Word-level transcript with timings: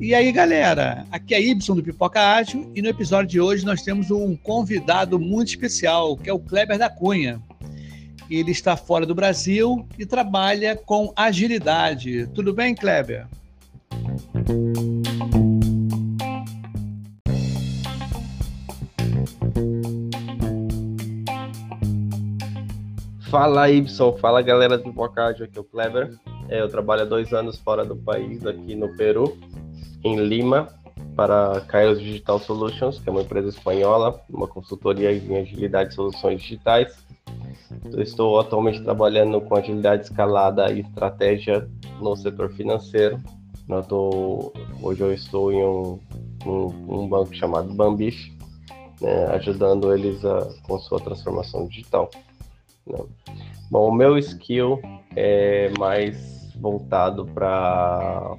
E 0.00 0.14
aí, 0.14 0.32
galera, 0.32 1.06
aqui 1.12 1.32
é 1.32 1.40
Y 1.40 1.74
do 1.76 1.82
Pipoca 1.82 2.20
Ágil 2.20 2.72
e 2.74 2.82
no 2.82 2.88
episódio 2.88 3.30
de 3.30 3.40
hoje 3.40 3.64
nós 3.64 3.82
temos 3.82 4.10
um 4.10 4.36
convidado 4.36 5.18
muito 5.20 5.48
especial, 5.48 6.16
que 6.16 6.28
é 6.28 6.32
o 6.32 6.40
Kleber 6.40 6.76
da 6.76 6.90
Cunha. 6.90 7.40
Ele 8.28 8.50
está 8.50 8.76
fora 8.76 9.06
do 9.06 9.14
Brasil 9.14 9.86
e 9.96 10.04
trabalha 10.04 10.74
com 10.74 11.12
agilidade. 11.14 12.26
Tudo 12.34 12.52
bem, 12.52 12.74
Kleber? 12.74 13.28
Fala 23.34 23.68
Y, 23.68 24.12
fala 24.20 24.40
galera 24.42 24.78
do 24.78 24.84
Pipocádio, 24.84 25.44
aqui 25.44 25.58
é 25.58 25.60
o 25.60 25.64
Kleber. 25.64 26.16
É, 26.48 26.60
eu 26.60 26.68
trabalho 26.68 27.02
há 27.02 27.04
dois 27.04 27.32
anos 27.32 27.58
fora 27.58 27.84
do 27.84 27.96
país, 27.96 28.46
aqui 28.46 28.76
no 28.76 28.96
Peru, 28.96 29.36
em 30.04 30.14
Lima, 30.14 30.68
para 31.16 31.60
Kairos 31.62 31.98
Digital 31.98 32.38
Solutions, 32.38 33.00
que 33.00 33.08
é 33.08 33.10
uma 33.10 33.22
empresa 33.22 33.48
espanhola, 33.48 34.22
uma 34.30 34.46
consultoria 34.46 35.12
em 35.12 35.36
agilidade 35.36 35.90
e 35.90 35.96
soluções 35.96 36.42
digitais. 36.42 36.96
Eu 37.92 38.00
estou 38.00 38.38
atualmente 38.38 38.84
trabalhando 38.84 39.40
com 39.40 39.56
agilidade 39.56 40.04
escalada 40.04 40.70
e 40.70 40.82
estratégia 40.82 41.68
no 42.00 42.14
setor 42.14 42.52
financeiro. 42.52 43.20
Eu 43.68 43.82
tô, 43.82 44.52
hoje 44.80 45.00
eu 45.00 45.12
estou 45.12 45.52
em 45.52 45.60
um, 45.60 45.98
um, 46.46 47.00
um 47.00 47.08
banco 47.08 47.34
chamado 47.34 47.74
Bambish, 47.74 48.32
né, 49.00 49.26
ajudando 49.32 49.92
eles 49.92 50.24
a, 50.24 50.48
com 50.62 50.78
sua 50.78 51.00
transformação 51.00 51.66
digital. 51.66 52.08
Né. 52.86 52.98
Bom, 53.70 53.88
o 53.88 53.94
meu 53.94 54.18
skill 54.18 54.80
é 55.16 55.70
mais 55.78 56.52
voltado 56.56 57.26
para 57.26 58.36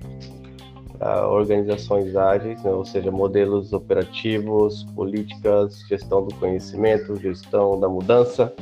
organizações 1.30 2.16
ágeis, 2.16 2.64
né, 2.64 2.72
ou 2.72 2.86
seja, 2.86 3.12
modelos 3.12 3.74
operativos, 3.74 4.84
políticas, 4.96 5.80
gestão 5.90 6.26
do 6.26 6.34
conhecimento, 6.36 7.20
gestão 7.20 7.80
da 7.80 7.90
mudança 7.90 8.54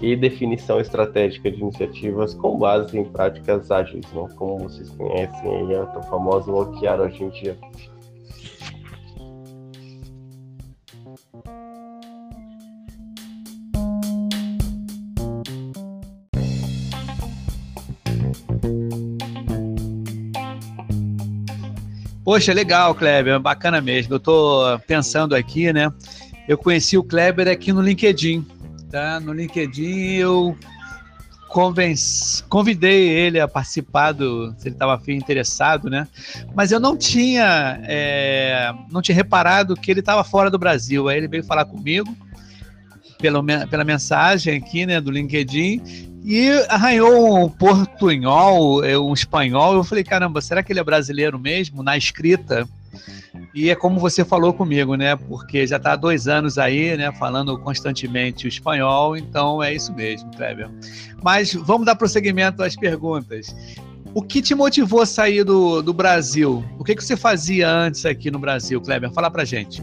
e 0.00 0.16
definição 0.16 0.80
estratégica 0.80 1.50
de 1.50 1.60
iniciativas 1.60 2.34
com 2.34 2.58
base 2.58 2.98
em 2.98 3.04
práticas 3.04 3.70
ágeis, 3.70 4.04
né? 4.12 4.28
como 4.36 4.58
vocês 4.58 4.90
conhecem 4.90 5.74
a 5.76 5.86
tão 5.86 6.02
famosa 6.02 6.50
OKR 6.50 7.00
hoje 7.02 7.24
em 7.24 7.28
dia. 7.30 7.56
Poxa, 22.32 22.54
legal, 22.54 22.94
Kleber, 22.94 23.38
bacana 23.38 23.78
mesmo. 23.82 24.14
Eu 24.14 24.16
estou 24.16 24.78
pensando 24.86 25.36
aqui, 25.36 25.70
né? 25.70 25.92
Eu 26.48 26.56
conheci 26.56 26.96
o 26.96 27.04
Kleber 27.04 27.46
aqui 27.46 27.74
no 27.74 27.82
LinkedIn 27.82 28.42
tá? 28.90 29.20
No 29.20 29.34
LinkedIn 29.34 30.14
eu 30.14 30.56
convenci, 31.50 32.42
convidei 32.44 33.06
ele 33.10 33.38
a 33.38 33.46
participar 33.46 34.12
do, 34.12 34.54
se 34.56 34.68
ele 34.68 34.74
estava 34.74 34.98
interessado, 35.08 35.90
né? 35.90 36.08
Mas 36.54 36.72
eu 36.72 36.80
não 36.80 36.96
tinha, 36.96 37.78
é, 37.82 38.72
não 38.90 39.02
tinha 39.02 39.14
reparado 39.14 39.76
que 39.76 39.90
ele 39.90 40.00
estava 40.00 40.24
fora 40.24 40.50
do 40.50 40.58
Brasil. 40.58 41.10
Aí 41.10 41.18
ele 41.18 41.28
veio 41.28 41.44
falar 41.44 41.66
comigo 41.66 42.16
pela, 43.22 43.42
pela 43.68 43.84
mensagem 43.84 44.56
aqui, 44.56 44.84
né, 44.84 45.00
do 45.00 45.10
LinkedIn 45.10 45.80
e 46.24 46.50
arranhou 46.68 47.44
um 47.44 47.48
portunhol, 47.48 48.84
é, 48.84 48.98
um 48.98 49.12
espanhol. 49.14 49.74
Eu 49.74 49.84
falei, 49.84 50.04
caramba, 50.04 50.40
será 50.40 50.62
que 50.62 50.72
ele 50.72 50.80
é 50.80 50.84
brasileiro 50.84 51.38
mesmo? 51.38 51.82
Na 51.82 51.96
escrita, 51.96 52.68
e 53.54 53.70
é 53.70 53.74
como 53.74 54.00
você 54.00 54.24
falou 54.24 54.52
comigo, 54.52 54.94
né? 54.94 55.16
Porque 55.16 55.66
já 55.66 55.76
está 55.76 55.92
há 55.92 55.96
dois 55.96 56.26
anos 56.28 56.58
aí, 56.58 56.96
né? 56.96 57.12
Falando 57.12 57.58
constantemente 57.58 58.46
o 58.46 58.48
espanhol, 58.48 59.16
então 59.16 59.62
é 59.62 59.74
isso 59.74 59.92
mesmo, 59.94 60.30
Kleber. 60.36 60.68
Mas 61.22 61.54
vamos 61.54 61.86
dar 61.86 61.94
prosseguimento 61.94 62.62
às 62.62 62.76
perguntas. 62.76 63.54
O 64.14 64.22
que 64.22 64.42
te 64.42 64.54
motivou 64.54 65.00
a 65.00 65.06
sair 65.06 65.42
do, 65.42 65.80
do 65.80 65.92
Brasil? 65.92 66.62
O 66.78 66.84
que, 66.84 66.94
que 66.94 67.02
você 67.02 67.16
fazia 67.16 67.70
antes 67.70 68.04
aqui 68.04 68.30
no 68.30 68.38
Brasil, 68.38 68.80
Kleber? 68.80 69.10
Fala 69.10 69.30
pra 69.30 69.44
gente. 69.44 69.82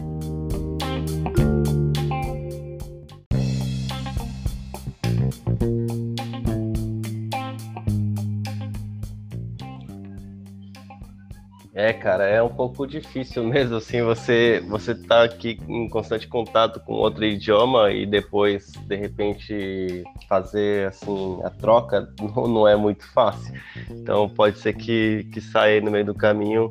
É, 11.80 11.94
cara, 11.94 12.26
é 12.26 12.42
um 12.42 12.50
pouco 12.50 12.86
difícil 12.86 13.42
mesmo, 13.42 13.76
assim, 13.76 14.02
você 14.02 14.62
você 14.68 14.94
tá 14.94 15.24
aqui 15.24 15.58
em 15.66 15.88
constante 15.88 16.28
contato 16.28 16.78
com 16.80 16.92
outro 16.92 17.24
idioma 17.24 17.90
e 17.90 18.04
depois, 18.04 18.72
de 18.86 18.96
repente, 18.96 20.04
fazer, 20.28 20.88
assim, 20.88 21.40
a 21.42 21.48
troca 21.48 22.06
não, 22.20 22.46
não 22.46 22.68
é 22.68 22.76
muito 22.76 23.10
fácil. 23.10 23.54
Então, 23.88 24.28
pode 24.28 24.58
ser 24.58 24.74
que, 24.74 25.26
que 25.32 25.40
saia 25.40 25.80
no 25.80 25.90
meio 25.90 26.04
do 26.04 26.14
caminho 26.14 26.70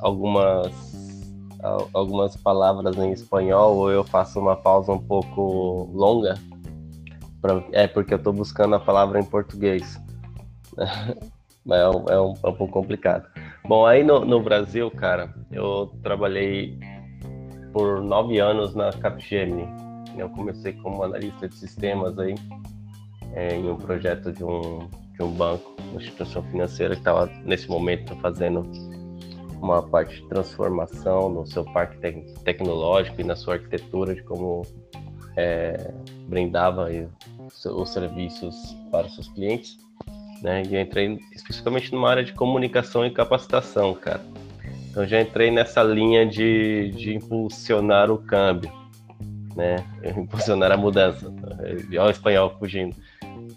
algumas 0.00 0.72
algumas 1.92 2.34
palavras 2.34 2.96
em 2.96 3.12
espanhol 3.12 3.76
ou 3.76 3.90
eu 3.90 4.04
faço 4.04 4.40
uma 4.40 4.56
pausa 4.56 4.90
um 4.90 4.98
pouco 4.98 5.90
longa. 5.92 6.34
Pra, 7.42 7.62
é 7.72 7.86
porque 7.86 8.14
eu 8.14 8.18
estou 8.18 8.32
buscando 8.32 8.74
a 8.74 8.80
palavra 8.80 9.20
em 9.20 9.24
português. 9.24 10.00
É 11.68 11.80
é 11.80 11.88
um, 11.88 12.04
é 12.08 12.20
um 12.20 12.34
pouco 12.54 12.68
complicado. 12.68 13.28
Bom, 13.68 13.84
aí 13.84 14.04
no, 14.04 14.24
no 14.24 14.40
Brasil, 14.40 14.88
cara, 14.92 15.34
eu 15.50 15.92
trabalhei 16.00 16.78
por 17.72 18.00
nove 18.00 18.38
anos 18.38 18.76
na 18.76 18.92
Capgemini. 18.92 19.66
Eu 20.16 20.30
comecei 20.30 20.72
como 20.74 21.02
analista 21.02 21.48
de 21.48 21.56
sistemas 21.56 22.16
aí, 22.16 22.36
é, 23.32 23.56
em 23.56 23.68
um 23.68 23.76
projeto 23.76 24.32
de 24.32 24.44
um, 24.44 24.88
de 25.14 25.22
um 25.22 25.32
banco, 25.32 25.74
uma 25.90 26.00
instituição 26.00 26.44
financeira 26.44 26.94
que 26.94 27.00
estava 27.00 27.26
nesse 27.44 27.68
momento 27.68 28.14
fazendo 28.20 28.62
uma 29.60 29.82
parte 29.82 30.22
de 30.22 30.28
transformação 30.28 31.28
no 31.28 31.44
seu 31.44 31.64
parque 31.64 31.98
te 31.98 32.34
tecnológico 32.44 33.20
e 33.20 33.24
na 33.24 33.34
sua 33.34 33.54
arquitetura 33.54 34.14
de 34.14 34.22
como 34.22 34.62
é, 35.36 35.92
brindava 36.28 36.88
os 37.48 37.90
serviços 37.90 38.76
para 38.92 39.08
os 39.08 39.14
seus 39.16 39.28
clientes 39.30 39.85
né? 40.42 40.62
E 40.68 40.74
eu 40.74 40.80
entrei 40.80 41.18
especificamente 41.32 41.92
numa 41.92 42.10
área 42.10 42.24
de 42.24 42.32
comunicação 42.32 43.04
e 43.04 43.10
capacitação, 43.10 43.94
cara. 43.94 44.20
Então 44.90 45.06
já 45.06 45.20
entrei 45.20 45.50
nessa 45.50 45.82
linha 45.82 46.24
de, 46.24 46.90
de 46.92 47.14
impulsionar 47.14 48.10
o 48.10 48.18
câmbio, 48.18 48.72
né? 49.54 49.76
Impulsionar 50.16 50.72
a 50.72 50.76
mudança. 50.76 51.32
Olha 51.90 52.04
o 52.04 52.10
espanhol 52.10 52.56
fugindo. 52.58 52.96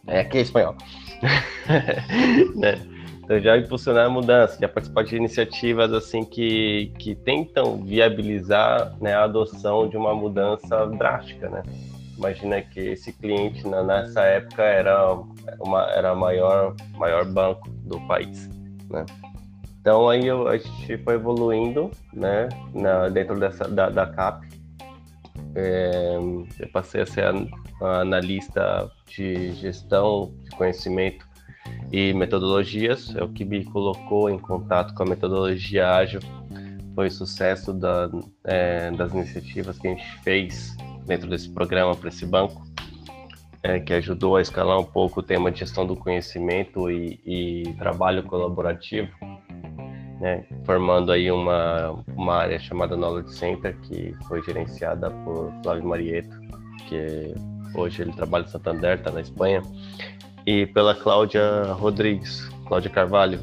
É, 0.06 0.22
aqui 0.22 0.40
é 0.40 0.42
espanhol. 0.42 0.76
né? 2.56 2.80
Então 3.24 3.40
já 3.40 3.56
impulsionar 3.58 4.08
a 4.08 4.10
mudança, 4.10 4.58
já 4.60 4.68
participar 4.68 5.04
de 5.04 5.16
iniciativas 5.16 5.94
assim 5.94 6.26
que, 6.26 6.92
que 6.98 7.14
tentam 7.14 7.78
viabilizar 7.86 8.96
né, 9.00 9.14
a 9.14 9.24
adoção 9.24 9.88
de 9.88 9.96
uma 9.96 10.16
mudança 10.16 10.88
drástica, 10.88 11.48
né? 11.48 11.62
Imagina 12.20 12.62
que 12.62 12.82
esse 12.82 13.14
cliente 13.14 13.66
na, 13.66 13.82
nessa 13.82 14.22
época 14.24 14.62
era 14.62 15.16
uma 15.62 15.84
era 15.92 16.14
maior 16.14 16.76
maior 16.98 17.24
banco 17.24 17.70
do 17.86 17.98
país, 18.08 18.50
né? 18.90 19.06
Então 19.80 20.10
aí 20.10 20.28
eu, 20.28 20.46
a 20.50 20.58
gente 20.58 20.98
foi 20.98 21.14
evoluindo, 21.14 21.90
né? 22.14 22.50
Na, 22.74 23.08
dentro 23.08 23.40
dessa 23.40 23.70
da, 23.70 23.90
da 23.90 24.06
CAP, 24.06 24.50
é, 25.56 26.18
eu 26.60 26.70
passei 26.74 27.02
a 27.02 27.06
ser 27.06 27.24
analista 27.82 28.92
de 29.08 29.54
gestão 29.54 30.34
de 30.44 30.50
conhecimento 30.52 31.26
e 31.90 32.14
metodologias, 32.14 33.16
é 33.16 33.24
o 33.24 33.30
que 33.30 33.46
me 33.46 33.64
colocou 33.64 34.30
em 34.30 34.38
contato 34.38 34.94
com 34.94 35.04
a 35.04 35.06
metodologia 35.06 35.96
ágil. 35.96 36.20
Foi 36.94 37.10
sucesso 37.10 37.72
da, 37.72 38.10
é, 38.44 38.92
das 38.92 39.14
iniciativas 39.14 39.80
que 39.80 39.88
a 39.88 39.92
gente 39.92 40.20
fez 40.22 40.76
dentro 41.10 41.28
desse 41.28 41.50
programa 41.50 41.96
para 41.96 42.10
esse 42.10 42.26
banco, 42.26 42.64
é, 43.64 43.80
que 43.80 43.92
ajudou 43.94 44.38
a 44.38 44.42
escalar 44.42 44.80
um 44.80 44.86
pouco 44.86 45.20
o 45.20 45.24
tema 45.24 45.52
de 45.52 45.60
gestão 45.60 45.86
do 45.86 45.96
conhecimento 45.96 46.90
e, 46.90 47.20
e 47.26 47.74
trabalho 47.78 48.24
colaborativo, 48.24 49.10
né, 50.22 50.46
formando 50.64 51.12
aí 51.12 51.32
uma, 51.32 52.04
uma 52.16 52.36
área 52.36 52.60
chamada 52.60 52.96
Knowledge 52.96 53.34
Center, 53.34 53.76
que 53.82 54.16
foi 54.28 54.42
gerenciada 54.44 55.10
por 55.10 55.52
Flávio 55.64 55.88
Marieto, 55.88 56.40
que 56.88 57.34
hoje 57.74 58.04
ele 58.04 58.14
trabalha 58.14 58.46
em 58.46 58.50
Santander, 58.50 59.00
está 59.00 59.12
na 59.12 59.22
Espanha, 59.22 59.64
e 60.46 60.68
pela 60.68 60.94
Cláudia 60.94 61.74
Rodrigues, 61.74 62.48
Cláudia 62.68 62.92
Carvalho, 62.92 63.40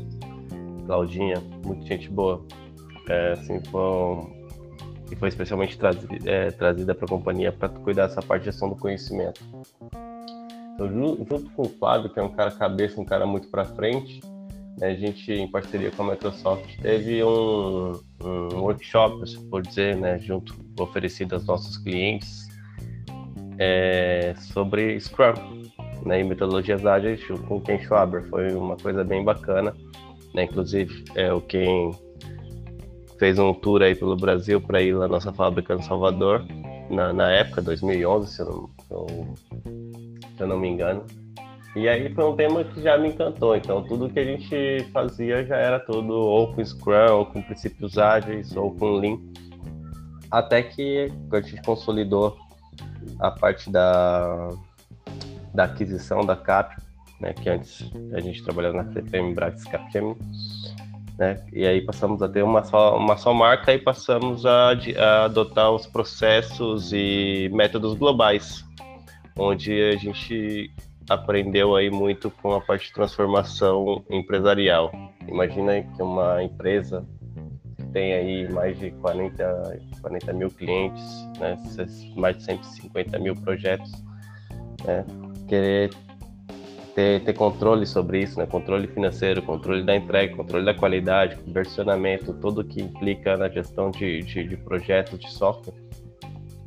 Claudinha, 0.86 1.42
muita 1.64 1.84
gente 1.84 2.08
boa. 2.08 2.44
é, 3.08 3.32
assim, 3.32 3.60
foi, 3.70 4.35
e 5.10 5.16
foi 5.16 5.28
especialmente 5.28 5.78
trazida, 5.78 6.16
é, 6.24 6.50
trazida 6.50 6.94
para 6.94 7.04
a 7.04 7.08
companhia 7.08 7.52
para 7.52 7.68
cuidar 7.68 8.08
dessa 8.08 8.22
parte 8.22 8.42
de 8.42 8.50
gestão 8.50 8.68
do 8.68 8.76
conhecimento. 8.76 9.40
Então, 10.74 10.92
junto 10.92 11.50
com 11.50 11.62
o 11.62 11.68
Flávio, 11.68 12.10
que 12.10 12.18
é 12.18 12.22
um 12.22 12.28
cara 12.28 12.50
cabeça, 12.50 13.00
um 13.00 13.04
cara 13.04 13.26
muito 13.26 13.48
para 13.48 13.64
frente, 13.64 14.20
né, 14.78 14.88
a 14.88 14.94
gente, 14.94 15.32
em 15.32 15.48
parceria 15.50 15.90
com 15.90 16.02
a 16.02 16.10
Microsoft, 16.10 16.78
teve 16.82 17.24
um, 17.24 17.92
um 18.22 18.60
workshop, 18.60 19.26
se 19.28 19.48
for 19.48 19.62
dizer, 19.62 19.96
né, 19.96 20.18
junto 20.18 20.54
oferecido 20.78 21.34
aos 21.34 21.46
nossos 21.46 21.78
clientes, 21.78 22.46
é, 23.58 24.34
sobre 24.38 25.00
Scrum 25.00 25.32
né, 26.04 26.20
e 26.20 26.24
metodologias 26.24 26.84
ágeis 26.84 27.24
com 27.48 27.56
o 27.56 27.60
Ken 27.60 27.78
Schwaber. 27.78 28.28
Foi 28.28 28.52
uma 28.52 28.76
coisa 28.76 29.02
bem 29.02 29.24
bacana. 29.24 29.74
Né, 30.34 30.44
inclusive, 30.44 31.04
é, 31.14 31.32
o 31.32 31.40
Ken 31.40 31.90
fez 33.18 33.38
um 33.38 33.52
tour 33.52 33.82
aí 33.82 33.94
pelo 33.94 34.16
Brasil 34.16 34.60
para 34.60 34.80
ir 34.82 34.94
na 34.94 35.08
nossa 35.08 35.32
fábrica 35.32 35.74
no 35.74 35.82
Salvador, 35.82 36.44
na, 36.90 37.12
na 37.12 37.30
época, 37.30 37.62
2011, 37.62 38.32
se 38.32 38.42
eu, 38.42 38.70
não, 38.90 39.34
se 40.36 40.40
eu 40.42 40.46
não 40.46 40.58
me 40.58 40.68
engano. 40.68 41.04
E 41.74 41.88
aí 41.88 42.12
foi 42.14 42.24
um 42.24 42.34
tema 42.34 42.64
que 42.64 42.80
já 42.80 42.96
me 42.96 43.08
encantou. 43.08 43.54
Então, 43.54 43.82
tudo 43.82 44.08
que 44.08 44.18
a 44.18 44.24
gente 44.24 44.82
fazia 44.92 45.44
já 45.44 45.56
era 45.56 45.78
tudo 45.78 46.14
ou 46.14 46.54
com 46.54 46.64
Scrum, 46.64 47.12
ou 47.12 47.26
com 47.26 47.42
princípios 47.42 47.98
ágeis, 47.98 48.56
ou 48.56 48.74
com 48.74 48.92
Lean. 48.92 49.18
Até 50.30 50.62
que 50.62 51.12
a 51.30 51.40
gente 51.40 51.62
consolidou 51.62 52.36
a 53.20 53.30
parte 53.30 53.70
da, 53.70 54.48
da 55.54 55.64
aquisição 55.64 56.24
da 56.24 56.34
CAP, 56.34 56.76
né, 57.20 57.34
que 57.34 57.48
antes 57.48 57.90
a 58.12 58.20
gente 58.20 58.42
trabalhava 58.42 58.82
na 58.82 58.92
CPM 58.92 59.34
Brax 59.34 59.64
Capgemini, 59.64 60.16
né, 61.18 61.42
e 61.52 61.66
aí 61.66 61.80
passamos 61.80 62.22
a 62.22 62.28
ter 62.28 62.42
uma 62.42 62.62
só, 62.62 62.96
uma 62.96 63.16
só 63.16 63.32
marca 63.32 63.72
e 63.72 63.78
passamos 63.78 64.44
a, 64.44 64.72
a 64.72 65.24
adotar 65.24 65.72
os 65.72 65.86
processos 65.86 66.92
e 66.92 67.50
métodos 67.52 67.94
globais, 67.94 68.64
onde 69.38 69.72
a 69.82 69.96
gente 69.96 70.70
aprendeu 71.08 71.74
aí 71.74 71.90
muito 71.90 72.30
com 72.30 72.54
a 72.54 72.60
parte 72.60 72.88
de 72.88 72.92
transformação 72.92 74.04
empresarial. 74.10 74.92
Imagina 75.26 75.82
que 75.82 76.02
uma 76.02 76.42
empresa 76.42 77.06
tem 77.92 78.12
aí 78.12 78.48
mais 78.52 78.78
de 78.78 78.90
40, 78.90 79.80
40 80.02 80.32
mil 80.34 80.50
clientes, 80.50 81.02
né, 81.38 81.56
mais 82.14 82.36
de 82.36 82.42
150 82.44 83.18
mil 83.18 83.34
projetos, 83.36 83.90
né, 84.84 85.04
querer 85.48 85.90
ter, 86.96 87.22
ter 87.22 87.34
controle 87.34 87.86
sobre 87.86 88.22
isso, 88.22 88.38
né, 88.38 88.46
controle 88.46 88.86
financeiro, 88.88 89.42
controle 89.42 89.84
da 89.84 89.94
entrega, 89.94 90.34
controle 90.34 90.64
da 90.64 90.72
qualidade, 90.72 91.38
versionamento, 91.46 92.32
tudo 92.32 92.64
que 92.64 92.80
implica 92.80 93.36
na 93.36 93.50
gestão 93.50 93.90
de, 93.90 94.22
de, 94.22 94.48
de 94.48 94.56
projetos 94.56 95.20
de 95.20 95.30
software, 95.30 95.74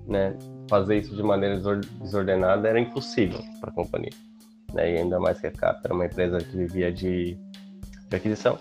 né, 0.07 0.37
fazer 0.69 0.99
isso 0.99 1.15
de 1.15 1.23
maneira 1.23 1.59
desordenada 1.99 2.69
era 2.69 2.79
impossível 2.79 3.39
para 3.59 3.71
a 3.71 3.73
companhia. 3.73 4.11
Né, 4.71 4.93
e 4.93 4.97
ainda 4.99 5.19
mais 5.19 5.41
que 5.41 5.47
a 5.47 5.51
CAP 5.51 5.81
era 5.83 5.95
uma 5.95 6.05
empresa 6.05 6.37
que 6.37 6.55
vivia 6.55 6.91
de, 6.91 7.35
de 8.07 8.15
aquisição. 8.15 8.59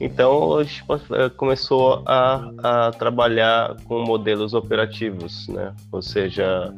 Então 0.00 0.58
a 0.58 0.62
gente 0.62 0.84
eh, 1.10 1.28
começou 1.30 2.04
a, 2.06 2.52
a 2.62 2.90
trabalhar 2.92 3.74
com 3.84 4.00
modelos 4.04 4.54
operativos, 4.54 5.48
né? 5.48 5.74
ou 5.90 6.00
seja, 6.00 6.72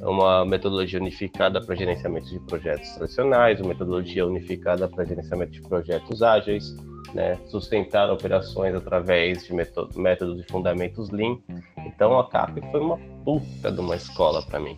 uma 0.00 0.44
metodologia 0.44 0.98
unificada 0.98 1.60
para 1.60 1.74
gerenciamento 1.74 2.28
de 2.28 2.40
projetos 2.40 2.90
tradicionais, 2.92 3.60
uma 3.60 3.68
metodologia 3.68 4.26
unificada 4.26 4.88
para 4.88 5.04
gerenciamento 5.04 5.52
de 5.52 5.60
projetos 5.62 6.22
ágeis, 6.22 6.74
né? 7.14 7.38
sustentar 7.46 8.10
operações 8.10 8.74
através 8.74 9.44
de 9.44 9.52
métodos 9.52 10.36
de 10.36 10.42
fundamentos 10.50 11.10
Lean. 11.10 11.38
Então 11.86 12.18
a 12.18 12.28
CAP 12.28 12.60
foi 12.70 12.80
uma 12.80 12.98
puta 13.24 13.70
de 13.70 13.80
uma 13.80 13.96
escola 13.96 14.42
para 14.42 14.58
mim. 14.58 14.76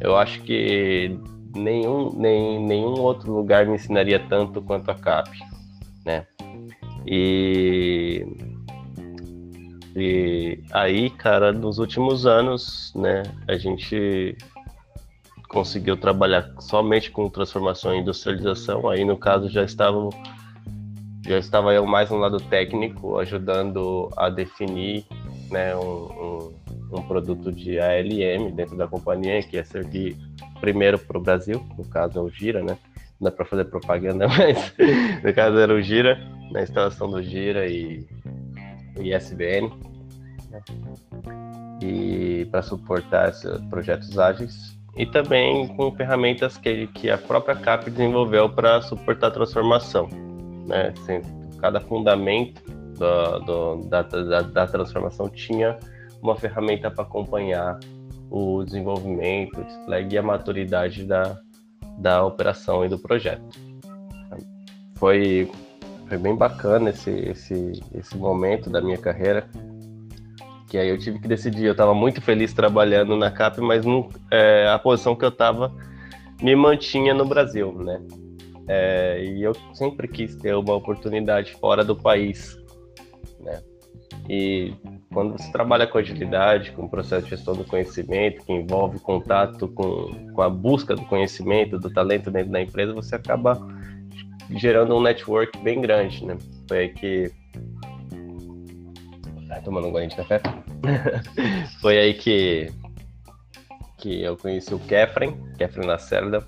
Eu 0.00 0.16
acho 0.16 0.42
que 0.42 1.18
nenhum, 1.54 2.12
nem, 2.14 2.60
nenhum 2.60 3.00
outro 3.00 3.32
lugar 3.32 3.66
me 3.66 3.74
ensinaria 3.74 4.18
tanto 4.28 4.62
quanto 4.62 4.90
a 4.90 4.94
CAP. 4.94 5.30
Né? 6.04 6.26
E, 7.06 8.26
e 9.98 10.62
aí, 10.70 11.10
cara, 11.10 11.52
nos 11.52 11.78
últimos 11.78 12.24
anos, 12.24 12.92
né, 12.94 13.24
a 13.48 13.56
gente 13.56 14.36
conseguiu 15.48 15.96
trabalhar 15.96 16.54
somente 16.60 17.10
com 17.10 17.28
transformação 17.28 17.94
e 17.94 17.98
industrialização. 17.98 18.88
Aí, 18.88 19.04
no 19.04 19.16
caso, 19.16 19.48
já 19.48 19.64
estava 19.64 20.08
já 21.26 21.36
estava 21.36 21.74
eu 21.74 21.84
mais 21.84 22.10
no 22.10 22.16
lado 22.16 22.40
técnico, 22.40 23.18
ajudando 23.18 24.08
a 24.16 24.30
definir 24.30 25.04
né, 25.50 25.76
um, 25.76 25.80
um, 25.80 26.54
um 26.92 27.02
produto 27.02 27.52
de 27.52 27.78
ALM 27.78 28.50
dentro 28.54 28.76
da 28.76 28.86
companhia, 28.86 29.42
que 29.42 29.56
ia 29.56 29.64
servir 29.64 30.16
primeiro 30.60 30.98
para 30.98 31.18
o 31.18 31.20
Brasil, 31.20 31.62
no 31.76 31.84
caso 31.84 32.18
é 32.18 32.22
o 32.22 32.30
Gira, 32.30 32.62
né? 32.62 32.78
Não 33.20 33.28
dá 33.28 33.30
para 33.30 33.44
fazer 33.44 33.66
propaganda, 33.66 34.26
mas 34.30 34.72
no 35.22 35.34
caso 35.34 35.58
era 35.58 35.74
o 35.74 35.82
Gira 35.82 36.18
na 36.50 36.62
instalação 36.62 37.10
do 37.10 37.22
Gira 37.22 37.66
e 37.66 38.06
ISBN 38.96 39.68
né? 39.68 39.87
E 41.80 42.46
para 42.50 42.62
suportar 42.62 43.30
esses 43.30 43.60
projetos 43.66 44.18
ágeis 44.18 44.78
e 44.96 45.06
também 45.06 45.68
com 45.76 45.92
ferramentas 45.92 46.56
que, 46.56 46.88
que 46.88 47.10
a 47.10 47.16
própria 47.16 47.54
CAP 47.54 47.90
desenvolveu 47.90 48.48
para 48.48 48.82
suportar 48.82 49.28
a 49.28 49.30
transformação, 49.30 50.08
né? 50.66 50.92
Assim, 50.98 51.20
cada 51.60 51.80
fundamento 51.80 52.62
do, 52.98 53.38
do, 53.40 53.88
da, 53.88 54.02
da, 54.02 54.42
da 54.42 54.66
transformação 54.66 55.28
tinha 55.28 55.78
uma 56.20 56.34
ferramenta 56.34 56.90
para 56.90 57.04
acompanhar 57.04 57.78
o 58.30 58.64
desenvolvimento, 58.64 59.60
o 59.60 59.84
flag 59.84 60.12
e 60.12 60.18
a 60.18 60.22
maturidade 60.22 61.04
da, 61.04 61.38
da 61.98 62.24
operação 62.24 62.84
e 62.84 62.88
do 62.88 62.98
projeto. 62.98 63.42
Foi 64.96 65.48
foi 66.08 66.16
bem 66.16 66.34
bacana 66.34 66.88
esse, 66.90 67.10
esse, 67.10 67.82
esse 67.94 68.16
momento 68.16 68.70
da 68.70 68.80
minha 68.80 68.96
carreira. 68.96 69.46
Que 70.68 70.78
aí 70.78 70.88
eu 70.88 70.98
tive 70.98 71.18
que 71.18 71.26
decidir. 71.26 71.64
Eu 71.64 71.72
estava 71.72 71.94
muito 71.94 72.20
feliz 72.20 72.52
trabalhando 72.52 73.16
na 73.16 73.30
CAP, 73.30 73.60
mas 73.60 73.84
não, 73.84 74.08
é, 74.30 74.68
a 74.68 74.78
posição 74.78 75.16
que 75.16 75.24
eu 75.24 75.30
estava 75.30 75.74
me 76.42 76.54
mantinha 76.54 77.14
no 77.14 77.24
Brasil, 77.24 77.72
né? 77.72 78.00
É, 78.68 79.24
e 79.24 79.42
eu 79.42 79.54
sempre 79.72 80.06
quis 80.06 80.36
ter 80.36 80.54
uma 80.54 80.74
oportunidade 80.74 81.54
fora 81.54 81.82
do 81.82 81.96
país, 81.96 82.56
né? 83.40 83.62
E 84.28 84.74
quando 85.12 85.32
você 85.32 85.50
trabalha 85.50 85.86
com 85.86 85.96
agilidade, 85.96 86.72
com 86.72 86.84
o 86.84 86.88
processo 86.88 87.24
de 87.24 87.30
gestão 87.30 87.54
do 87.54 87.64
conhecimento, 87.64 88.44
que 88.44 88.52
envolve 88.52 88.98
contato 88.98 89.68
com, 89.68 90.32
com 90.34 90.42
a 90.42 90.50
busca 90.50 90.94
do 90.94 91.02
conhecimento, 91.06 91.78
do 91.78 91.90
talento 91.90 92.30
dentro 92.30 92.52
da 92.52 92.60
empresa, 92.60 92.92
você 92.92 93.14
acaba 93.14 93.58
gerando 94.50 94.94
um 94.94 95.00
network 95.00 95.58
bem 95.60 95.80
grande, 95.80 96.24
né? 96.26 96.36
Foi 96.68 96.78
aí 96.78 96.88
que. 96.90 97.30
Tomando 99.64 99.88
um 99.88 99.90
golinho 99.90 100.10
de 100.10 100.16
café? 100.16 100.40
Foi 101.80 101.98
aí 101.98 102.14
que. 102.14 102.72
que 103.98 104.22
eu 104.22 104.36
conheci 104.36 104.74
o 104.74 104.78
Kefren, 104.78 105.36
Kefren 105.56 105.86
Lacerda. 105.86 106.46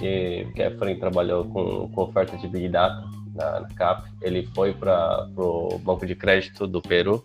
E 0.00 0.46
o 0.48 0.52
Kefren 0.54 0.98
trabalhou 0.98 1.44
com, 1.44 1.90
com 1.90 2.02
oferta 2.02 2.36
de 2.38 2.48
Big 2.48 2.68
Data 2.68 3.04
na, 3.34 3.60
na 3.60 3.68
CAP. 3.68 4.08
Ele 4.22 4.46
foi 4.54 4.72
para 4.72 5.28
o 5.36 5.78
Banco 5.78 6.06
de 6.06 6.14
Crédito 6.14 6.66
do 6.66 6.80
Peru. 6.80 7.24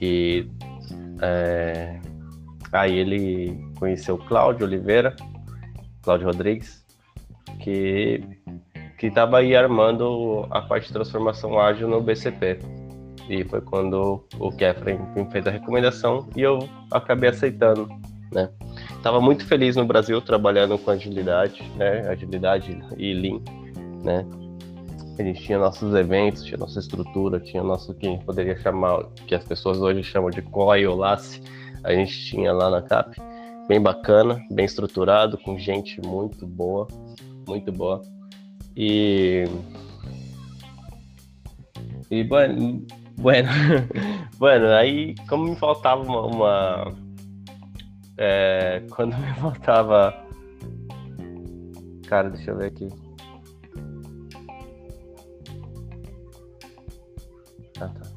E. 0.00 0.48
É, 1.20 1.98
aí 2.72 2.96
ele 2.96 3.58
conheceu 3.78 4.14
o 4.14 4.18
Cláudio 4.18 4.66
Oliveira, 4.66 5.16
Cláudio 6.02 6.26
Rodrigues, 6.26 6.84
que 7.60 8.22
que 8.98 9.06
estava 9.06 9.38
aí 9.38 9.54
armando 9.54 10.46
a 10.50 10.60
parte 10.60 10.88
de 10.88 10.92
transformação 10.92 11.58
ágil 11.58 11.88
no 11.88 12.00
BCP. 12.00 12.58
E 13.28 13.44
foi 13.44 13.60
quando 13.60 14.24
o 14.38 14.50
Kefren 14.50 14.98
me 15.14 15.30
fez 15.30 15.46
a 15.46 15.50
recomendação 15.50 16.28
e 16.34 16.40
eu 16.40 16.66
acabei 16.90 17.28
aceitando, 17.28 17.88
né? 18.32 18.48
Tava 19.02 19.20
muito 19.20 19.44
feliz 19.44 19.76
no 19.76 19.84
Brasil 19.84 20.20
trabalhando 20.20 20.78
com 20.78 20.90
agilidade, 20.90 21.62
né? 21.76 22.08
Agilidade 22.08 22.78
e 22.96 23.12
Lean, 23.12 23.40
né? 24.02 24.24
A 25.18 25.22
gente 25.22 25.42
tinha 25.42 25.58
nossos 25.58 25.94
eventos, 25.94 26.44
tinha 26.44 26.56
nossa 26.56 26.78
estrutura, 26.78 27.40
tinha 27.40 27.62
nosso 27.62 27.92
que 27.94 28.18
poderia 28.24 28.56
chamar, 28.58 29.04
que 29.26 29.34
as 29.34 29.44
pessoas 29.44 29.78
hoje 29.78 30.02
chamam 30.02 30.30
de 30.30 30.40
COI 30.40 30.86
ou 30.86 30.96
LACE, 30.96 31.42
a 31.82 31.92
gente 31.92 32.24
tinha 32.24 32.52
lá 32.52 32.70
na 32.70 32.82
CAP. 32.82 33.16
Bem 33.66 33.80
bacana, 33.80 34.40
bem 34.50 34.64
estruturado, 34.64 35.36
com 35.36 35.58
gente 35.58 36.00
muito 36.00 36.46
boa, 36.46 36.86
muito 37.46 37.70
boa. 37.72 38.00
E. 38.76 39.44
E, 42.10 42.24
bueno, 43.18 43.50
bueno, 44.38 44.68
aí, 44.74 45.14
como 45.28 45.44
me 45.44 45.56
faltava 45.56 46.02
uma. 46.02 46.26
uma 46.26 46.94
é, 48.16 48.82
quando 48.90 49.16
me 49.16 49.34
faltava. 49.34 50.14
Cara, 52.06 52.30
deixa 52.30 52.50
eu 52.50 52.56
ver 52.56 52.66
aqui. 52.66 52.88
Ah, 57.80 57.88
tá. 57.88 58.08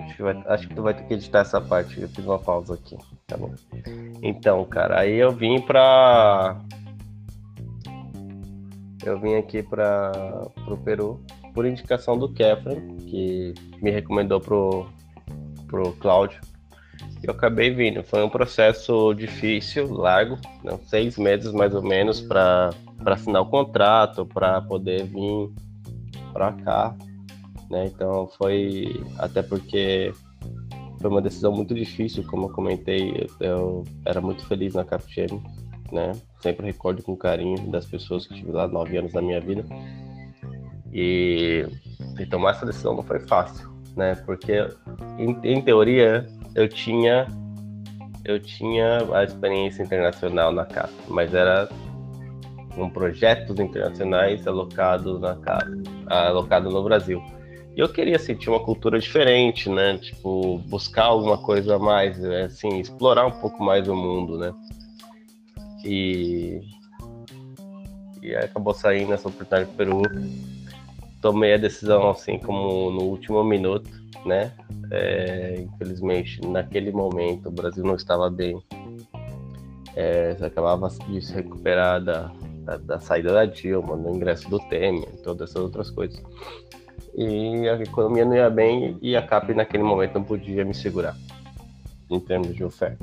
Acho 0.00 0.16
que, 0.16 0.22
vai, 0.22 0.44
acho 0.46 0.68
que 0.68 0.74
tu 0.74 0.82
vai 0.82 0.94
ter 0.94 1.04
que 1.04 1.14
editar 1.14 1.40
essa 1.40 1.60
parte. 1.60 2.00
Eu 2.00 2.08
fiz 2.08 2.24
uma 2.24 2.38
pausa 2.38 2.74
aqui. 2.74 2.96
Tá 3.26 3.36
bom. 3.36 3.54
Então, 4.22 4.64
cara, 4.64 5.00
aí 5.00 5.14
eu 5.16 5.32
vim 5.32 5.60
pra. 5.60 6.58
Eu 9.04 9.20
vim 9.20 9.34
aqui 9.34 9.62
para 9.62 10.12
o 10.66 10.76
Peru 10.78 11.22
por 11.54 11.64
indicação 11.64 12.18
do 12.18 12.28
Kefren, 12.28 12.96
que 12.96 13.54
me 13.80 13.90
recomendou 13.90 14.40
pro, 14.40 14.86
pro 15.68 15.92
Cláudio. 15.92 16.40
E 17.22 17.26
eu 17.26 17.32
acabei 17.32 17.70
vindo. 17.70 18.02
Foi 18.02 18.22
um 18.22 18.28
processo 18.28 19.14
difícil, 19.14 19.92
largo, 19.94 20.36
né? 20.62 20.78
seis 20.86 21.16
meses 21.16 21.52
mais 21.52 21.74
ou 21.74 21.82
menos 21.82 22.20
para 22.20 22.70
assinar 23.06 23.42
o 23.42 23.46
contrato, 23.46 24.26
para 24.26 24.60
poder 24.60 25.04
vir 25.04 25.50
para 26.32 26.52
cá. 26.52 26.94
Né? 27.70 27.86
Então 27.86 28.26
foi 28.36 29.00
até 29.18 29.42
porque 29.42 30.12
foi 31.00 31.10
uma 31.10 31.22
decisão 31.22 31.52
muito 31.52 31.74
difícil, 31.74 32.24
como 32.24 32.46
eu 32.46 32.50
comentei, 32.50 33.28
eu 33.38 33.84
era 34.04 34.20
muito 34.20 34.44
feliz 34.46 34.74
na 34.74 34.84
Capgemini, 34.84 35.42
né? 35.92 36.12
Sempre 36.40 36.66
recordo 36.66 37.02
com 37.02 37.14
carinho 37.14 37.70
das 37.70 37.84
pessoas 37.84 38.26
que 38.26 38.34
tive 38.34 38.52
lá 38.52 38.66
nove 38.66 38.96
anos 38.96 39.12
da 39.12 39.20
minha 39.20 39.38
vida. 39.40 39.64
E, 40.94 41.66
e 42.20 42.26
tomar 42.26 42.52
essa 42.52 42.64
decisão 42.64 42.94
não 42.94 43.02
foi 43.02 43.18
fácil, 43.20 43.68
né? 43.96 44.14
Porque 44.24 44.66
em, 45.18 45.36
em 45.42 45.60
teoria 45.60 46.26
eu 46.54 46.68
tinha 46.68 47.26
eu 48.24 48.40
tinha 48.40 49.00
a 49.12 49.24
experiência 49.24 49.82
internacional 49.82 50.50
na 50.50 50.64
CAP, 50.64 50.90
mas 51.08 51.34
era 51.34 51.68
com 52.74 52.88
projetos 52.88 53.58
internacionais 53.60 54.46
alocados 54.46 55.20
na 55.20 55.36
CAP, 55.36 55.82
alocado 56.06 56.70
no 56.70 56.82
Brasil. 56.82 57.22
E 57.76 57.80
eu 57.80 57.88
queria 57.88 58.18
sentir 58.18 58.50
uma 58.50 58.60
cultura 58.60 58.98
diferente, 58.98 59.68
né? 59.68 59.98
Tipo, 59.98 60.58
buscar 60.58 61.06
alguma 61.06 61.36
coisa 61.36 61.76
a 61.76 61.78
mais, 61.78 62.18
né? 62.18 62.44
assim, 62.44 62.78
explorar 62.78 63.26
um 63.26 63.32
pouco 63.32 63.62
mais 63.62 63.88
o 63.88 63.96
mundo, 63.96 64.38
né? 64.38 64.54
E, 65.84 66.60
e 68.22 68.34
acabou 68.36 68.72
saindo 68.72 69.12
essa 69.12 69.28
oportunidade 69.28 69.70
do 69.70 69.76
Peru. 69.76 70.02
Tomei 71.24 71.54
a 71.54 71.56
decisão, 71.56 72.10
assim, 72.10 72.38
como 72.38 72.90
no 72.90 73.04
último 73.04 73.42
minuto, 73.42 73.88
né? 74.26 74.52
É, 74.90 75.54
infelizmente, 75.58 76.38
naquele 76.46 76.92
momento, 76.92 77.48
o 77.48 77.50
Brasil 77.50 77.82
não 77.82 77.94
estava 77.94 78.28
bem. 78.28 78.62
É, 79.96 80.36
acabava 80.38 80.90
de 81.08 81.24
se 81.24 81.32
recuperar 81.32 82.04
da, 82.04 82.30
da, 82.64 82.76
da 82.76 83.00
saída 83.00 83.32
da 83.32 83.46
Dilma, 83.46 83.96
do 83.96 84.10
ingresso 84.14 84.50
do 84.50 84.58
Temer, 84.68 85.08
todas 85.22 85.48
essas 85.48 85.62
outras 85.62 85.90
coisas 85.90 86.22
e 87.16 87.68
a 87.68 87.80
economia 87.80 88.24
não 88.26 88.34
ia 88.34 88.50
bem 88.50 88.98
e 89.00 89.16
a 89.16 89.22
CAP 89.22 89.54
naquele 89.54 89.82
momento 89.84 90.14
não 90.14 90.24
podia 90.24 90.62
me 90.62 90.74
segurar 90.74 91.16
em 92.10 92.20
termos 92.20 92.54
de 92.54 92.64
oferta. 92.64 93.02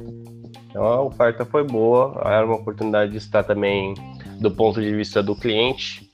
Então 0.70 0.84
a 0.84 1.02
oferta 1.02 1.44
foi 1.44 1.64
boa, 1.64 2.22
era 2.26 2.46
uma 2.46 2.58
oportunidade 2.58 3.14
de 3.14 3.18
estar 3.18 3.44
também 3.44 3.96
do 4.40 4.52
ponto 4.52 4.80
de 4.80 4.94
vista 4.94 5.24
do 5.24 5.36
cliente, 5.36 6.11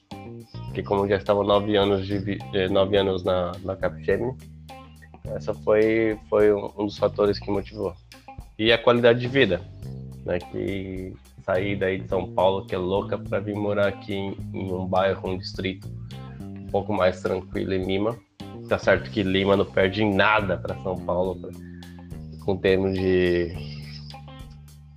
que 0.73 0.83
como 0.83 1.07
já 1.07 1.15
estava 1.15 1.43
nove 1.43 1.75
anos 1.75 2.05
de 2.05 2.37
nove 2.71 2.97
aanos 2.97 3.23
na, 3.23 3.51
na 3.63 3.75
Capgemini, 3.75 4.35
essa 5.35 5.53
foi 5.53 6.17
foi 6.29 6.53
um 6.53 6.85
dos 6.85 6.97
fatores 6.97 7.39
que 7.39 7.49
motivou. 7.51 7.93
E 8.57 8.71
a 8.71 8.77
qualidade 8.77 9.19
de 9.19 9.27
vida, 9.27 9.61
né? 10.25 10.39
Que 10.39 11.13
sair 11.47 11.77
daí 11.77 11.99
de 11.99 12.09
São 12.09 12.33
Paulo, 12.33 12.65
que 12.65 12.75
é 12.75 12.77
louca, 12.77 13.17
para 13.17 13.39
vir 13.39 13.55
morar 13.55 13.87
aqui 13.87 14.13
em, 14.13 14.37
em 14.53 14.73
um 14.73 14.85
bairro, 14.85 15.29
um 15.29 15.37
distrito 15.37 15.87
um 16.41 16.67
pouco 16.67 16.91
mais 16.93 17.21
tranquilo 17.21 17.73
em 17.73 17.85
Lima. 17.85 18.17
Tá 18.67 18.77
certo 18.77 19.09
que 19.09 19.23
Lima 19.23 19.55
não 19.55 19.65
perde 19.65 20.03
em 20.03 20.13
nada 20.13 20.57
para 20.57 20.75
São 20.83 20.97
Paulo, 20.97 21.39
pra, 21.39 21.49
com 22.43 22.57
termos 22.57 22.93
de, 22.93 23.55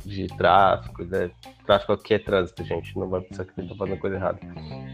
de 0.04 0.26
tráfego. 0.36 1.04
Né? 1.04 1.30
Tráfego 1.64 1.92
aqui 1.92 2.14
é 2.14 2.18
trânsito, 2.18 2.64
gente. 2.64 2.98
Não 2.98 3.08
vai 3.08 3.20
pensar 3.20 3.44
que 3.44 3.54
você 3.54 3.68
tá 3.68 3.74
fazendo 3.76 3.98
coisa 3.98 4.16
errada. 4.16 4.40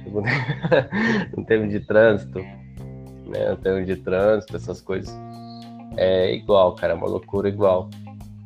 em 1.37 1.45
termos 1.45 1.71
de 1.71 1.81
trânsito, 1.81 2.39
né? 2.39 3.53
Em 3.53 3.57
termos 3.57 3.87
de 3.87 3.97
trânsito, 3.97 4.57
essas 4.57 4.81
coisas. 4.81 5.15
É 5.97 6.35
igual, 6.35 6.75
cara, 6.75 6.93
é 6.93 6.97
uma 6.97 7.09
loucura 7.09 7.49
igual. 7.49 7.91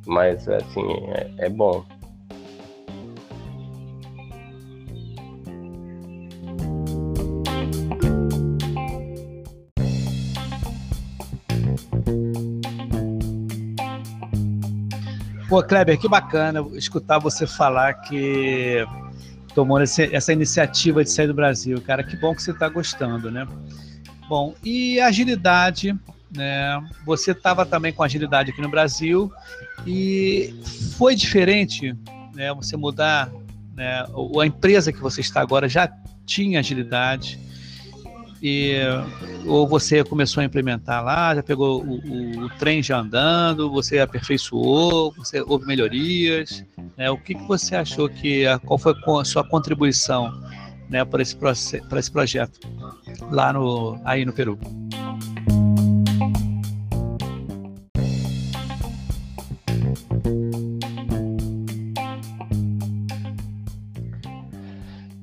Mas, 0.07 0.49
assim, 0.49 0.87
é, 1.09 1.47
é 1.47 1.49
bom. 1.49 1.85
Pô, 15.51 15.61
Kleber, 15.65 15.99
que 15.99 16.09
bacana 16.09 16.65
escutar 16.75 17.19
você 17.19 17.45
falar 17.45 17.95
que 17.95 18.87
tomou 19.55 19.81
essa 19.81 20.33
iniciativa 20.33 21.03
de 21.03 21.11
sair 21.11 21.27
do 21.27 21.35
Brasil, 21.35 21.81
cara. 21.81 22.03
Que 22.03 22.17
bom 22.17 22.35
que 22.35 22.43
você 22.43 22.51
está 22.51 22.69
gostando, 22.69 23.31
né? 23.31 23.47
Bom, 24.29 24.55
e 24.65 25.01
agilidade, 25.01 25.97
né? 26.35 26.81
Você 27.05 27.33
estava 27.33 27.67
também 27.67 27.93
com 27.93 28.03
agilidade 28.03 28.51
aqui 28.51 28.63
no 28.63 28.69
Brasil 28.69 29.33
e 29.87 30.55
foi 30.97 31.15
diferente, 31.15 31.97
né? 32.35 32.53
Você 32.55 32.77
mudar, 32.77 33.31
né? 33.75 34.05
A 34.41 34.47
empresa 34.47 34.93
que 34.93 35.01
você 35.01 35.21
está 35.21 35.41
agora 35.41 35.69
já 35.69 35.93
tinha 36.25 36.61
agilidade 36.61 37.39
e 38.43 38.75
ou 39.47 39.67
você 39.69 40.03
começou 40.03 40.41
a 40.41 40.45
implementar 40.45 41.05
lá, 41.05 41.35
já 41.35 41.43
pegou 41.43 41.83
o, 41.83 41.97
o, 41.97 42.45
o 42.45 42.51
trem 42.51 42.83
já 42.83 42.99
andando, 42.99 43.71
você 43.71 43.99
aperfeiçoou, 43.99 45.13
você 45.13 45.43
houve 45.43 45.67
melhorias, 45.67 46.65
né? 46.97 47.11
O 47.11 47.19
que, 47.19 47.35
que 47.35 47.47
você 47.47 47.77
achou 47.77 48.09
que 48.09 48.45
qual 48.65 48.79
foi 48.79 48.95
a 49.21 49.25
sua 49.25 49.45
contribuição, 49.45 50.33
né, 50.89 51.05
para 51.05 51.23
esse 51.23 51.37
para 51.37 51.99
esse 51.99 52.11
projeto 52.11 52.61
lá 53.31 53.53
no 53.53 54.01
aí 54.05 54.25
no 54.25 54.33
Peru? 54.33 54.59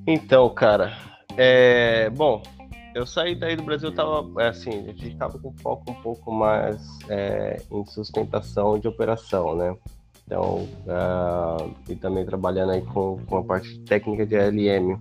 Então, 0.10 0.50
cara, 0.50 0.98
é, 1.36 2.10
bom, 2.10 2.42
eu 2.98 3.06
saí 3.06 3.36
daí 3.36 3.56
do 3.56 3.64
Brasil, 3.64 3.92
tava 3.92 4.26
é, 4.42 4.48
assim, 4.48 4.72
a 4.72 4.92
gente 4.92 5.10
estava 5.10 5.38
com 5.38 5.54
foco 5.58 5.92
um 5.92 6.02
pouco 6.02 6.32
mais 6.32 6.82
é, 7.08 7.62
em 7.72 7.86
sustentação 7.86 8.80
de 8.80 8.88
operação, 8.88 9.56
né? 9.56 9.76
Então, 10.26 10.68
uh, 10.88 11.74
e 11.88 11.96
também 11.96 12.26
trabalhando 12.26 12.72
aí 12.72 12.82
com, 12.82 13.20
com 13.28 13.38
a 13.38 13.44
parte 13.44 13.80
técnica 13.82 14.26
de 14.26 14.36
ALM. 14.36 14.98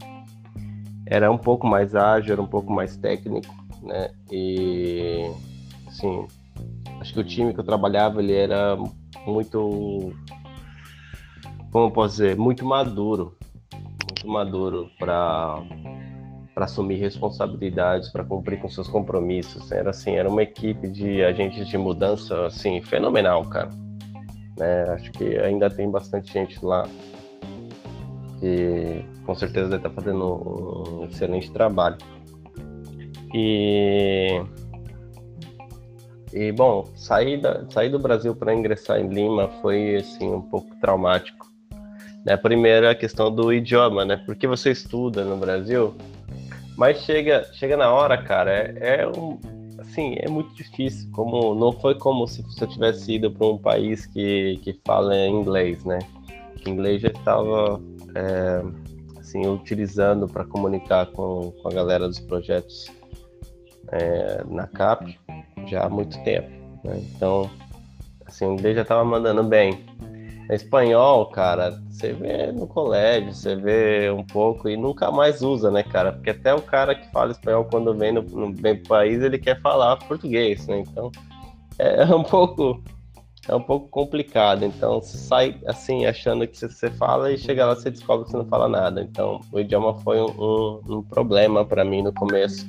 Era 1.07 1.31
um 1.31 1.39
pouco 1.39 1.67
mais 1.67 1.95
ágil, 1.95 2.35
era 2.35 2.43
um 2.43 2.47
pouco 2.47 2.71
mais 2.71 2.97
técnico, 2.99 3.53
né? 3.83 4.11
E, 4.31 5.31
assim, 5.89 6.27
acho 7.01 7.15
que 7.15 7.21
o 7.21 7.25
time 7.25 7.55
que 7.55 7.61
eu 7.61 7.65
trabalhava, 7.65 8.23
ele 8.23 8.35
era 8.35 8.77
muito, 9.27 10.13
como 11.73 11.87
eu 11.87 11.91
posso 11.91 12.17
dizer, 12.17 12.37
muito 12.37 12.65
maduro, 12.65 13.37
muito 13.73 14.29
maduro 14.29 14.91
para 14.99 15.63
para 16.57 16.65
assumir 16.65 16.97
responsabilidades, 16.97 18.09
para 18.09 18.25
cumprir 18.25 18.59
com 18.59 18.67
seus 18.71 18.89
compromissos. 18.89 19.71
Era 19.71 19.91
assim, 19.91 20.17
era 20.17 20.27
uma 20.27 20.43
equipe 20.43 20.89
de 20.89 21.23
agentes 21.23 21.69
de 21.69 21.77
mudança 21.77 22.47
assim 22.47 22.81
fenomenal, 22.81 23.45
cara. 23.45 23.69
Né? 24.59 24.85
Acho 24.89 25.13
que 25.13 25.37
ainda 25.37 25.69
tem 25.69 25.91
bastante 25.91 26.33
gente 26.33 26.65
lá 26.65 26.89
que 28.41 29.05
com 29.27 29.35
certeza 29.35 29.69
deve 29.69 29.77
estar 29.77 29.91
tá 29.91 29.95
fazendo 29.95 31.03
um 31.03 31.05
excelente 31.05 31.53
trabalho. 31.53 31.99
E 33.35 34.43
e 36.33 36.53
bom, 36.53 36.87
sair, 36.95 37.39
da, 37.39 37.69
sair 37.69 37.91
do 37.91 37.99
Brasil 37.99 38.35
para 38.35 38.55
ingressar 38.55 38.99
em 38.99 39.09
Lima 39.09 39.49
foi 39.61 39.97
assim 39.97 40.33
um 40.33 40.41
pouco 40.41 40.75
traumático. 40.81 41.47
Né? 42.25 42.35
Primeiro 42.35 42.89
a 42.89 42.95
questão 42.95 43.31
do 43.31 43.53
idioma, 43.53 44.07
né? 44.07 44.17
Porque 44.25 44.47
você 44.47 44.71
estuda 44.71 45.23
no 45.23 45.37
Brasil, 45.37 45.95
mas 46.77 46.99
chega, 46.99 47.45
chega 47.55 47.77
na 47.77 47.91
hora, 47.93 48.23
cara, 48.23 48.53
é, 48.53 49.01
é 49.03 49.09
um, 49.09 49.39
assim, 49.79 50.17
é 50.19 50.29
muito 50.29 50.55
difícil. 50.55 51.11
Como 51.13 51.55
não 51.55 51.73
foi 51.73 51.95
como 51.95 52.27
se 52.27 52.43
você 52.43 52.67
tivesse 52.67 53.15
ido 53.15 53.31
para 53.31 53.47
um 53.47 53.59
país 53.59 54.07
que, 54.07 54.61
que 54.63 54.79
fala 54.85 55.17
inglês, 55.27 55.85
né? 55.85 55.99
Que 56.59 56.71
inglês 56.71 57.01
já 57.01 57.09
estava 57.09 57.81
é, 58.15 58.63
assim 59.19 59.47
utilizando 59.47 60.29
para 60.29 60.45
comunicar 60.45 61.07
com, 61.07 61.51
com 61.63 61.69
a 61.69 61.73
galera 61.73 62.07
dos 62.07 62.21
projetos 62.21 62.87
é, 63.93 64.45
na 64.49 64.67
CAP 64.67 65.19
já 65.67 65.85
há 65.85 65.89
muito 65.89 66.23
tempo. 66.25 66.49
Né? 66.85 67.03
Então, 67.15 67.51
assim, 68.27 68.47
o 68.47 68.53
inglês 68.53 68.77
já 68.77 68.83
estava 68.83 69.05
mandando 69.05 69.43
bem. 69.43 69.85
Espanhol, 70.49 71.27
cara, 71.27 71.83
você 71.91 72.13
vê 72.13 72.53
no 72.53 72.67
colégio, 72.67 73.35
você 73.35 73.57
vê 73.57 74.11
um 74.11 74.23
pouco 74.23 74.69
e 74.69 74.77
nunca 74.77 75.11
mais 75.11 75.43
usa, 75.43 75.71
né, 75.71 75.83
cara? 75.83 76.13
Porque 76.13 76.31
até 76.31 76.55
o 76.55 76.63
cara 76.63 76.95
que 76.95 77.11
fala 77.11 77.33
espanhol 77.33 77.65
quando 77.65 77.93
vem 77.95 78.13
no, 78.13 78.23
no, 78.23 78.55
vem 78.55 78.77
pro 78.77 78.89
país, 78.89 79.21
ele 79.23 79.39
quer 79.39 79.61
falar 79.61 79.97
português, 79.97 80.67
né? 80.69 80.79
Então, 80.79 81.11
é 81.79 82.05
um 82.15 82.23
pouco 82.23 82.81
é 83.49 83.55
um 83.55 83.61
pouco 83.61 83.89
complicado. 83.89 84.65
Então, 84.65 85.01
você 85.01 85.17
sai 85.17 85.61
assim, 85.67 86.05
achando 86.05 86.47
que 86.47 86.57
você 86.57 86.91
fala 86.91 87.33
e 87.33 87.39
chega 87.39 87.67
lá 87.67 87.75
você 87.75 87.91
descobre 87.91 88.25
que 88.25 88.33
você 88.33 88.37
não 88.37 88.47
fala 88.47 88.69
nada. 88.69 89.03
Então, 89.03 89.41
o 89.53 89.61
idioma 89.61 89.95
foi 90.01 90.21
um, 90.21 90.31
um, 90.39 90.81
um 90.99 91.03
problema 91.03 91.65
para 91.65 91.85
mim 91.85 92.03
no 92.03 92.13
começo. 92.13 92.69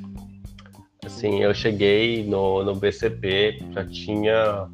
Assim, 1.05 1.41
eu 1.41 1.53
cheguei 1.53 2.25
no, 2.25 2.63
no 2.63 2.75
BCP, 2.75 3.59
já 3.71 3.85
tinha 3.85 4.67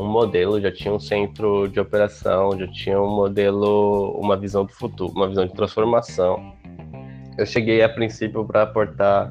um 0.00 0.06
modelo, 0.06 0.58
já 0.58 0.72
tinha 0.72 0.94
um 0.94 0.98
centro 0.98 1.68
de 1.68 1.78
operação, 1.78 2.58
já 2.58 2.66
tinha 2.68 3.00
um 3.00 3.14
modelo, 3.14 4.12
uma 4.18 4.34
visão 4.34 4.64
do 4.64 4.72
futuro, 4.72 5.12
uma 5.12 5.28
visão 5.28 5.46
de 5.46 5.52
transformação. 5.52 6.54
Eu 7.36 7.44
cheguei 7.44 7.82
a 7.82 7.88
princípio 7.88 8.42
para 8.46 8.62
aportar 8.62 9.30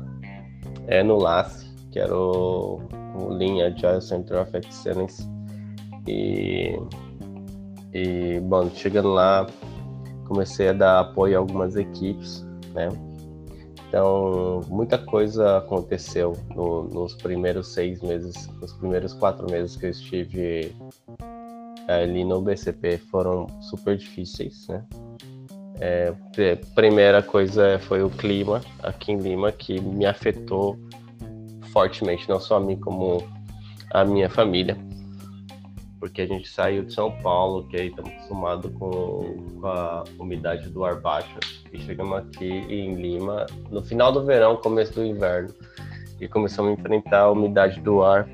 é, 0.88 1.02
no 1.02 1.18
LAS, 1.18 1.68
que 1.92 2.00
era 2.00 2.16
o, 2.16 2.82
o 3.16 3.30
Lean 3.30 3.66
Agile 3.66 4.00
Center 4.00 4.42
of 4.42 4.56
Excellence. 4.56 5.28
E, 6.08 6.80
e, 7.92 8.40
bom, 8.42 8.70
chegando 8.70 9.10
lá, 9.10 9.48
comecei 10.28 10.70
a 10.70 10.74
dar 10.74 11.00
apoio 11.00 11.36
a 11.36 11.40
algumas 11.40 11.76
equipes, 11.76 12.46
né? 12.76 12.90
Então, 13.90 14.62
muita 14.68 15.00
coisa 15.00 15.58
aconteceu 15.58 16.38
no, 16.56 16.84
nos 16.84 17.16
primeiros 17.16 17.74
seis 17.74 18.00
meses, 18.04 18.48
nos 18.62 18.72
primeiros 18.74 19.14
quatro 19.14 19.50
meses 19.50 19.76
que 19.76 19.88
eu 19.88 19.90
estive 19.90 20.76
ali 21.88 22.24
no 22.24 22.40
BCP 22.40 23.00
foram 23.10 23.48
super 23.62 23.98
difíceis, 23.98 24.68
né? 24.68 24.86
É, 25.82 26.14
primeira 26.76 27.24
coisa 27.24 27.80
foi 27.80 28.04
o 28.04 28.12
clima 28.12 28.62
aqui 28.84 29.12
em 29.12 29.18
Lima, 29.18 29.52
que 29.52 29.82
me 29.82 30.06
afetou 30.06 30.78
fortemente, 31.74 32.30
não 32.30 32.40
só 32.40 32.58
a 32.58 32.60
mim, 32.60 32.76
como 32.76 33.28
a 33.92 34.06
minha 34.06 34.30
família 34.30 34.78
porque 36.00 36.22
a 36.22 36.28
gente 36.28 36.48
saiu 36.48 36.84
de 36.84 36.94
São 36.94 37.12
Paulo, 37.22 37.68
que 37.68 37.78
aí 37.78 37.88
estamos 37.88 38.12
acostumados 38.12 38.72
com, 38.74 39.36
com, 39.60 39.68
a 39.68 40.04
umidade 40.18 40.70
do 40.70 40.86
ar 40.86 41.00
baixo, 41.00 41.38
e 41.72 41.80
chegamos 41.80 42.20
aqui 42.20 42.48
em 42.48 42.96
Lima 42.96 43.46
no 43.70 43.84
final 43.84 44.12
do 44.12 44.26
verão, 44.26 44.56
começo 44.58 44.94
do 44.94 45.06
inverno, 45.06 45.54
e 46.20 46.28
começamos 46.28 46.72
a 46.72 46.74
enfrentar 46.74 47.22
a 47.22 47.32
umidade 47.32 47.80
do 47.82 48.02
ar 48.04 48.28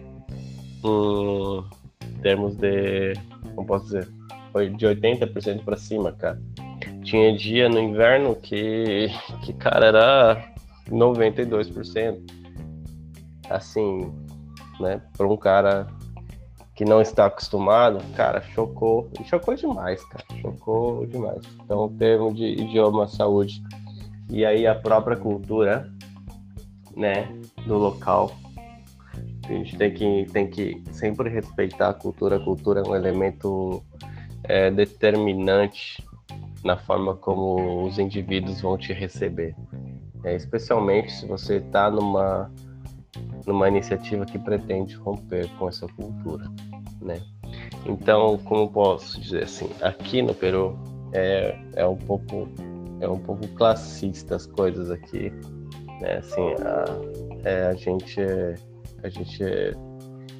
em 0.86 2.22
termos 2.22 2.56
de, 2.56 3.14
como 3.56 3.68
posso 3.68 3.86
dizer, 3.86 4.08
foi 4.52 4.70
de 4.70 4.86
80% 4.86 5.64
para 5.64 5.78
cima, 5.78 6.12
cara. 6.12 6.40
Tinha 7.04 7.36
dia 7.36 7.68
no 7.68 7.80
inverno 7.80 8.36
que, 8.36 9.08
que 9.44 9.54
cara, 9.54 9.88
era 9.88 10.54
92%. 10.90 12.20
Assim, 13.50 14.12
né, 14.80 15.00
para 15.16 15.28
um 15.28 15.38
cara 15.38 15.86
que 16.76 16.84
não 16.84 17.02
está 17.02 17.28
acostumado, 17.28 18.04
cara, 18.16 18.42
chocou. 18.42 19.10
E 19.20 19.24
chocou 19.24 19.56
demais, 19.56 20.04
cara. 20.04 20.26
Chocou 20.42 21.06
demais. 21.08 21.42
Então, 21.64 21.86
o 21.86 21.90
termo 21.90 22.34
de 22.34 22.44
idioma, 22.44 23.08
saúde 23.08 23.64
e 24.30 24.46
aí 24.46 24.68
a 24.68 24.76
própria 24.76 25.16
cultura, 25.16 25.90
né, 26.96 27.30
do 27.66 27.78
local. 27.78 28.32
A 29.46 29.48
gente 29.48 29.78
tem 29.78 29.94
que, 29.94 30.26
tem 30.34 30.50
que 30.50 30.84
sempre 30.92 31.30
respeitar 31.30 31.90
a 31.90 31.94
cultura. 31.94 32.38
A 32.38 32.44
cultura 32.44 32.82
é 32.82 32.90
um 32.90 32.96
elemento 32.96 33.84
é, 34.44 34.70
determinante 34.70 36.04
na 36.64 36.76
forma 36.76 37.16
como 37.16 37.86
os 37.86 38.00
indivíduos 38.00 38.60
vão 38.60 38.78
te 38.78 38.92
receber. 38.92 39.56
É, 40.24 40.36
especialmente 40.36 41.12
se 41.12 41.28
você 41.28 41.58
está 41.58 41.90
numa 41.92 42.52
numa 43.46 43.68
iniciativa 43.68 44.26
que 44.26 44.38
pretende 44.40 44.96
romper 44.96 45.50
com 45.58 45.68
essa 45.68 45.88
cultura, 45.88 46.46
né? 47.02 47.22
Então, 47.86 48.38
como 48.40 48.70
posso 48.70 49.20
dizer 49.20 49.44
assim, 49.44 49.70
aqui 49.82 50.22
no 50.22 50.34
Peru 50.34 50.78
é, 51.14 51.58
é 51.76 51.88
um 51.88 51.96
pouco 51.96 52.48
é 53.02 53.08
um 53.08 53.20
pouco 53.20 53.48
classista 53.50 54.36
as 54.36 54.46
coisas 54.46 54.90
aqui, 54.90 55.32
né? 56.02 56.18
Assim, 56.18 56.54
a, 56.62 57.48
é, 57.48 57.68
a 57.68 57.74
gente 57.74 58.20
a 59.04 59.10
gente 59.10 59.44
é, 59.44 59.74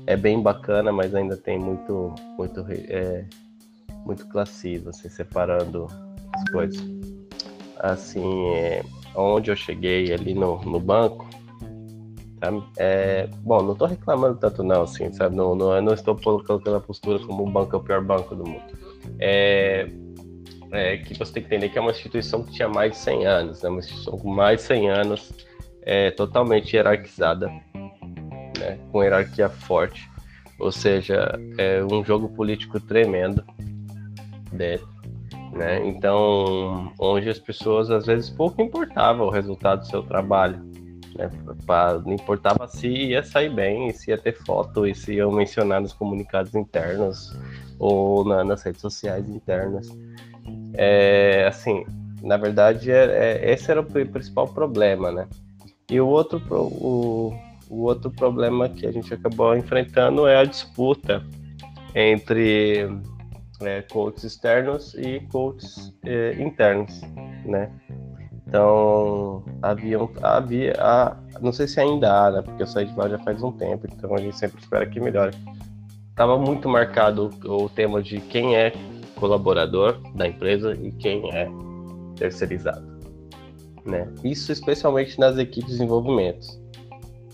é, 0.08 0.18
bem 0.18 0.42
bacana, 0.42 0.92
mas 0.92 1.14
ainda 1.14 1.38
tem 1.38 1.60
muito 1.60 2.14
muito 2.38 2.66
é, 2.70 3.26
muito 4.06 4.28
classismo, 4.28 4.90
assim, 4.90 5.10
separando 5.10 5.88
as 6.34 6.50
coisas. 6.50 6.84
Assim, 7.80 8.50
é, 8.50 8.84
onde 9.16 9.52
eu 9.52 9.56
cheguei 9.56 10.14
ali 10.14 10.34
no, 10.34 10.62
no 10.62 10.80
banco, 10.80 11.28
é, 12.78 13.28
bom, 13.42 13.62
não 13.62 13.74
estou 13.74 13.88
reclamando 13.88 14.38
tanto 14.38 14.64
não, 14.64 14.84
assim, 14.84 15.12
sabe? 15.14 15.36
Não, 15.36 15.56
não, 15.56 15.82
não 15.82 15.94
estou 15.94 16.16
colocando 16.16 16.76
a 16.76 16.80
postura 16.80 17.20
como 17.20 17.44
o 17.44 17.50
banco 17.50 17.76
é 17.76 17.80
o 17.80 17.84
pior 17.84 18.04
banco 18.04 18.36
do 18.36 18.44
mundo. 18.44 18.64
É, 19.20 19.88
é, 20.72 20.98
que 20.98 21.18
você 21.18 21.34
tem 21.34 21.44
que 21.44 21.48
entender 21.48 21.70
que 21.70 21.78
é 21.78 21.82
uma 21.82 21.92
instituição 21.92 22.44
que 22.44 22.52
tinha 22.52 22.68
mais 22.68 22.92
de 22.92 22.98
100 22.98 23.26
anos, 23.26 23.62
né? 23.62 23.70
uma 23.70 23.80
instituição 23.80 24.18
com 24.18 24.30
mais 24.30 24.62
de 24.62 24.68
100 24.68 24.90
anos, 24.90 25.34
é, 25.82 26.12
totalmente 26.12 26.76
hierarquizada, 26.76 27.48
né? 27.48 28.80
com 28.92 29.04
hierarquia 29.04 29.50
forte, 29.50 30.10
ou 30.60 30.72
seja, 30.72 31.40
é 31.58 31.84
um 31.84 32.04
jogo 32.04 32.30
político 32.30 32.80
tremendo 32.80 33.44
dele. 34.52 34.84
Né? 35.54 35.88
Então, 35.88 36.92
onde 37.00 37.30
as 37.30 37.40
pessoas 37.40 37.90
às 37.90 38.06
vezes 38.06 38.30
pouco 38.30 38.62
importavam 38.62 39.28
o 39.28 39.30
resultado 39.30 39.80
do 39.80 39.88
seu 39.88 40.04
trabalho, 40.04 40.62
né? 41.18 41.30
Pra, 41.66 42.00
não 42.00 42.14
importava 42.14 42.68
se 42.68 42.88
ia 42.88 43.24
sair 43.24 43.50
bem, 43.50 43.92
se 43.92 44.12
ia 44.12 44.18
ter 44.18 44.34
foto, 44.34 44.86
e 44.86 44.94
se 44.94 45.14
iam 45.16 45.32
mencionar 45.32 45.82
nos 45.82 45.94
comunicados 45.94 46.54
internos 46.56 47.38
ou 47.80 48.26
na, 48.26 48.44
nas 48.44 48.64
redes 48.64 48.82
sociais 48.82 49.28
internas. 49.30 49.88
É, 50.74 51.46
assim, 51.48 51.86
na 52.22 52.38
verdade, 52.38 52.92
é, 52.92 53.06
é, 53.06 53.54
esse 53.54 53.70
era 53.72 53.82
o 53.82 53.86
principal 53.86 54.48
problema, 54.48 55.12
né? 55.12 55.28
E 55.90 56.02
o 56.02 56.08
outro, 56.08 56.42
o, 56.50 57.34
o 57.70 57.84
outro 57.84 58.10
problema 58.12 58.68
que 58.68 58.86
a 58.86 58.92
gente 58.92 59.14
acabou 59.14 59.56
enfrentando 59.56 60.28
é 60.28 60.38
a 60.38 60.44
disputa 60.44 61.24
entre 61.94 62.90
é, 63.62 63.82
coaches 63.84 64.24
externos 64.24 64.94
e 64.96 65.20
coaches 65.32 65.94
é, 66.04 66.34
internos, 66.42 67.02
né? 67.46 67.72
Então, 68.48 69.44
havia, 69.62 69.98
havia 70.22 70.74
não 71.42 71.52
sei 71.52 71.68
se 71.68 71.80
ainda 71.80 72.12
há, 72.12 72.32
né, 72.32 72.42
porque 72.42 72.64
eu 72.64 72.68
saí 72.68 72.86
de 72.86 72.96
lá 72.96 73.10
já 73.10 73.18
faz 73.20 73.42
um 73.42 73.52
tempo, 73.52 73.88
então 73.92 74.14
a 74.14 74.20
gente 74.20 74.38
sempre 74.38 74.62
espera 74.62 74.86
que 74.86 75.00
melhore. 75.00 75.36
Estava 76.10 76.38
muito 76.38 76.70
marcado 76.70 77.30
o 77.46 77.68
tema 77.68 78.02
de 78.02 78.22
quem 78.22 78.56
é 78.56 78.72
colaborador 79.16 80.00
da 80.16 80.28
empresa 80.28 80.74
e 80.74 80.92
quem 80.92 81.30
é 81.34 81.50
terceirizado. 82.16 82.86
Né? 83.86 84.08
Isso 84.24 84.52
especialmente 84.52 85.20
nas 85.20 85.38
equipes 85.38 85.72
de 85.72 85.78
desenvolvimento. 85.78 86.48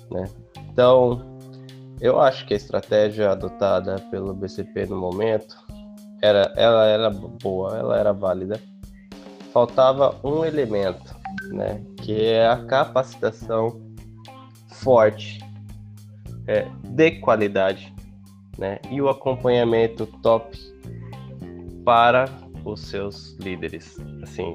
Né? 0.09 0.27
Então, 0.71 1.39
eu 1.99 2.19
acho 2.19 2.45
que 2.47 2.53
a 2.53 2.57
estratégia 2.57 3.31
adotada 3.31 3.95
pelo 4.09 4.33
BCP 4.33 4.87
no 4.87 4.97
momento 4.97 5.55
era, 6.21 6.51
ela 6.55 6.85
era 6.85 7.09
boa, 7.09 7.77
ela 7.77 7.99
era 7.99 8.11
válida 8.11 8.59
faltava 9.51 10.19
um 10.23 10.43
elemento, 10.43 11.15
né? 11.49 11.83
Que 11.97 12.25
é 12.25 12.47
a 12.47 12.57
capacitação 12.65 13.81
forte, 14.67 15.39
é, 16.47 16.67
de 16.83 17.11
qualidade, 17.19 17.93
né? 18.57 18.79
E 18.89 19.01
o 19.01 19.09
acompanhamento 19.09 20.05
top 20.21 20.57
para 21.85 22.25
os 22.65 22.81
seus 22.81 23.35
líderes. 23.39 23.97
Assim, 24.23 24.51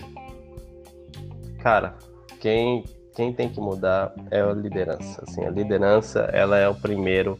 cara, 1.58 1.96
quem 2.40 2.84
quem 3.14 3.32
tem 3.32 3.48
que 3.48 3.58
mudar 3.58 4.14
é 4.30 4.42
a 4.42 4.52
liderança. 4.52 5.24
Assim, 5.26 5.42
a 5.42 5.50
liderança 5.50 6.28
ela 6.34 6.58
é 6.58 6.68
o 6.68 6.74
primeiro 6.74 7.38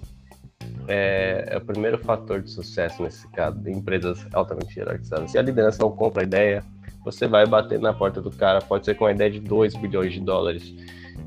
é, 0.89 1.49
é, 1.49 1.59
o 1.59 1.61
primeiro 1.61 1.99
fator 1.99 2.41
de 2.41 2.51
sucesso 2.51 3.03
nesse 3.03 3.29
caso 3.33 3.59
de 3.59 3.71
empresas 3.71 4.27
altamente 4.33 4.79
hierarquizadas. 4.79 5.31
Se 5.31 5.39
a 5.39 5.43
liderança 5.43 5.83
não 5.83 5.91
compra 5.91 6.23
a 6.23 6.25
ideia, 6.25 6.65
você 7.07 7.29
vai 7.29 7.47
bater 7.47 7.79
na 7.79 7.93
porta 7.93 8.21
do 8.21 8.33
cara, 8.33 8.61
pode 8.61 8.85
ser 8.85 8.97
com 8.97 9.05
uma 9.05 9.13
ideia 9.13 9.31
de 9.31 9.39
2 9.39 9.77
bilhões 9.77 10.13
de 10.13 10.21
dólares. 10.21 10.75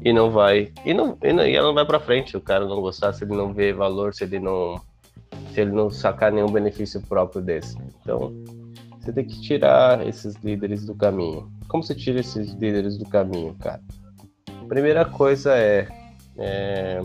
E 0.04 0.12
não 0.12 0.30
vai 0.30 0.74
e 0.86 0.94
não, 0.94 1.18
e 1.24 1.32
não 1.32 1.46
e 1.46 1.56
ela 1.56 1.68
não 1.68 1.74
vai 1.74 1.86
para 1.86 2.02
frente 2.02 2.32
se 2.32 2.38
o 2.38 2.42
cara 2.42 2.66
não 2.66 2.82
gostar 2.82 3.14
se 3.14 3.24
ele 3.24 3.36
não 3.36 3.54
vê 3.54 3.74
valor 3.74 4.14
se 4.14 4.24
ele 4.24 4.40
não 4.40 4.80
se 5.52 5.62
ele 5.62 5.72
não 5.72 5.90
sacar 5.90 6.32
nenhum 6.32 6.52
benefício 6.52 7.02
próprio 7.02 7.42
desse. 7.42 7.78
Então 8.02 8.34
você 9.00 9.14
tem 9.14 9.26
que 9.26 9.42
tirar 9.42 10.06
esses 10.06 10.36
líderes 10.44 10.86
do 10.86 10.94
caminho. 10.94 11.50
Como 11.70 11.82
você 11.82 11.96
tira 11.96 12.20
esses 12.20 12.54
líderes 12.54 12.98
do 12.98 13.06
caminho 13.06 13.56
cara? 13.56 13.82
Primeira 14.68 15.06
coisa 15.06 15.56
é, 15.56 15.88
é 16.38 17.00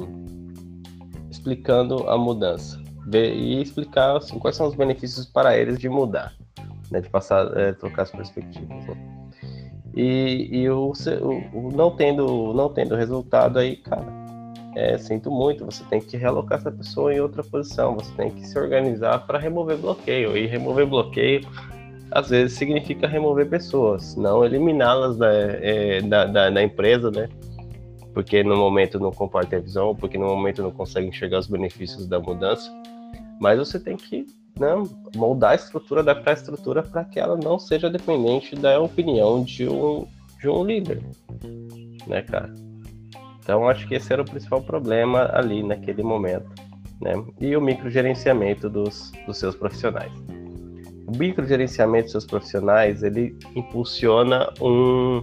explicando 1.30 2.08
a 2.10 2.18
mudança. 2.18 2.82
E 3.12 3.62
explicar 3.62 4.16
assim, 4.16 4.38
quais 4.38 4.56
são 4.56 4.66
os 4.66 4.74
benefícios 4.74 5.26
para 5.26 5.56
eles 5.56 5.78
de 5.78 5.88
mudar 5.88 6.34
né, 6.94 7.00
de 7.00 7.10
passar, 7.10 7.56
é, 7.56 7.72
trocar 7.72 8.02
as 8.02 8.10
perspectivas. 8.10 8.86
Né? 8.86 8.96
E, 9.96 10.48
e 10.52 10.70
o, 10.70 10.92
o, 11.52 11.70
não 11.72 11.94
tendo 11.94 12.52
não 12.54 12.68
tendo 12.68 12.96
resultado 12.96 13.58
aí, 13.58 13.76
cara, 13.76 14.06
é, 14.74 14.98
sinto 14.98 15.30
muito, 15.30 15.64
você 15.64 15.84
tem 15.84 16.00
que 16.00 16.16
realocar 16.16 16.58
essa 16.58 16.70
pessoa 16.70 17.12
em 17.12 17.20
outra 17.20 17.42
posição, 17.42 17.94
você 17.94 18.12
tem 18.14 18.30
que 18.30 18.46
se 18.46 18.58
organizar 18.58 19.26
para 19.26 19.38
remover 19.38 19.76
bloqueio. 19.76 20.36
E 20.36 20.46
remover 20.46 20.86
bloqueio, 20.86 21.42
às 22.10 22.30
vezes, 22.30 22.56
significa 22.56 23.06
remover 23.06 23.48
pessoas, 23.48 24.16
não 24.16 24.44
eliminá-las 24.44 25.16
da, 25.16 25.32
é, 25.32 26.00
da, 26.00 26.24
da, 26.24 26.50
da, 26.50 26.62
empresa, 26.62 27.10
né? 27.10 27.28
Porque 28.12 28.42
no 28.42 28.56
momento 28.56 28.98
não 28.98 29.10
compartilha 29.10 29.58
a 29.58 29.62
visão, 29.62 29.94
porque 29.94 30.16
no 30.18 30.26
momento 30.26 30.62
não 30.62 30.70
consegue 30.70 31.08
enxergar 31.08 31.40
os 31.40 31.48
benefícios 31.48 32.06
da 32.06 32.18
mudança. 32.20 32.70
Mas 33.40 33.58
você 33.58 33.78
tem 33.78 33.96
que 33.96 34.26
né, 34.58 34.68
moldar 35.16 35.52
a 35.52 35.54
estrutura, 35.54 36.00
adaptar 36.00 36.30
a 36.30 36.34
estrutura 36.34 36.82
para 36.82 37.04
que 37.04 37.18
ela 37.18 37.36
não 37.36 37.58
seja 37.58 37.90
dependente 37.90 38.54
da 38.54 38.80
opinião 38.80 39.42
de 39.42 39.68
um, 39.68 40.06
de 40.40 40.48
um 40.48 40.64
líder, 40.64 41.02
né, 42.06 42.22
cara? 42.22 42.54
Então, 43.38 43.68
acho 43.68 43.86
que 43.86 43.94
esse 43.94 44.12
era 44.12 44.22
o 44.22 44.24
principal 44.24 44.62
problema 44.62 45.30
ali 45.34 45.62
naquele 45.62 46.02
momento, 46.02 46.48
né? 47.00 47.12
E 47.40 47.54
o 47.56 47.60
microgerenciamento 47.60 48.70
dos, 48.70 49.12
dos 49.26 49.36
seus 49.36 49.54
profissionais. 49.54 50.12
O 51.06 51.16
microgerenciamento 51.16 52.04
dos 52.04 52.12
seus 52.12 52.24
profissionais, 52.24 53.02
ele 53.02 53.36
impulsiona 53.54 54.50
um, 54.62 55.22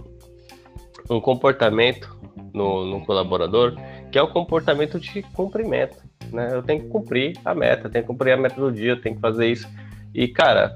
um 1.10 1.20
comportamento 1.20 2.16
no, 2.54 2.86
no 2.86 3.04
colaborador, 3.04 3.74
que 4.12 4.18
é 4.18 4.22
o 4.22 4.28
comportamento 4.28 5.00
de 5.00 5.22
cumprimento, 5.34 5.96
né? 6.30 6.50
Eu 6.52 6.62
tenho 6.62 6.82
que 6.82 6.88
cumprir 6.88 7.36
a 7.44 7.54
meta, 7.54 7.88
tenho 7.88 8.04
que 8.04 8.08
cumprir 8.08 8.32
a 8.32 8.36
meta 8.36 8.60
do 8.60 8.70
dia, 8.70 9.00
tenho 9.00 9.16
que 9.16 9.20
fazer 9.20 9.46
isso. 9.48 9.68
E, 10.14 10.28
cara, 10.28 10.74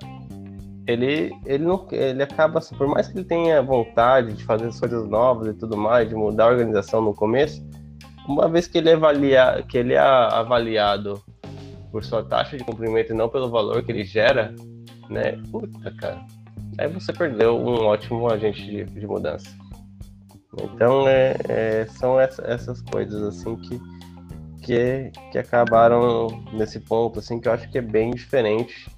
ele, 0.87 1.33
ele, 1.45 1.65
não, 1.65 1.87
ele 1.91 2.23
acaba, 2.23 2.59
assim, 2.59 2.75
por 2.77 2.87
mais 2.87 3.09
que 3.09 3.19
ele 3.19 3.25
tenha 3.25 3.61
vontade 3.61 4.33
de 4.33 4.45
fazer 4.45 4.73
coisas 4.79 5.09
novas 5.09 5.49
e 5.49 5.55
tudo 5.55 5.77
mais, 5.77 6.09
de 6.09 6.15
mudar 6.15 6.45
a 6.45 6.49
organização 6.49 7.03
no 7.03 7.13
começo, 7.13 7.65
uma 8.29 8.49
vez 8.49 8.67
que 8.67 8.79
ele, 8.79 8.93
avalia, 8.93 9.65
que 9.69 9.79
ele 9.79 9.95
é 9.95 9.99
avaliado 9.99 11.23
por 11.91 12.05
sua 12.05 12.25
taxa 12.25 12.57
de 12.57 12.65
cumprimento 12.65 13.13
e 13.13 13.17
não 13.17 13.29
pelo 13.29 13.51
valor 13.51 13.83
que 13.83 13.93
ele 13.93 14.05
gera, 14.05 14.55
né? 15.09 15.41
Puta, 15.51 15.91
cara. 15.99 16.25
Aí 16.79 16.89
você 16.89 17.13
perdeu 17.13 17.57
um 17.57 17.87
ótimo 17.87 18.31
agente 18.31 18.63
de, 18.65 18.85
de 18.85 19.07
mudança. 19.07 19.49
Então, 20.63 21.07
é, 21.09 21.37
é, 21.49 21.87
são 21.87 22.19
essa, 22.21 22.43
essas 22.47 22.81
coisas, 22.83 23.23
assim, 23.23 23.57
que, 23.57 23.81
que, 24.67 25.13
que 25.31 25.39
acabaram 25.39 26.43
nesse 26.53 26.81
ponto, 26.81 27.21
assim, 27.21 27.39
que 27.39 27.47
eu 27.47 27.53
acho 27.53 27.71
que 27.71 27.79
é 27.79 27.81
bem 27.81 28.11
diferente 28.11 28.91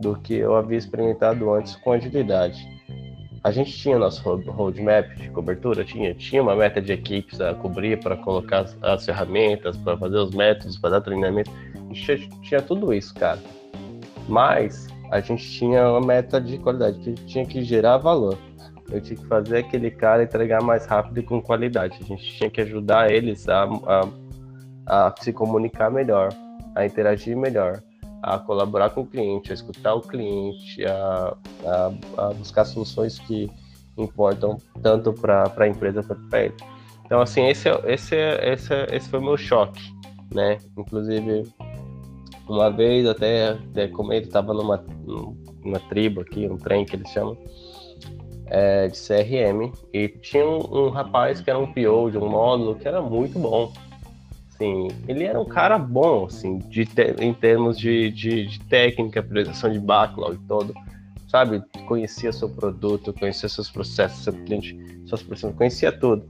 do 0.00 0.16
que 0.16 0.34
eu 0.34 0.56
havia 0.56 0.78
experimentado 0.78 1.52
antes 1.52 1.76
com 1.76 1.92
agilidade. 1.92 2.66
A 3.44 3.50
gente 3.50 3.70
tinha 3.72 3.98
nosso 3.98 4.22
roadmap 4.22 5.14
de 5.16 5.30
cobertura, 5.30 5.84
tinha, 5.84 6.14
tinha 6.14 6.42
uma 6.42 6.56
meta 6.56 6.80
de 6.80 6.92
equipes 6.92 7.40
a 7.40 7.54
cobrir 7.54 8.00
para 8.00 8.16
colocar 8.16 8.60
as, 8.60 8.76
as 8.82 9.04
ferramentas, 9.04 9.76
para 9.76 9.96
fazer 9.98 10.16
os 10.16 10.34
métodos, 10.34 10.78
para 10.78 10.90
dar 10.90 11.00
treinamento. 11.02 11.50
A 11.74 11.94
gente 11.94 12.02
tinha, 12.02 12.40
tinha 12.40 12.62
tudo 12.62 12.92
isso, 12.92 13.14
cara. 13.14 13.38
Mas 14.26 14.88
a 15.10 15.20
gente 15.20 15.48
tinha 15.48 15.88
uma 15.90 16.00
meta 16.00 16.40
de 16.40 16.58
qualidade, 16.58 16.98
que 16.98 17.12
tinha 17.26 17.44
que 17.44 17.62
gerar 17.62 17.98
valor. 17.98 18.38
Eu 18.90 19.00
tinha 19.00 19.16
que 19.16 19.26
fazer 19.26 19.58
aquele 19.58 19.90
cara 19.90 20.22
entregar 20.22 20.62
mais 20.62 20.86
rápido 20.86 21.20
e 21.20 21.22
com 21.22 21.40
qualidade. 21.40 21.98
A 22.00 22.04
gente 22.04 22.24
tinha 22.36 22.50
que 22.50 22.60
ajudar 22.62 23.12
eles 23.12 23.48
a, 23.48 23.64
a, 23.64 24.08
a 24.86 25.12
se 25.20 25.32
comunicar 25.32 25.90
melhor, 25.90 26.28
a 26.74 26.86
interagir 26.86 27.36
melhor, 27.36 27.82
a 28.22 28.38
colaborar 28.38 28.90
com 28.90 29.02
o 29.02 29.06
cliente, 29.06 29.50
a 29.50 29.54
escutar 29.54 29.94
o 29.94 30.00
cliente, 30.00 30.84
a, 30.84 31.36
a, 31.64 32.26
a 32.26 32.34
buscar 32.34 32.64
soluções 32.64 33.18
que 33.18 33.50
importam 33.96 34.58
tanto 34.82 35.12
para 35.12 35.52
a 35.56 35.68
empresa 35.68 36.02
quanto 36.02 36.28
para 36.28 36.44
ele. 36.44 36.54
Então, 37.04 37.20
assim, 37.20 37.46
esse, 37.46 37.68
esse, 37.86 38.16
esse, 38.16 38.74
esse 38.92 39.08
foi 39.08 39.20
o 39.20 39.22
meu 39.22 39.36
choque, 39.36 39.80
né? 40.34 40.58
Inclusive, 40.76 41.44
uma 42.48 42.70
vez 42.70 43.06
até, 43.06 43.50
até 43.50 43.88
comento, 43.88 44.26
estava 44.26 44.52
numa, 44.52 44.84
numa 45.64 45.80
tribo 45.88 46.20
aqui, 46.20 46.48
um 46.48 46.56
trem 46.56 46.84
que 46.84 46.96
eles 46.96 47.08
chamam, 47.10 47.36
é, 48.46 48.88
de 48.88 48.98
CRM, 48.98 49.72
e 49.92 50.08
tinha 50.08 50.44
um, 50.44 50.86
um 50.86 50.88
rapaz 50.90 51.40
que 51.40 51.48
era 51.48 51.58
um 51.58 51.66
PO 51.66 52.10
de 52.10 52.18
um 52.18 52.28
módulo 52.28 52.74
que 52.74 52.86
era 52.86 53.00
muito 53.00 53.38
bom, 53.38 53.72
Assim, 54.56 54.88
ele 55.06 55.24
era 55.24 55.38
um 55.38 55.44
cara 55.44 55.78
bom, 55.78 56.24
assim, 56.24 56.58
de 56.58 56.86
te, 56.86 57.14
em 57.20 57.34
termos 57.34 57.78
de, 57.78 58.10
de, 58.10 58.46
de 58.46 58.60
técnica, 58.60 59.22
priorização 59.22 59.70
de 59.70 59.78
backlog 59.78 60.38
todo, 60.48 60.72
sabe? 61.28 61.62
Conhecia 61.86 62.32
seu 62.32 62.48
produto, 62.48 63.12
conhecia 63.12 63.50
seus 63.50 63.70
processos, 63.70 64.24
seu 64.24 64.32
cliente, 64.32 64.74
suas 65.04 65.22
pessoas, 65.22 65.54
conhecia 65.54 65.92
tudo. 65.92 66.26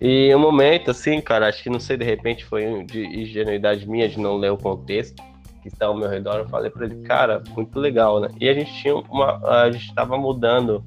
E 0.00 0.34
um 0.34 0.40
momento, 0.40 0.90
assim, 0.90 1.20
cara, 1.20 1.46
acho 1.46 1.62
que 1.62 1.70
não 1.70 1.78
sei, 1.78 1.96
de 1.96 2.04
repente 2.04 2.44
foi 2.44 2.82
de 2.84 3.04
ingenuidade 3.04 3.88
minha 3.88 4.08
de 4.08 4.18
não 4.18 4.36
ler 4.36 4.50
o 4.50 4.56
contexto 4.56 5.22
que 5.62 5.68
está 5.68 5.86
ao 5.86 5.96
meu 5.96 6.08
redor, 6.08 6.38
eu 6.38 6.48
falei 6.48 6.70
para 6.70 6.86
ele, 6.86 7.02
cara, 7.02 7.40
muito 7.54 7.78
legal, 7.78 8.18
né? 8.18 8.28
E 8.40 8.48
a 8.48 8.54
gente 8.54 8.72
tinha 8.82 8.96
uma, 8.96 9.36
a 9.46 9.70
gente 9.70 9.84
estava 9.84 10.18
mudando 10.18 10.82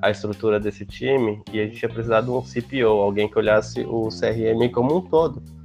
a 0.00 0.10
estrutura 0.10 0.58
desse 0.58 0.86
time 0.86 1.42
e 1.52 1.60
a 1.60 1.66
gente 1.66 1.76
tinha 1.76 1.90
precisado 1.90 2.26
de 2.26 2.30
um 2.30 2.40
CPO, 2.40 2.86
alguém 2.86 3.28
que 3.28 3.36
olhasse 3.36 3.80
o 3.82 4.08
CRM 4.08 4.70
como 4.72 4.96
um 4.96 5.00
todo. 5.02 5.59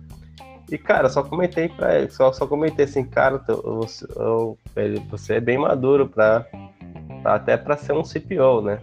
E, 0.72 0.78
cara, 0.78 1.10
só 1.10 1.22
comentei 1.24 1.70
pra 1.70 2.00
ele, 2.00 2.10
só, 2.10 2.34
só 2.34 2.48
comentei 2.48 2.86
assim, 2.86 3.04
cara, 3.04 3.44
você, 3.48 4.06
você 5.10 5.36
é 5.36 5.40
bem 5.40 5.58
maduro 5.58 6.08
pra, 6.08 6.46
pra 7.22 7.36
até 7.36 7.56
para 7.56 7.78
ser 7.78 7.94
um 7.94 8.04
CPO, 8.04 8.62
né? 8.62 8.80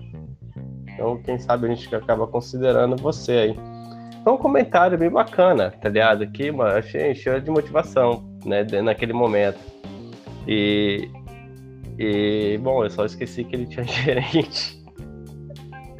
Então, 0.94 1.20
quem 1.22 1.38
sabe 1.38 1.66
a 1.66 1.74
gente 1.74 1.92
acaba 1.94 2.26
considerando 2.26 2.96
você 2.96 3.32
aí. 3.32 3.56
Então, 4.20 4.34
um 4.34 4.38
comentário 4.38 4.96
bem 4.96 5.10
bacana, 5.10 5.72
tá 5.72 5.88
ligado? 5.88 6.26
Que, 6.28 6.52
mano, 6.52 6.78
achei 6.78 7.10
encheu 7.10 7.40
de 7.40 7.50
motivação, 7.50 8.22
né, 8.44 8.62
naquele 8.80 9.12
momento. 9.12 9.58
E, 10.46 11.10
e, 11.98 12.58
bom, 12.62 12.84
eu 12.84 12.90
só 12.90 13.04
esqueci 13.04 13.42
que 13.42 13.56
ele 13.56 13.66
tinha 13.66 13.82
gerente. 13.84 14.81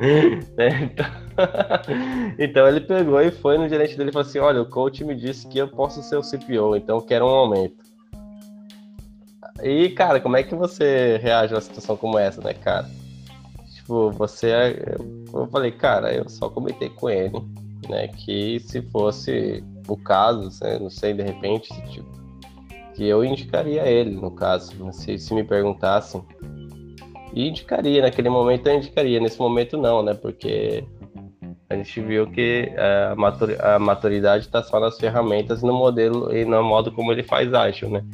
né? 0.56 0.82
Então, 0.82 1.06
então 2.38 2.68
ele 2.68 2.80
pegou 2.80 3.20
e 3.20 3.30
foi 3.30 3.56
no 3.56 3.68
gerente 3.68 3.96
dele 3.96 4.10
e 4.10 4.12
falou 4.12 4.26
assim: 4.26 4.38
Olha, 4.38 4.60
o 4.60 4.66
coach 4.68 5.04
me 5.04 5.14
disse 5.14 5.46
que 5.48 5.58
eu 5.58 5.68
posso 5.68 6.02
ser 6.02 6.16
o 6.16 6.22
CPO, 6.22 6.76
então 6.76 6.96
eu 6.96 7.02
quero 7.02 7.24
um 7.24 7.28
aumento. 7.28 7.76
E, 9.62 9.90
cara, 9.90 10.20
como 10.20 10.36
é 10.36 10.42
que 10.42 10.54
você 10.54 11.18
reage 11.22 11.52
a 11.52 11.56
uma 11.56 11.62
situação 11.62 11.96
como 11.96 12.18
essa, 12.18 12.40
né, 12.40 12.52
cara? 12.52 12.88
Tipo, 13.74 14.10
você. 14.10 14.50
Eu 15.32 15.46
falei, 15.46 15.70
cara, 15.70 16.12
eu 16.12 16.28
só 16.28 16.48
comentei 16.48 16.88
com 16.88 17.08
ele, 17.08 17.40
né, 17.88 18.08
que 18.08 18.58
se 18.60 18.82
fosse 18.82 19.62
o 19.86 19.96
caso, 19.96 20.50
né, 20.62 20.78
não 20.78 20.90
sei, 20.90 21.12
de 21.12 21.22
repente, 21.22 21.68
tipo, 21.90 22.10
que 22.94 23.06
eu 23.06 23.24
indicaria 23.24 23.86
ele, 23.86 24.10
no 24.10 24.30
caso, 24.30 24.72
se, 24.92 25.18
se 25.18 25.34
me 25.34 25.44
perguntassem. 25.44 26.22
E 27.32 27.48
indicaria, 27.48 28.02
naquele 28.02 28.28
momento 28.28 28.66
eu 28.66 28.76
indicaria, 28.76 29.18
nesse 29.18 29.38
momento 29.38 29.76
não, 29.78 30.02
né, 30.02 30.14
porque 30.14 30.84
a 31.72 31.76
gente 31.76 32.00
viu 32.02 32.26
que 32.26 32.70
é, 32.76 33.14
a 33.60 33.78
maturidade 33.78 34.44
está 34.44 34.62
só 34.62 34.78
nas 34.78 34.98
ferramentas 34.98 35.62
no 35.62 35.72
modelo 35.72 36.34
e 36.34 36.44
no 36.44 36.62
modo 36.62 36.92
como 36.92 37.10
ele 37.10 37.22
faz 37.22 37.52
ágil, 37.54 37.88
né? 37.88 38.04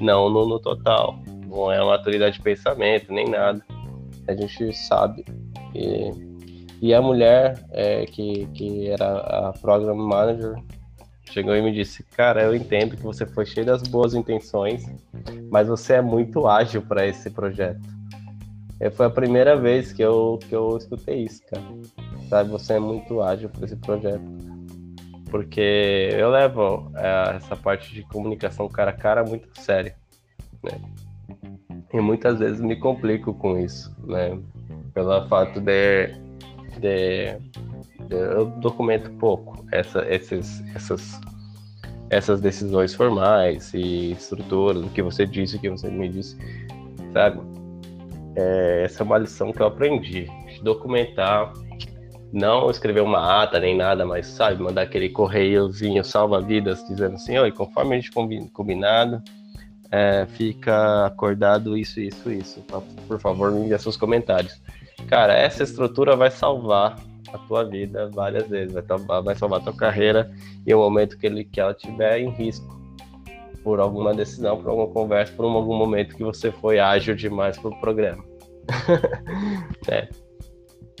Não 0.00 0.28
no, 0.28 0.46
no 0.46 0.58
total. 0.58 1.16
Não 1.46 1.70
é 1.70 1.82
maturidade 1.84 2.36
de 2.36 2.42
pensamento, 2.42 3.12
nem 3.12 3.28
nada. 3.28 3.64
A 4.26 4.34
gente 4.34 4.72
sabe. 4.72 5.24
E, 5.72 6.10
e 6.82 6.92
a 6.92 7.00
mulher 7.00 7.64
é, 7.70 8.04
que, 8.04 8.46
que 8.46 8.88
era 8.88 9.18
a 9.18 9.52
Program 9.60 9.94
Manager 9.94 10.56
chegou 11.30 11.54
e 11.54 11.62
me 11.62 11.72
disse: 11.72 12.02
Cara, 12.16 12.42
eu 12.42 12.54
entendo 12.54 12.96
que 12.96 13.02
você 13.02 13.24
foi 13.24 13.46
cheio 13.46 13.66
das 13.66 13.82
boas 13.82 14.14
intenções, 14.14 14.84
mas 15.50 15.68
você 15.68 15.94
é 15.94 16.02
muito 16.02 16.48
ágil 16.48 16.82
para 16.82 17.06
esse 17.06 17.30
projeto. 17.30 17.80
E 18.84 18.90
foi 18.90 19.06
a 19.06 19.10
primeira 19.10 19.56
vez 19.56 19.92
que 19.92 20.02
eu, 20.02 20.38
que 20.46 20.54
eu 20.54 20.76
escutei 20.76 21.24
isso, 21.24 21.42
cara 21.46 21.64
sabe? 22.28 22.50
Você 22.50 22.74
é 22.74 22.80
muito 22.80 23.22
ágil 23.22 23.48
para 23.48 23.64
esse 23.64 23.76
projeto. 23.76 24.24
Porque 25.30 26.10
eu 26.12 26.30
levo 26.30 26.90
é, 26.96 27.36
essa 27.36 27.56
parte 27.56 27.92
de 27.94 28.02
comunicação 28.02 28.68
cara 28.68 28.90
a 28.90 28.94
cara 28.94 29.24
muito 29.24 29.48
sério, 29.60 29.92
né? 30.62 30.80
E 31.92 32.00
muitas 32.00 32.38
vezes 32.38 32.60
me 32.60 32.76
complico 32.76 33.34
com 33.34 33.58
isso, 33.58 33.94
né? 34.04 34.38
Pelo 34.92 35.28
fato 35.28 35.60
de, 35.60 36.08
de, 36.80 37.38
de 38.08 38.14
eu 38.14 38.46
documento 38.46 39.10
pouco 39.12 39.64
essa, 39.72 40.04
esses, 40.12 40.62
essas, 40.74 41.20
essas 42.10 42.40
decisões 42.40 42.94
formais 42.94 43.72
e 43.74 44.12
estruturas, 44.12 44.82
o 44.84 44.90
que 44.90 45.02
você 45.02 45.26
disse, 45.26 45.56
o 45.56 45.60
que 45.60 45.70
você 45.70 45.88
me 45.88 46.08
disse, 46.08 46.36
sabe? 47.12 47.40
É, 48.36 48.82
essa 48.84 49.02
é 49.02 49.04
uma 49.04 49.18
lição 49.18 49.52
que 49.52 49.60
eu 49.60 49.66
aprendi, 49.66 50.28
documentar 50.62 51.52
não 52.34 52.68
escrever 52.68 53.00
uma 53.00 53.44
ata 53.44 53.60
nem 53.60 53.76
nada, 53.76 54.04
mas 54.04 54.26
sabe, 54.26 54.60
mandar 54.60 54.82
aquele 54.82 55.08
correiozinho 55.08 56.04
salva-vidas 56.04 56.84
dizendo 56.88 57.14
assim, 57.14 57.38
oi, 57.38 57.52
conforme 57.52 57.94
a 57.94 58.00
gente 58.00 58.10
combinado, 58.52 59.22
é, 59.88 60.26
fica 60.26 61.06
acordado 61.06 61.78
isso, 61.78 62.00
isso, 62.00 62.32
isso. 62.32 62.64
Por 63.06 63.20
favor, 63.20 63.52
me 63.52 63.60
envie 63.60 63.78
seus 63.78 63.96
comentários. 63.96 64.60
Cara, 65.06 65.32
essa 65.32 65.62
estrutura 65.62 66.16
vai 66.16 66.28
salvar 66.28 66.98
a 67.32 67.38
tua 67.38 67.62
vida 67.62 68.10
várias 68.12 68.48
vezes, 68.48 68.74
vai, 68.74 68.82
vai 69.22 69.36
salvar 69.36 69.60
a 69.60 69.62
tua 69.62 69.76
carreira 69.76 70.28
em 70.66 70.74
um 70.74 70.78
momento 70.78 71.16
que, 71.16 71.26
ele, 71.26 71.44
que 71.44 71.60
ela 71.60 71.72
tiver 71.72 72.18
em 72.18 72.30
risco 72.30 72.83
por 73.64 73.80
alguma 73.80 74.14
decisão, 74.14 74.62
por 74.62 74.68
alguma 74.68 74.88
conversa, 74.88 75.32
por 75.32 75.46
algum 75.46 75.74
momento 75.74 76.14
que 76.14 76.22
você 76.22 76.52
foi 76.52 76.78
ágil 76.78 77.16
demais 77.16 77.58
para 77.58 77.70
o 77.70 77.80
programa. 77.80 78.22
é. 79.88 80.08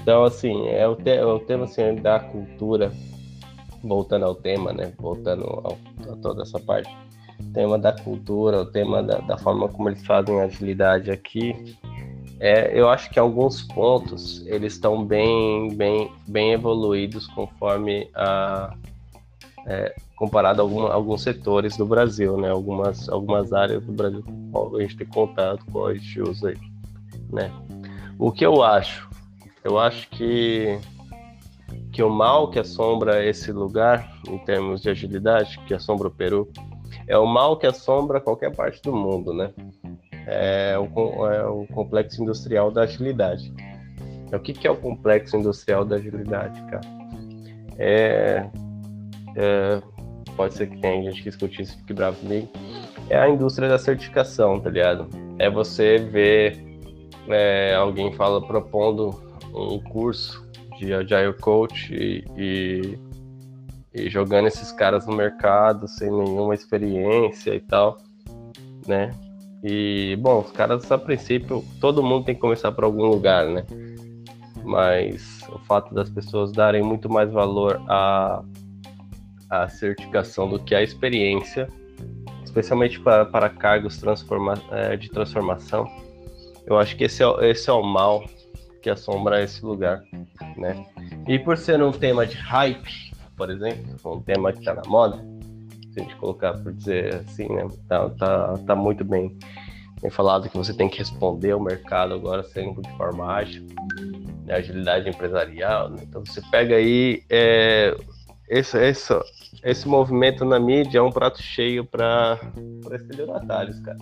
Então, 0.00 0.24
assim, 0.24 0.66
é 0.68 0.88
o, 0.88 0.96
te, 0.96 1.10
é 1.10 1.24
o 1.24 1.38
tema 1.38 1.64
assim, 1.64 1.94
da 1.96 2.18
cultura, 2.18 2.90
voltando 3.82 4.24
ao 4.24 4.34
tema, 4.34 4.72
né? 4.72 4.92
Voltando 4.98 5.44
ao, 5.44 5.78
a 6.10 6.16
toda 6.16 6.42
essa 6.42 6.58
parte. 6.58 6.90
O 7.38 7.52
tema 7.52 7.78
da 7.78 7.92
cultura, 7.92 8.62
o 8.62 8.66
tema 8.66 9.02
da, 9.02 9.18
da 9.18 9.36
forma 9.36 9.68
como 9.68 9.90
eles 9.90 10.04
fazem 10.06 10.40
agilidade 10.40 11.10
aqui. 11.10 11.76
É, 12.40 12.78
eu 12.78 12.88
acho 12.88 13.10
que 13.10 13.18
alguns 13.18 13.62
pontos 13.62 14.44
eles 14.46 14.74
estão 14.74 15.04
bem, 15.04 15.68
bem, 15.76 16.10
bem 16.26 16.52
evoluídos 16.52 17.26
conforme 17.28 18.10
a, 18.14 18.74
é, 19.66 19.94
comparado 20.16 20.60
a 20.60 20.64
algum, 20.64 20.86
alguns 20.86 21.22
setores 21.22 21.76
do 21.76 21.86
Brasil, 21.86 22.36
né? 22.36 22.50
Algumas, 22.50 23.08
algumas 23.08 23.52
áreas 23.52 23.84
do 23.84 23.92
Brasil 23.92 24.22
com 24.52 24.76
a 24.76 24.80
gente 24.80 24.96
tem 24.96 25.06
contato, 25.06 25.64
com 25.72 25.86
a 25.86 25.94
gente 25.94 26.20
usa 26.20 26.50
aí, 26.50 26.58
né? 27.32 27.50
O 28.18 28.30
que 28.30 28.44
eu 28.44 28.62
acho? 28.62 29.08
Eu 29.62 29.78
acho 29.78 30.08
que 30.10 30.78
que 31.90 32.02
o 32.02 32.10
mal 32.10 32.50
que 32.50 32.58
assombra 32.58 33.24
esse 33.24 33.52
lugar, 33.52 34.12
em 34.28 34.36
termos 34.38 34.82
de 34.82 34.90
agilidade, 34.90 35.60
que 35.66 35.72
assombra 35.72 36.08
o 36.08 36.10
Peru, 36.10 36.50
é 37.06 37.16
o 37.16 37.24
mal 37.24 37.56
que 37.56 37.66
assombra 37.66 38.20
qualquer 38.20 38.54
parte 38.54 38.82
do 38.82 38.92
mundo, 38.92 39.32
né? 39.32 39.52
É 40.26 40.76
o, 40.76 41.26
é 41.28 41.46
o 41.46 41.66
complexo 41.68 42.20
industrial 42.20 42.70
da 42.70 42.82
agilidade. 42.82 43.52
O 44.32 44.38
que, 44.40 44.52
que 44.52 44.66
é 44.66 44.70
o 44.70 44.76
complexo 44.76 45.36
industrial 45.36 45.84
da 45.84 45.96
agilidade, 45.96 46.60
cara? 46.62 46.80
É, 47.78 48.48
é, 49.36 49.82
pode 50.36 50.54
ser 50.54 50.68
que 50.68 50.78
tenha 50.78 51.02
gente 51.02 51.22
que 51.22 51.28
escute 51.28 51.62
isso 51.62 51.74
e 51.74 51.78
fique 51.78 51.92
bravo 51.92 52.18
comigo. 52.18 52.48
É 53.08 53.18
a 53.18 53.28
indústria 53.28 53.68
da 53.68 53.78
certificação, 53.78 54.60
tá 54.60 54.70
ligado? 54.70 55.08
É 55.38 55.50
você 55.50 55.98
ver 55.98 56.64
é, 57.28 57.74
alguém 57.74 58.12
fala 58.12 58.44
propondo 58.44 59.10
um 59.54 59.78
curso 59.80 60.44
de 60.78 60.92
Agile 60.92 61.34
Coach 61.40 61.94
e, 61.94 62.24
e, 62.36 62.98
e, 63.94 64.10
jogando 64.10 64.48
esses 64.48 64.72
caras 64.72 65.06
no 65.06 65.14
mercado 65.14 65.86
sem 65.86 66.10
nenhuma 66.10 66.54
experiência 66.54 67.54
e 67.54 67.60
tal, 67.60 67.98
né? 68.86 69.10
E, 69.62 70.16
bom, 70.20 70.40
os 70.40 70.50
caras, 70.50 70.90
a 70.92 70.98
princípio, 70.98 71.64
todo 71.80 72.02
mundo 72.02 72.26
tem 72.26 72.34
que 72.34 72.40
começar 72.40 72.70
por 72.72 72.84
algum 72.84 73.06
lugar, 73.06 73.46
né? 73.46 73.64
Mas 74.62 75.42
o 75.48 75.58
fato 75.60 75.94
das 75.94 76.10
pessoas 76.10 76.52
darem 76.52 76.82
muito 76.82 77.08
mais 77.08 77.30
valor 77.32 77.80
à, 77.88 78.42
à 79.62 79.68
certificação 79.68 80.48
do 80.48 80.58
que 80.58 80.74
à 80.74 80.82
experiência, 80.82 81.68
especialmente 82.44 83.00
para, 83.00 83.24
para 83.24 83.48
cargos 83.48 83.98
transforma, 83.98 84.54
é, 84.70 84.96
de 84.96 85.08
transformação, 85.08 85.86
eu 86.66 86.78
acho 86.78 86.96
que 86.96 87.04
esse 87.04 87.22
é, 87.22 87.50
esse 87.50 87.68
é 87.68 87.72
o 87.72 87.82
mal 87.82 88.24
que 88.82 88.90
assombra 88.90 89.42
esse 89.42 89.64
lugar, 89.64 90.02
né? 90.56 90.84
E 91.26 91.38
por 91.38 91.56
ser 91.56 91.82
um 91.82 91.90
tema 91.90 92.26
de 92.26 92.36
hype, 92.36 93.12
por 93.36 93.50
exemplo, 93.50 94.14
um 94.16 94.20
tema 94.20 94.52
que 94.52 94.58
está 94.58 94.74
na 94.74 94.82
moda, 94.86 95.16
se 95.92 96.00
a 96.00 96.02
gente 96.02 96.16
colocar 96.16 96.54
por 96.54 96.72
dizer 96.72 97.14
assim, 97.14 97.48
né? 97.48 97.66
Tá, 97.88 98.10
tá, 98.10 98.58
tá 98.66 98.76
muito 98.76 99.04
bem, 99.04 99.36
bem 100.02 100.10
falado 100.10 100.48
que 100.48 100.56
você 100.56 100.74
tem 100.74 100.88
que 100.88 100.98
responder 100.98 101.52
ao 101.52 101.60
mercado 101.60 102.14
agora 102.14 102.42
sempre 102.42 102.82
de 102.82 102.96
forma 102.96 103.32
ágil, 103.32 103.66
né? 104.44 104.54
agilidade 104.54 105.08
empresarial, 105.08 105.88
né? 105.90 106.02
Então 106.02 106.24
você 106.24 106.42
pega 106.50 106.76
aí 106.76 107.22
é, 107.30 107.96
esse, 108.48 108.78
esse, 108.78 109.14
esse 109.62 109.88
movimento 109.88 110.44
na 110.44 110.58
mídia 110.58 110.98
é 110.98 111.02
um 111.02 111.10
prato 111.10 111.42
cheio 111.42 111.84
para 111.84 112.38
estelionatários, 112.92 113.80
cara 113.80 113.98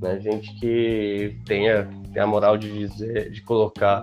né? 0.00 0.20
Gente 0.20 0.52
que 0.54 1.38
tenha, 1.44 1.88
tenha 2.12 2.24
a 2.24 2.26
moral 2.26 2.56
de 2.56 2.70
dizer, 2.70 3.30
de 3.30 3.40
colocar 3.42 4.02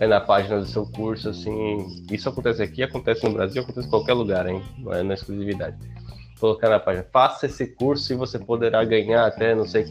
é, 0.00 0.06
na 0.06 0.20
página 0.20 0.58
do 0.58 0.66
seu 0.66 0.86
curso, 0.86 1.30
assim, 1.30 2.04
isso 2.10 2.28
acontece 2.28 2.62
aqui, 2.62 2.82
acontece 2.82 3.24
no 3.24 3.32
Brasil, 3.32 3.62
acontece 3.62 3.86
em 3.86 3.90
qualquer 3.90 4.14
lugar, 4.14 4.46
hein? 4.46 4.62
Não 4.78 4.92
é 4.92 5.02
na 5.02 5.14
exclusividade. 5.14 5.76
Colocar 6.38 6.68
na 6.68 6.78
página, 6.78 7.06
faça 7.12 7.46
esse 7.46 7.66
curso 7.66 8.12
e 8.12 8.16
você 8.16 8.38
poderá 8.38 8.84
ganhar 8.84 9.26
até, 9.26 9.54
não 9.54 9.66
sei, 9.66 9.86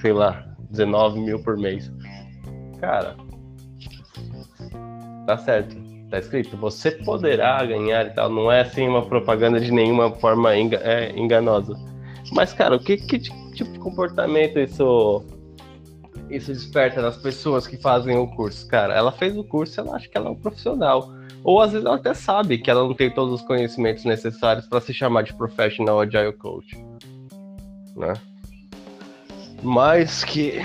sei 0.00 0.12
lá, 0.12 0.46
19 0.70 1.20
mil 1.20 1.42
por 1.42 1.56
mês. 1.56 1.90
Cara, 2.80 3.16
tá 5.26 5.38
certo. 5.38 5.85
Tá 6.10 6.18
escrito, 6.18 6.56
você 6.56 6.92
poderá 6.92 7.64
ganhar 7.64 8.06
e 8.06 8.10
tal. 8.10 8.30
Não 8.30 8.50
é 8.50 8.60
assim 8.60 8.86
uma 8.86 9.04
propaganda 9.04 9.60
de 9.60 9.72
nenhuma 9.72 10.10
forma 10.12 10.54
é, 10.54 11.12
enganosa. 11.16 11.76
Mas, 12.32 12.52
cara, 12.52 12.76
o 12.76 12.80
que, 12.80 12.96
que, 12.96 13.18
tipo 13.18 13.72
de 13.72 13.78
comportamento 13.78 14.58
isso 14.58 15.24
isso 16.28 16.52
desperta 16.52 17.00
nas 17.00 17.16
pessoas 17.16 17.66
que 17.66 17.76
fazem 17.76 18.16
o 18.16 18.26
curso? 18.26 18.66
Cara, 18.66 18.94
ela 18.94 19.12
fez 19.12 19.36
o 19.36 19.44
curso, 19.44 19.80
ela 19.80 19.96
acha 19.96 20.08
que 20.08 20.16
ela 20.16 20.28
é 20.28 20.30
um 20.30 20.36
profissional. 20.36 21.12
Ou 21.44 21.60
às 21.60 21.70
vezes 21.70 21.86
ela 21.86 21.96
até 21.96 22.12
sabe 22.14 22.58
que 22.58 22.70
ela 22.70 22.82
não 22.82 22.94
tem 22.94 23.10
todos 23.10 23.40
os 23.40 23.46
conhecimentos 23.46 24.04
necessários 24.04 24.66
para 24.66 24.80
se 24.80 24.92
chamar 24.92 25.22
de 25.22 25.34
professional 25.34 26.00
agile 26.00 26.32
coach, 26.32 26.76
né? 27.96 28.12
Mas 29.62 30.24
que 30.24 30.60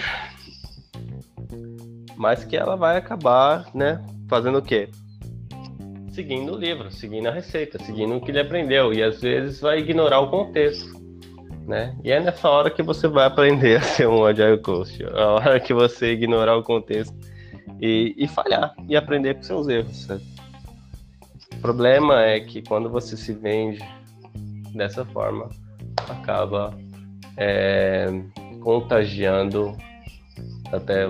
mas 2.17 2.43
que 2.43 2.55
ela 2.55 2.75
vai 2.75 2.97
acabar, 2.97 3.65
né, 3.73 4.03
fazendo 4.27 4.57
o 4.59 4.61
quê? 4.61 4.89
Seguindo 6.11 6.53
o 6.53 6.57
livro, 6.57 6.91
seguindo 6.91 7.27
a 7.27 7.31
receita, 7.31 7.81
seguindo 7.83 8.15
o 8.15 8.21
que 8.21 8.31
ele 8.31 8.39
aprendeu 8.39 8.93
e 8.93 9.01
às 9.01 9.21
vezes 9.21 9.61
vai 9.61 9.79
ignorar 9.79 10.19
o 10.19 10.29
contexto 10.29 11.01
né? 11.67 11.95
E 12.03 12.11
é 12.11 12.19
nessa 12.19 12.49
hora 12.49 12.69
que 12.69 12.81
você 12.81 13.07
vai 13.07 13.25
aprender 13.25 13.77
a 13.79 13.81
ser 13.81 14.07
um 14.07 14.25
agile 14.25 14.57
coach, 14.57 15.03
a 15.05 15.27
hora 15.31 15.59
que 15.59 15.73
você 15.73 16.11
ignorar 16.11 16.57
o 16.57 16.63
contexto 16.63 17.15
e, 17.79 18.13
e 18.17 18.27
falhar 18.27 18.73
e 18.87 18.95
aprender 18.95 19.35
com 19.35 19.43
seus 19.43 19.67
erros. 19.67 20.07
O 21.53 21.61
problema 21.61 22.21
é 22.21 22.39
que 22.39 22.61
quando 22.61 22.89
você 22.89 23.15
se 23.15 23.33
vende 23.33 23.79
dessa 24.73 25.05
forma, 25.05 25.49
acaba 26.09 26.73
é, 27.37 28.07
contagiando 28.61 29.77
até 30.71 31.05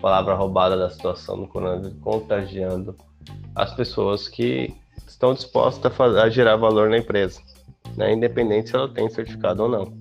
palavra 0.00 0.34
roubada 0.34 0.76
da 0.76 0.88
situação 0.90 1.36
no 1.36 1.48
coronavírus, 1.48 1.98
contagiando 2.00 2.94
as 3.56 3.74
pessoas 3.74 4.28
que 4.28 4.72
estão 5.08 5.34
dispostas 5.34 5.90
a, 5.90 5.94
fazer, 5.94 6.20
a 6.20 6.28
gerar 6.28 6.56
valor 6.56 6.88
na 6.88 6.98
empresa 6.98 7.40
né, 7.96 8.12
independente 8.12 8.70
se 8.70 8.76
ela 8.76 8.88
tem 8.88 9.08
certificado 9.08 9.62
ou 9.62 9.68
não. 9.68 9.92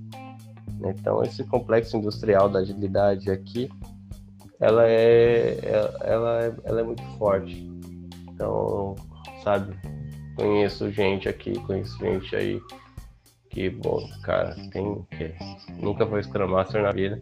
Então, 0.86 1.24
esse 1.24 1.44
complexo 1.46 1.98
industrial 1.98 2.50
da 2.50 2.60
agilidade 2.60 3.32
aqui, 3.32 3.70
ela 4.60 4.88
é, 4.88 5.58
ela 6.02 6.44
é, 6.44 6.54
ela 6.64 6.82
é 6.82 6.84
muito 6.84 7.04
forte. 7.18 7.68
Então, 8.30 8.96
sabe, 9.44 9.76
conheço 10.36 10.92
gente 10.92 11.30
aqui, 11.30 11.54
conheço 11.62 11.98
gente 11.98 12.36
aí 12.36 12.62
que, 13.50 13.70
bom, 13.70 14.06
cara, 14.24 14.56
tem 14.72 15.06
que 15.12 15.34
nunca 15.82 16.06
foi 16.06 16.22
Scrum 16.22 16.48
Master 16.48 16.84
na 16.84 16.92
vida. 16.92 17.22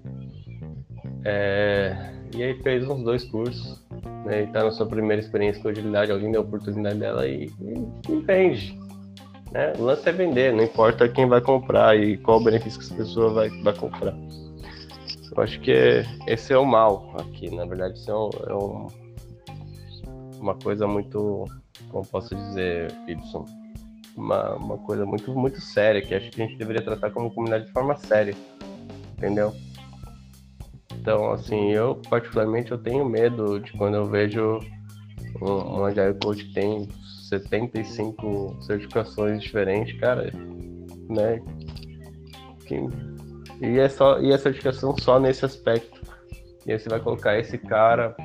É, 1.25 2.13
e 2.35 2.43
aí 2.43 2.53
fez 2.61 2.87
uns 2.87 3.03
dois 3.03 3.23
cursos, 3.23 3.81
né, 4.25 4.43
e 4.43 4.47
tá 4.47 4.63
na 4.63 4.71
sua 4.71 4.85
primeira 4.85 5.21
experiência 5.21 5.61
com 5.61 5.69
agilidade, 5.69 6.11
alguém 6.11 6.31
deu 6.31 6.41
a 6.41 6.43
oportunidade 6.43 6.99
dela 6.99 7.27
e, 7.27 7.45
e, 7.61 8.11
e 8.11 8.19
vende. 8.21 8.77
Né? 9.51 9.73
O 9.77 9.83
lance 9.83 10.07
é 10.09 10.11
vender, 10.11 10.51
não 10.51 10.63
importa 10.63 11.07
quem 11.07 11.27
vai 11.27 11.39
comprar 11.39 11.97
e 11.97 12.17
qual 12.17 12.39
o 12.39 12.43
benefício 12.43 12.79
que 12.79 12.85
essa 12.85 12.95
pessoa 12.95 13.33
vai, 13.33 13.49
vai 13.61 13.73
comprar. 13.73 14.15
Eu 15.35 15.43
acho 15.43 15.59
que 15.61 15.71
é, 15.71 16.05
esse 16.27 16.53
é 16.53 16.57
o 16.57 16.65
mal 16.65 17.15
aqui, 17.19 17.53
na 17.53 17.65
verdade, 17.65 17.97
isso 17.97 18.11
é, 18.11 18.15
um, 18.15 18.29
é 18.47 18.55
um, 18.55 18.87
uma 20.39 20.55
coisa 20.55 20.87
muito, 20.87 21.45
como 21.89 22.05
posso 22.05 22.35
dizer, 22.35 22.91
Ibson, 23.07 23.45
uma, 24.15 24.55
uma 24.55 24.77
coisa 24.79 25.05
muito, 25.05 25.33
muito 25.33 25.61
séria, 25.61 26.01
que 26.01 26.13
acho 26.13 26.29
que 26.31 26.41
a 26.41 26.45
gente 26.45 26.57
deveria 26.57 26.81
tratar 26.81 27.11
como 27.11 27.31
comunidade 27.31 27.65
de 27.65 27.71
forma 27.71 27.95
séria, 27.95 28.35
entendeu? 29.17 29.53
Então, 31.03 31.33
assim, 31.33 31.73
eu 31.73 31.99
particularmente 32.09 32.71
eu 32.71 32.77
tenho 32.77 33.03
medo 33.03 33.59
de 33.59 33.73
quando 33.73 33.95
eu 33.95 34.05
vejo 34.05 34.61
um, 35.41 35.51
um 35.51 35.83
Agile 35.83 36.13
Coach 36.13 36.45
que 36.45 36.53
tem 36.53 36.87
75 37.27 38.55
certificações 38.61 39.43
diferentes, 39.43 39.99
cara, 39.99 40.31
né? 41.09 41.41
Que, 42.65 42.75
e, 43.61 43.79
é 43.79 43.89
só, 43.89 44.21
e 44.21 44.31
a 44.31 44.37
certificação 44.37 44.95
só 44.97 45.19
nesse 45.19 45.43
aspecto. 45.43 45.99
E 46.65 46.71
aí 46.71 46.79
você 46.79 46.87
vai 46.87 47.01
colocar 47.01 47.37
esse 47.37 47.57
cara 47.57 48.15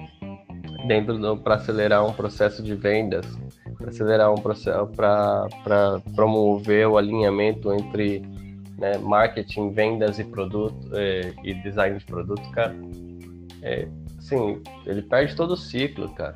dentro 0.86 1.18
do 1.18 1.36
para 1.36 1.56
acelerar 1.56 2.06
um 2.06 2.12
processo 2.12 2.62
de 2.62 2.76
vendas, 2.76 3.26
para 3.76 3.88
acelerar 3.88 4.32
um 4.32 4.40
processo 4.40 4.86
para 4.94 5.48
promover 6.14 6.86
o 6.86 6.96
alinhamento 6.96 7.72
entre 7.72 8.22
né, 8.78 8.96
marketing, 8.98 9.72
vendas 9.72 10.18
e 10.18 10.24
produto 10.24 10.88
é, 10.94 11.34
e 11.42 11.54
design 11.54 11.98
de 11.98 12.04
produto, 12.04 12.48
cara. 12.52 12.74
É, 13.62 13.88
assim, 14.18 14.62
ele 14.86 15.02
perde 15.02 15.34
todo 15.34 15.52
o 15.52 15.56
ciclo, 15.56 16.08
cara 16.14 16.34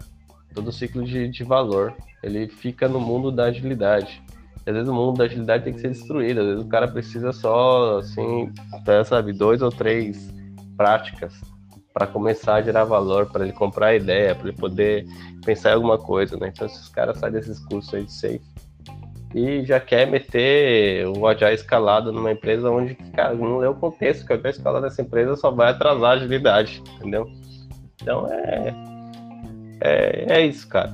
todo 0.52 0.72
ciclo 0.72 1.04
de, 1.04 1.28
de 1.28 1.44
valor, 1.44 1.94
ele 2.22 2.48
fica 2.48 2.88
no 2.88 3.00
mundo 3.00 3.30
da 3.32 3.44
agilidade. 3.44 4.22
Às 4.64 4.74
vezes 4.74 4.88
o 4.88 4.94
mundo 4.94 5.18
da 5.18 5.24
agilidade 5.24 5.64
tem 5.64 5.72
que 5.72 5.80
ser 5.80 5.90
destruído, 5.90 6.40
às 6.40 6.46
vezes 6.46 6.64
o 6.64 6.68
cara 6.68 6.86
precisa 6.86 7.32
só, 7.32 7.98
assim, 7.98 8.52
sabe, 9.04 9.32
dois 9.32 9.60
ou 9.60 9.70
três 9.70 10.32
práticas 10.76 11.34
para 11.92 12.06
começar 12.06 12.54
a 12.54 12.62
gerar 12.62 12.84
valor, 12.84 13.30
para 13.30 13.44
ele 13.44 13.52
comprar 13.52 13.94
ideia, 13.94 14.34
para 14.34 14.48
ele 14.48 14.56
poder 14.56 15.04
pensar 15.44 15.70
em 15.70 15.74
alguma 15.74 15.98
coisa, 15.98 16.36
né? 16.38 16.48
Então 16.48 16.66
esses 16.66 16.88
caras 16.88 17.18
saem 17.18 17.32
desses 17.32 17.58
cursos 17.58 17.92
aí 17.92 18.04
de 18.04 18.12
safe 18.12 18.40
e 19.34 19.64
já 19.64 19.80
quer 19.80 20.06
meter 20.06 21.06
o 21.06 21.26
Agile 21.26 21.54
escalado 21.54 22.12
numa 22.12 22.32
empresa 22.32 22.70
onde, 22.70 22.94
cara, 22.94 23.34
não 23.34 23.58
lê 23.58 23.66
o 23.66 23.74
contexto, 23.74 24.26
que 24.26 24.32
o 24.32 24.36
Agile 24.36 24.50
escalado 24.50 24.84
nessa 24.84 25.02
empresa 25.02 25.36
só 25.36 25.50
vai 25.50 25.70
atrasar 25.70 26.10
a 26.10 26.14
agilidade, 26.14 26.82
entendeu? 26.96 27.26
Então 28.00 28.26
é, 28.30 28.74
é, 29.80 30.26
é 30.38 30.46
isso, 30.46 30.68
cara. 30.68 30.92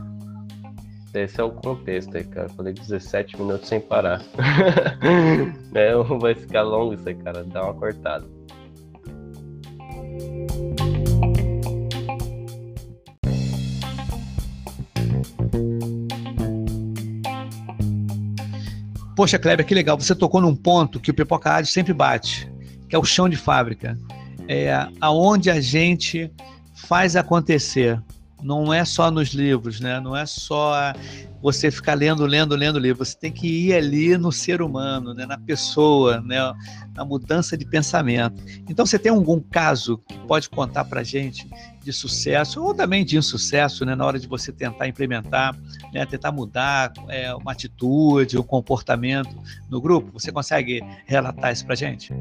Esse 1.14 1.40
é 1.40 1.44
o 1.44 1.51
contexto 1.51 2.16
aí, 2.16 2.24
cara. 2.24 2.48
Falei 2.51 2.74
17 2.74 3.40
minutos 3.40 3.68
sem 3.68 3.81
parar. 3.81 4.22
é, 5.74 5.94
vai 6.20 6.35
ficar 6.35 6.62
longo 6.62 6.94
isso 6.94 7.09
aí, 7.09 7.14
cara. 7.14 7.44
Dá 7.44 7.64
uma 7.64 7.74
cortada. 7.74 8.27
Poxa, 19.18 19.37
Kleber, 19.37 19.66
que 19.66 19.74
legal. 19.74 19.98
Você 19.98 20.14
tocou 20.14 20.40
num 20.40 20.54
ponto 20.54 21.00
que 21.00 21.11
o 21.11 21.14
Pipoca 21.14 21.50
Rádio 21.50 21.72
sempre 21.72 21.92
bate, 21.92 22.48
que 22.88 22.94
é 22.94 22.98
o 23.00 23.02
chão 23.02 23.28
de 23.28 23.37
fábrica. 23.37 23.98
É 24.46 24.87
aonde 25.00 25.50
a 25.50 25.61
gente 25.61 26.31
faz 26.72 27.16
acontecer. 27.16 28.00
Não 28.42 28.72
é 28.72 28.85
só 28.85 29.11
nos 29.11 29.31
livros, 29.31 29.81
né? 29.81 30.01
Não 30.01 30.16
é 30.16 30.24
só 30.24 30.92
você 31.40 31.70
ficar 31.70 31.94
lendo, 31.94 32.24
lendo, 32.27 32.55
lendo 32.55 32.79
livro. 32.79 33.05
Você 33.05 33.16
tem 33.16 33.33
que 33.33 33.46
ir 33.46 33.74
ali 33.74 34.16
no 34.16 34.33
ser 34.33 34.61
humano, 34.61 35.14
né? 35.14 35.24
na 35.24 35.38
pessoa, 35.38 36.20
né? 36.20 36.37
na 36.94 37.05
mudança 37.05 37.57
de 37.57 37.64
pensamento. 37.64 38.42
Então, 38.68 38.85
você 38.85 38.98
tem 38.98 39.11
algum 39.11 39.40
caso 39.40 39.98
que 39.98 40.18
pode 40.27 40.48
contar 40.48 40.85
para 40.85 41.03
gente 41.03 41.48
de 41.83 41.92
sucesso 41.92 42.62
ou 42.62 42.74
também 42.74 43.05
de 43.05 43.16
insucesso, 43.16 43.85
né? 43.85 43.94
na 43.94 44.05
hora 44.05 44.18
de 44.18 44.27
você 44.27 44.53
tentar 44.53 44.88
implementar, 44.88 45.57
né? 45.92 46.05
tentar 46.07 46.33
mudar 46.33 46.92
é, 47.09 47.35
uma 47.35 47.53
atitude, 47.53 48.38
um 48.38 48.42
comportamento 48.42 49.37
no 49.68 49.81
grupo? 49.81 50.12
Você 50.12 50.33
consegue 50.33 50.83
relatar 51.07 51.53
isso 51.53 51.64
para 51.64 51.74
gente? 51.74 52.12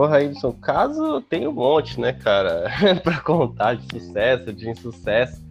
Porra, 0.00 0.22
Edson, 0.22 0.50
caso 0.52 1.20
tem 1.20 1.46
um 1.46 1.52
monte, 1.52 2.00
né, 2.00 2.14
cara, 2.14 2.70
para 3.04 3.20
contar 3.20 3.74
de 3.74 3.84
sucesso, 3.92 4.50
de 4.50 4.70
insucesso. 4.70 5.44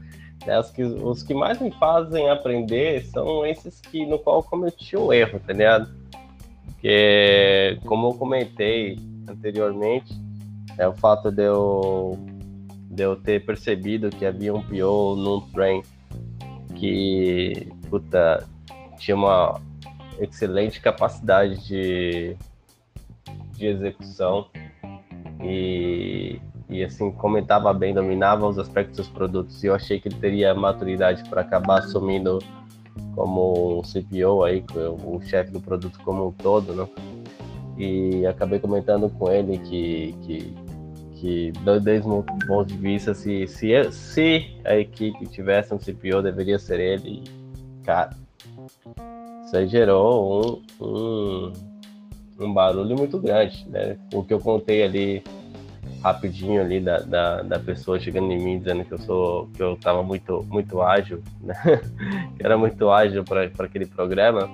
Né? 0.43 0.59
Os, 0.59 0.71
que, 0.71 0.81
os 0.81 1.21
que 1.21 1.35
mais 1.35 1.61
me 1.61 1.69
fazem 1.73 2.27
aprender 2.31 3.05
são 3.05 3.45
esses 3.45 3.79
que 3.79 4.07
no 4.07 4.17
qual 4.17 4.37
eu 4.37 4.43
cometi 4.43 4.97
um 4.97 5.13
erro, 5.13 5.39
tá 5.45 5.53
ligado? 5.53 5.93
Porque, 6.65 7.77
como 7.85 8.07
eu 8.07 8.13
comentei 8.15 8.97
anteriormente, 9.29 10.19
é 10.79 10.87
o 10.87 10.93
fato 10.93 11.31
de 11.31 11.43
eu, 11.43 12.17
de 12.89 13.03
eu 13.03 13.15
ter 13.17 13.45
percebido 13.45 14.09
que 14.09 14.25
havia 14.25 14.51
um 14.51 14.63
PO 14.63 15.15
num 15.15 15.41
trem 15.51 15.83
que, 16.73 17.71
puta, 17.87 18.47
tinha 18.97 19.15
uma 19.15 19.61
excelente 20.19 20.81
capacidade 20.81 21.67
de 21.67 22.35
de 23.59 23.67
execução 23.67 24.47
e, 25.43 26.39
e 26.69 26.83
assim 26.83 27.11
comentava 27.11 27.73
bem, 27.73 27.93
dominava 27.93 28.47
os 28.47 28.57
aspectos 28.57 28.97
dos 28.97 29.07
produtos 29.07 29.63
e 29.63 29.67
eu 29.67 29.75
achei 29.75 29.99
que 29.99 30.07
ele 30.07 30.15
teria 30.15 30.53
maturidade 30.55 31.27
para 31.29 31.41
acabar 31.41 31.79
assumindo 31.79 32.39
como 33.15 33.79
um 33.79 33.81
CPO 33.81 34.43
aí, 34.43 34.63
o 35.05 35.21
chefe 35.21 35.51
do 35.51 35.59
produto 35.59 35.99
como 36.03 36.27
um 36.27 36.31
todo, 36.31 36.73
né? 36.73 36.87
E 37.77 38.25
acabei 38.25 38.59
comentando 38.59 39.09
com 39.09 39.31
ele 39.31 39.57
que, 39.59 40.13
que, 40.23 40.55
que 41.15 41.51
dois 41.63 42.03
pontos 42.45 42.67
de 42.67 42.77
vista, 42.77 43.13
se, 43.13 43.47
se, 43.47 43.91
se 43.91 44.57
a 44.65 44.75
equipe 44.75 45.25
tivesse 45.27 45.73
um 45.73 45.77
CPO, 45.77 46.21
deveria 46.21 46.59
ser 46.59 46.79
ele. 46.79 47.23
Cara, 47.83 48.09
isso 49.45 49.55
aí 49.55 49.67
gerou 49.67 50.61
um, 50.81 50.85
um 50.85 51.68
um 52.45 52.53
barulho 52.53 52.95
muito 52.97 53.19
grande, 53.19 53.65
né? 53.69 53.97
O 54.13 54.23
que 54.23 54.33
eu 54.33 54.39
contei 54.39 54.83
ali 54.83 55.23
rapidinho 56.01 56.61
ali 56.61 56.79
da, 56.79 56.99
da, 56.99 57.41
da, 57.41 57.59
pessoa 57.59 57.99
chegando 57.99 58.31
em 58.31 58.41
mim 58.41 58.59
dizendo 58.59 58.85
que 58.85 58.93
eu 58.93 58.99
sou 58.99 59.49
que 59.53 59.61
eu 59.61 59.73
estava 59.73 60.01
muito 60.01 60.45
muito 60.49 60.81
ágil, 60.81 61.21
né? 61.41 61.55
que 62.37 62.45
era 62.45 62.57
muito 62.57 62.89
ágil 62.89 63.23
para 63.23 63.43
aquele 63.59 63.85
programa, 63.85 64.49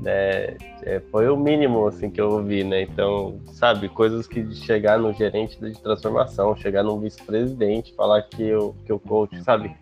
né? 0.00 0.56
É, 0.82 1.00
foi 1.10 1.28
o 1.28 1.36
mínimo 1.36 1.86
assim 1.86 2.10
que 2.10 2.20
eu 2.20 2.30
ouvi, 2.30 2.62
né? 2.62 2.82
Então, 2.82 3.40
sabe, 3.52 3.88
coisas 3.88 4.26
que 4.26 4.54
chegar 4.54 4.98
no 4.98 5.12
gerente 5.12 5.58
de 5.58 5.80
transformação, 5.80 6.56
chegar 6.56 6.82
no 6.82 6.98
vice-presidente, 7.00 7.94
falar 7.94 8.22
que 8.22 8.54
o 8.54 8.74
que 8.84 8.92
o 8.92 8.98
coach, 8.98 9.42
sabe, 9.42 9.74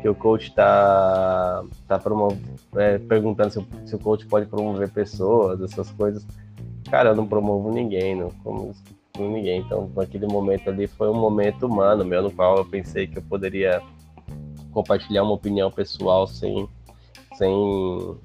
que 0.00 0.08
o 0.08 0.14
coach 0.14 0.54
tá, 0.54 1.62
tá 1.86 2.00
é, 2.76 2.98
perguntando 2.98 3.50
se 3.50 3.66
se 3.84 3.94
o 3.94 3.98
coach 3.98 4.26
pode 4.26 4.46
promover 4.46 4.88
pessoas, 4.90 5.60
essas 5.60 5.90
coisas 5.90 6.26
cara, 6.88 7.10
eu 7.10 7.16
não 7.16 7.26
promovo 7.26 7.70
ninguém, 7.70 8.14
não 8.14 8.30
como 8.42 8.74
ninguém. 9.18 9.60
Então, 9.60 9.90
naquele 9.94 10.26
momento 10.26 10.68
ali 10.70 10.86
foi 10.86 11.08
um 11.08 11.18
momento 11.18 11.66
humano 11.66 12.04
meu, 12.04 12.22
no 12.22 12.30
qual 12.30 12.58
eu 12.58 12.64
pensei 12.64 13.06
que 13.06 13.18
eu 13.18 13.22
poderia 13.22 13.82
compartilhar 14.72 15.22
uma 15.22 15.32
opinião 15.32 15.70
pessoal 15.70 16.26
sem 16.26 16.68
sem 17.34 18.16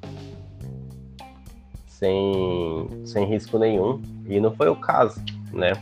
sem 1.87 2.89
sem 3.05 3.25
risco 3.25 3.57
nenhum. 3.57 4.01
E 4.27 4.39
não 4.39 4.51
foi 4.51 4.69
o 4.69 4.75
caso, 4.75 5.21
né? 5.53 5.73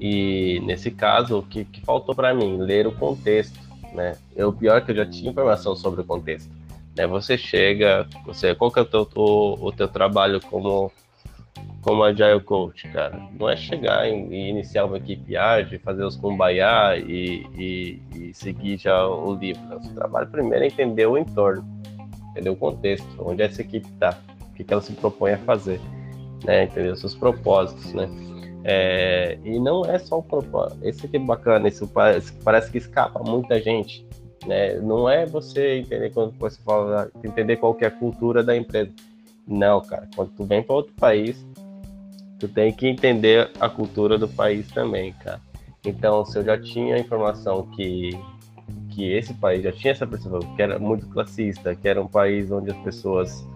E 0.00 0.60
nesse 0.64 0.90
caso, 0.90 1.38
o 1.38 1.42
que, 1.42 1.64
que 1.64 1.80
faltou 1.80 2.14
para 2.14 2.34
mim? 2.34 2.58
Ler 2.58 2.86
o 2.86 2.92
contexto, 2.92 3.58
né? 3.92 4.16
Eu, 4.34 4.52
pior 4.52 4.78
é 4.78 4.80
que 4.80 4.90
eu 4.90 4.96
já 4.96 5.06
tinha 5.06 5.30
informação 5.30 5.76
sobre 5.76 6.00
o 6.00 6.04
contexto. 6.04 6.50
Né? 6.96 7.06
Você 7.06 7.38
chega, 7.38 8.06
você, 8.24 8.54
qual 8.54 8.70
que 8.70 8.78
é 8.78 8.82
o 8.82 8.84
teu, 8.84 9.08
o, 9.14 9.66
o 9.66 9.72
teu 9.72 9.88
trabalho 9.88 10.40
como 10.40 10.90
como 11.84 12.02
Agile 12.02 12.40
Coach, 12.40 12.88
cara. 12.88 13.20
Não 13.38 13.48
é 13.48 13.56
chegar 13.56 14.08
e 14.08 14.48
iniciar 14.48 14.86
uma 14.86 14.96
equipe 14.96 15.36
ágil, 15.36 15.78
fazer 15.80 16.02
os 16.02 16.16
kumbaya 16.16 16.96
e, 16.96 17.46
e, 17.54 18.02
e 18.14 18.34
seguir 18.34 18.78
já 18.78 19.06
o 19.06 19.34
livro. 19.34 19.62
Nosso 19.66 19.94
trabalho 19.94 20.26
primeiro 20.28 20.64
é 20.64 20.68
entender 20.68 21.06
o 21.06 21.18
entorno, 21.18 21.62
entender 22.30 22.48
o 22.48 22.56
contexto, 22.56 23.06
onde 23.18 23.42
essa 23.42 23.60
equipe 23.60 23.86
está, 23.86 24.18
o 24.50 24.54
que, 24.54 24.64
que 24.64 24.72
ela 24.72 24.82
se 24.82 24.92
propõe 24.94 25.32
a 25.32 25.38
fazer, 25.38 25.78
né? 26.44 26.64
entender 26.64 26.90
os 26.90 27.00
seus 27.00 27.14
propósitos, 27.14 27.92
né? 27.92 28.08
É, 28.66 29.38
e 29.44 29.60
não 29.60 29.84
é 29.84 29.98
só 29.98 30.18
o 30.18 30.22
propósito. 30.22 30.78
Esse 30.82 31.04
aqui 31.04 31.18
é 31.18 31.20
bacana, 31.20 31.68
isso 31.68 31.86
parece, 31.86 32.32
parece 32.42 32.70
que 32.72 32.78
escapa 32.78 33.20
muita 33.22 33.60
gente. 33.60 34.06
Né? 34.46 34.76
Não 34.76 35.06
é 35.06 35.26
você 35.26 35.80
entender 35.80 36.10
quando 36.14 36.32
você 36.38 36.58
fala, 36.62 37.10
entender 37.22 37.58
qual 37.58 37.74
que 37.74 37.84
é 37.84 37.88
a 37.88 37.90
cultura 37.90 38.42
da 38.42 38.56
empresa. 38.56 38.90
Não, 39.46 39.82
cara. 39.82 40.08
Quando 40.16 40.30
tu 40.30 40.44
vem 40.44 40.62
para 40.62 40.76
outro 40.76 40.94
país, 40.94 41.44
tu 42.44 42.48
tem 42.48 42.70
que 42.72 42.86
entender 42.86 43.50
a 43.58 43.68
cultura 43.70 44.18
do 44.18 44.28
país 44.28 44.68
também, 44.68 45.12
cara. 45.14 45.40
Então, 45.84 46.24
se 46.24 46.38
eu 46.38 46.44
já 46.44 46.60
tinha 46.60 46.98
informação 46.98 47.66
que, 47.74 48.10
que 48.90 49.12
esse 49.12 49.32
país 49.34 49.62
já 49.62 49.72
tinha 49.72 49.92
essa 49.92 50.06
percepção, 50.06 50.40
que 50.54 50.62
era 50.62 50.78
muito 50.78 51.06
classista, 51.08 51.74
que 51.74 51.88
era 51.88 52.00
um 52.00 52.06
país 52.06 52.50
onde 52.50 52.70
as 52.70 52.76
pessoas 52.78 53.46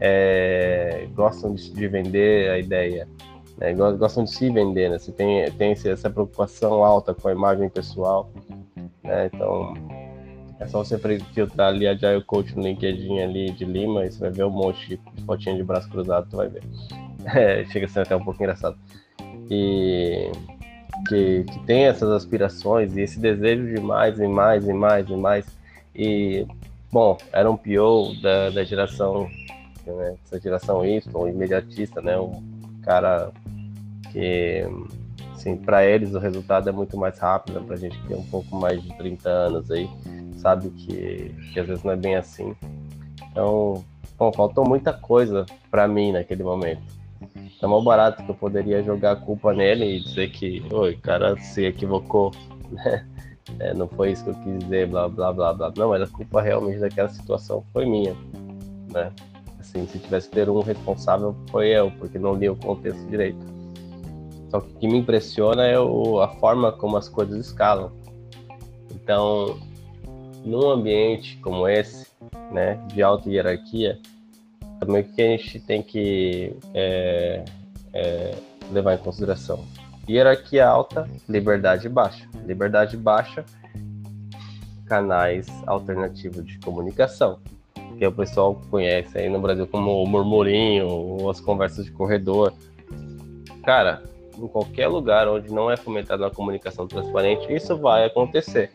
é, 0.00 1.06
gostam 1.14 1.54
de, 1.54 1.70
de, 1.70 1.88
vender 1.88 2.50
a 2.50 2.58
ideia, 2.58 3.08
né? 3.56 3.72
gostam 3.72 4.24
de 4.24 4.30
se 4.30 4.50
vender, 4.50 4.90
né? 4.90 4.98
Você 4.98 5.12
tem, 5.12 5.50
tem 5.52 5.72
essa 5.72 6.10
preocupação 6.10 6.84
alta 6.84 7.14
com 7.14 7.28
a 7.28 7.32
imagem 7.32 7.70
pessoal, 7.70 8.30
né? 9.02 9.30
Então, 9.32 9.74
é 10.60 10.66
só 10.66 10.84
você 10.84 10.98
filtrar 11.32 11.68
ali 11.68 11.86
a 11.86 11.92
Agile 11.92 12.22
Coach 12.24 12.54
no 12.54 12.62
LinkedIn 12.62 13.20
ali 13.20 13.50
de 13.50 13.64
Lima 13.64 14.04
e 14.04 14.10
você 14.10 14.20
vai 14.20 14.30
ver 14.30 14.44
um 14.44 14.50
monte 14.50 14.88
de 14.88 15.22
fotinha 15.24 15.56
de 15.56 15.62
braço 15.62 15.88
cruzado, 15.88 16.28
tu 16.30 16.36
vai 16.36 16.48
ver. 16.48 16.62
É, 17.34 17.64
chega 17.66 17.86
a 17.86 17.88
ser 17.88 18.00
até 18.00 18.14
um 18.14 18.24
pouco 18.24 18.40
engraçado. 18.40 18.78
E 19.50 20.30
que, 21.08 21.44
que 21.44 21.58
tem 21.60 21.84
essas 21.84 22.10
aspirações 22.10 22.96
e 22.96 23.00
esse 23.02 23.18
desejo 23.18 23.66
de 23.66 23.80
mais 23.80 24.18
e 24.18 24.26
mais 24.26 24.66
e 24.66 24.72
mais 24.72 25.08
e 25.08 25.16
mais. 25.16 25.46
E, 25.94 26.46
bom, 26.92 27.16
era 27.32 27.50
um 27.50 27.56
PO 27.56 28.14
da, 28.22 28.50
da 28.50 28.64
geração, 28.64 29.28
né, 29.86 30.16
essa 30.24 30.40
geração 30.40 30.84
Y, 30.84 31.28
imediatista, 31.28 32.00
né? 32.00 32.18
Um 32.18 32.42
cara 32.82 33.30
que, 34.12 34.64
assim, 35.34 35.56
para 35.56 35.84
eles 35.84 36.14
o 36.14 36.18
resultado 36.18 36.68
é 36.68 36.72
muito 36.72 36.96
mais 36.96 37.18
rápido, 37.18 37.62
para 37.62 37.74
a 37.76 37.78
gente 37.78 37.98
que 37.98 38.08
tem 38.08 38.16
um 38.16 38.26
pouco 38.26 38.54
mais 38.56 38.82
de 38.82 38.96
30 38.96 39.28
anos 39.28 39.70
aí, 39.70 39.88
sabe 40.38 40.70
que, 40.70 41.34
que 41.52 41.60
às 41.60 41.66
vezes 41.66 41.82
não 41.82 41.92
é 41.92 41.96
bem 41.96 42.16
assim. 42.16 42.54
Então, 43.30 43.84
bom, 44.18 44.32
faltou 44.32 44.66
muita 44.66 44.92
coisa 44.92 45.46
para 45.70 45.86
mim 45.88 46.12
naquele 46.12 46.42
momento. 46.42 46.82
É 47.62 47.66
mal 47.66 47.82
barato 47.82 48.22
que 48.22 48.30
eu 48.30 48.34
poderia 48.34 48.82
jogar 48.82 49.12
a 49.12 49.16
culpa 49.16 49.52
nele 49.52 49.96
e 49.96 50.00
dizer 50.00 50.30
que, 50.30 50.62
oi, 50.70 50.96
cara 50.96 51.38
se 51.38 51.64
equivocou, 51.64 52.32
né? 52.70 53.06
É, 53.60 53.72
não 53.72 53.86
foi 53.86 54.10
isso 54.10 54.24
que 54.24 54.30
eu 54.30 54.34
quis 54.34 54.58
dizer, 54.58 54.88
blá, 54.88 55.08
blá, 55.08 55.32
blá, 55.32 55.54
blá. 55.54 55.72
Não, 55.76 55.90
mas 55.90 56.02
a 56.02 56.06
culpa 56.08 56.42
realmente 56.42 56.80
daquela 56.80 57.08
situação 57.08 57.64
foi 57.72 57.86
minha, 57.86 58.12
né? 58.92 59.12
Assim, 59.60 59.86
se 59.86 60.00
tivesse 60.00 60.28
ter 60.30 60.50
um 60.50 60.60
responsável, 60.60 61.34
foi 61.48 61.68
eu, 61.68 61.92
porque 61.92 62.18
não 62.18 62.34
li 62.34 62.48
o 62.48 62.56
contexto 62.56 63.06
direito. 63.06 63.38
Só 64.50 64.60
que 64.60 64.72
o 64.72 64.78
que 64.78 64.88
me 64.88 64.98
impressiona 64.98 65.64
é 65.64 65.78
o, 65.78 66.20
a 66.20 66.28
forma 66.28 66.72
como 66.72 66.96
as 66.96 67.08
coisas 67.08 67.46
escalam. 67.46 67.92
Então, 68.92 69.56
num 70.44 70.68
ambiente 70.68 71.36
como 71.38 71.68
esse, 71.68 72.06
né, 72.52 72.74
de 72.88 73.02
alta 73.02 73.30
hierarquia, 73.30 73.98
também 74.78 75.02
que 75.02 75.22
a 75.22 75.36
gente 75.36 75.60
tem 75.60 75.82
que 75.82 76.54
é, 76.74 77.44
é, 77.92 78.34
levar 78.70 78.94
em 78.94 78.98
consideração? 78.98 79.64
Hierarquia 80.08 80.66
alta, 80.66 81.08
liberdade 81.28 81.88
baixa. 81.88 82.28
Liberdade 82.46 82.96
baixa, 82.96 83.44
canais 84.86 85.46
alternativos 85.66 86.46
de 86.46 86.58
comunicação, 86.58 87.38
que 87.98 88.06
o 88.06 88.12
pessoal 88.12 88.60
conhece 88.70 89.18
aí 89.18 89.28
no 89.28 89.40
Brasil 89.40 89.66
como 89.66 90.02
o 90.02 90.06
murmurinho 90.06 90.86
ou 90.86 91.30
as 91.30 91.40
conversas 91.40 91.84
de 91.84 91.90
corredor. 91.90 92.52
Cara, 93.64 94.02
em 94.38 94.46
qualquer 94.46 94.86
lugar 94.86 95.26
onde 95.28 95.52
não 95.52 95.70
é 95.70 95.76
fomentada 95.76 96.24
uma 96.24 96.30
comunicação 96.30 96.86
transparente, 96.86 97.52
isso 97.52 97.76
vai 97.76 98.04
acontecer. 98.04 98.70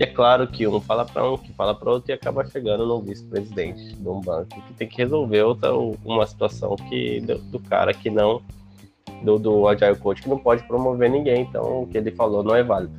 E 0.00 0.04
é 0.04 0.06
claro 0.06 0.46
que 0.48 0.66
um 0.66 0.80
fala 0.80 1.04
para 1.04 1.30
um, 1.30 1.36
que 1.36 1.52
fala 1.52 1.74
para 1.74 1.90
outro 1.90 2.10
e 2.10 2.14
acaba 2.14 2.42
chegando 2.46 2.86
no 2.86 3.02
vice-presidente 3.02 3.94
de 3.94 4.08
um 4.08 4.18
banco 4.18 4.58
que 4.62 4.72
tem 4.72 4.88
que 4.88 4.96
resolver 4.96 5.42
outra, 5.42 5.74
uma 5.74 6.26
situação 6.26 6.74
que 6.74 7.20
do, 7.20 7.36
do 7.36 7.58
cara 7.60 7.92
que 7.92 8.08
não 8.08 8.40
do, 9.22 9.38
do 9.38 9.68
Agile 9.68 9.96
Coach 9.96 10.22
que 10.22 10.28
não 10.30 10.38
pode 10.38 10.62
promover 10.62 11.10
ninguém, 11.10 11.42
então 11.42 11.82
o 11.82 11.86
que 11.86 11.98
ele 11.98 12.10
falou 12.12 12.42
não 12.42 12.54
é 12.54 12.62
válido. 12.62 12.98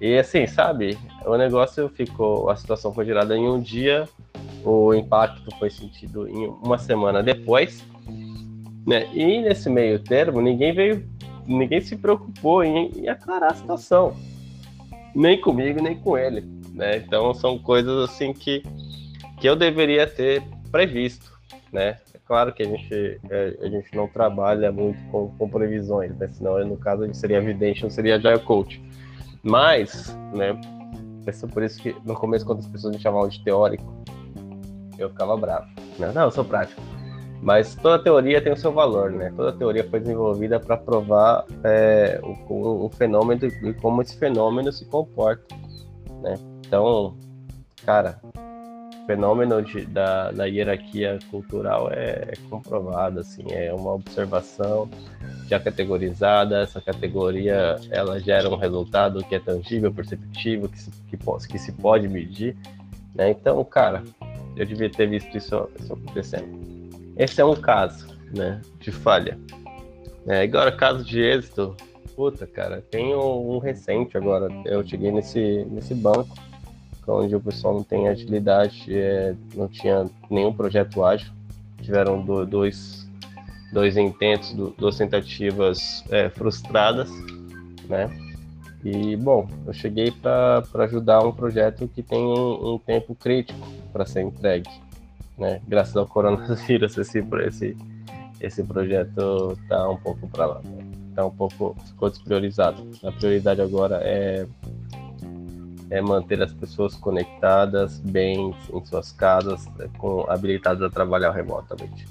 E 0.00 0.16
assim, 0.16 0.46
sabe, 0.46 0.96
o 1.26 1.36
negócio 1.36 1.88
ficou, 1.88 2.48
a 2.48 2.54
situação 2.54 2.94
foi 2.94 3.04
gerada 3.04 3.36
em 3.36 3.48
um 3.48 3.60
dia, 3.60 4.08
o 4.64 4.94
impacto 4.94 5.50
foi 5.58 5.68
sentido 5.68 6.28
em 6.28 6.46
uma 6.46 6.78
semana 6.78 7.24
depois, 7.24 7.84
né? 8.86 9.08
E 9.12 9.42
nesse 9.42 9.68
meio 9.68 9.98
termo, 9.98 10.40
ninguém 10.40 10.72
veio, 10.72 11.08
ninguém 11.44 11.80
se 11.80 11.96
preocupou 11.96 12.62
em, 12.62 12.92
em 13.00 13.08
aclarar 13.08 13.50
a 13.50 13.56
situação 13.56 14.14
nem 15.14 15.40
comigo, 15.40 15.82
nem 15.82 15.96
com 15.96 16.16
ele. 16.16 16.42
Né? 16.72 16.96
Então 16.96 17.32
são 17.34 17.58
coisas 17.58 18.10
assim 18.10 18.32
que, 18.32 18.62
que 19.38 19.48
eu 19.48 19.54
deveria 19.54 20.06
ter 20.06 20.42
previsto. 20.70 21.32
Né? 21.72 21.98
É 22.12 22.18
claro 22.24 22.52
que 22.52 22.62
a 22.62 22.66
gente, 22.66 23.20
é, 23.30 23.56
a 23.60 23.68
gente 23.68 23.94
não 23.94 24.08
trabalha 24.08 24.72
muito 24.72 24.98
com, 25.10 25.28
com 25.36 25.48
previsões, 25.48 26.16
né? 26.16 26.28
senão 26.28 26.64
no 26.66 26.76
caso 26.76 27.12
seria 27.14 27.38
evidente, 27.38 27.82
não 27.82 27.90
seria 27.90 28.16
Agile 28.16 28.40
Coach. 28.40 28.82
Mas, 29.42 30.16
né, 30.34 30.58
é 31.26 31.46
por 31.46 31.62
isso 31.62 31.80
que 31.80 31.94
no 32.04 32.14
começo, 32.14 32.46
quando 32.46 32.60
as 32.60 32.66
pessoas 32.66 32.96
me 32.96 33.02
chamavam 33.02 33.28
de 33.28 33.42
teórico, 33.44 33.84
eu 34.98 35.10
ficava 35.10 35.36
bravo. 35.36 35.68
Não, 35.98 36.12
não, 36.12 36.22
eu 36.22 36.30
sou 36.30 36.44
prático. 36.44 36.80
Mas 37.44 37.74
toda 37.74 38.02
teoria 38.02 38.40
tem 38.40 38.50
o 38.50 38.56
seu 38.56 38.72
valor, 38.72 39.12
né? 39.12 39.30
Toda 39.36 39.52
teoria 39.52 39.84
foi 39.84 40.00
desenvolvida 40.00 40.58
para 40.58 40.78
provar 40.78 41.44
é, 41.62 42.18
o, 42.22 42.86
o, 42.86 42.88
fenômeno 42.88 43.44
e 43.44 43.74
como 43.74 44.00
esse 44.00 44.16
fenômeno 44.16 44.72
se 44.72 44.86
comporta, 44.86 45.54
né? 46.22 46.38
Então, 46.66 47.14
cara, 47.84 48.18
o 48.34 49.06
fenômeno 49.06 49.60
de, 49.60 49.84
da, 49.84 50.30
da 50.30 50.46
hierarquia 50.46 51.18
cultural 51.30 51.90
é, 51.92 52.28
é 52.28 52.34
comprovado, 52.48 53.20
assim, 53.20 53.44
é 53.50 53.70
uma 53.74 53.92
observação 53.92 54.88
já 55.46 55.60
categorizada. 55.60 56.62
Essa 56.62 56.80
categoria 56.80 57.76
ela 57.90 58.18
gera 58.20 58.48
um 58.48 58.56
resultado 58.56 59.22
que 59.22 59.34
é 59.34 59.38
tangível, 59.38 59.92
perceptível, 59.92 60.66
que 60.70 60.80
se, 60.80 60.90
que, 61.10 61.18
que 61.18 61.58
se 61.58 61.72
pode 61.72 62.08
medir, 62.08 62.56
né? 63.14 63.32
Então, 63.32 63.62
cara, 63.66 64.02
eu 64.56 64.64
devia 64.64 64.88
ter 64.88 65.06
visto 65.06 65.36
isso, 65.36 65.68
isso 65.78 65.92
acontecendo. 65.92 66.73
Esse 67.16 67.40
é 67.40 67.44
um 67.44 67.54
caso, 67.54 68.06
né, 68.36 68.60
de 68.80 68.90
falha. 68.90 69.38
É, 70.26 70.42
agora, 70.42 70.72
caso 70.72 71.04
de 71.04 71.20
êxito, 71.20 71.76
puta, 72.16 72.46
cara, 72.46 72.82
tem 72.90 73.14
um, 73.14 73.58
recente 73.58 74.16
agora. 74.16 74.48
Eu 74.64 74.86
cheguei 74.86 75.12
nesse, 75.12 75.64
nesse 75.70 75.94
banco, 75.94 76.34
onde 77.06 77.36
o 77.36 77.40
pessoal 77.40 77.74
não 77.74 77.84
tem 77.84 78.08
agilidade, 78.08 78.86
é, 78.88 79.34
não 79.54 79.68
tinha 79.68 80.06
nenhum 80.30 80.52
projeto 80.52 81.04
ágil. 81.04 81.30
Tiveram 81.80 82.24
do, 82.24 82.46
dois, 82.46 83.06
dois 83.72 83.96
intentos, 83.96 84.52
duas 84.78 84.96
tentativas 84.96 86.02
é, 86.10 86.30
frustradas, 86.30 87.10
né? 87.88 88.10
E, 88.82 89.16
bom, 89.16 89.48
eu 89.66 89.72
cheguei 89.72 90.10
para 90.10 90.62
ajudar 90.80 91.20
um 91.20 91.32
projeto 91.32 91.88
que 91.88 92.02
tem 92.02 92.18
um, 92.18 92.74
um 92.74 92.78
tempo 92.78 93.14
crítico 93.14 93.58
para 93.92 94.04
ser 94.04 94.22
entregue 94.22 94.68
né? 95.38 95.60
Graças 95.66 95.96
ao 95.96 96.06
coronavírus, 96.06 96.96
esse, 96.96 97.24
esse, 97.46 97.76
esse 98.40 98.62
projeto 98.62 99.56
está 99.62 99.88
um 99.88 99.96
pouco 99.96 100.28
para 100.28 100.46
lá. 100.46 100.60
Está 101.10 101.22
né? 101.22 101.28
um 101.28 101.30
pouco 101.30 101.76
ficou 101.86 102.10
despriorizado. 102.10 102.86
A 103.04 103.12
prioridade 103.12 103.60
agora 103.60 104.00
é, 104.02 104.46
é 105.90 106.00
manter 106.00 106.42
as 106.42 106.52
pessoas 106.52 106.94
conectadas, 106.96 108.00
bem 108.00 108.54
em 108.72 108.84
suas 108.84 109.12
casas, 109.12 109.66
né? 109.76 109.88
com 109.98 110.24
habilitadas 110.28 110.82
a 110.82 110.90
trabalhar 110.90 111.32
remotamente. 111.32 112.06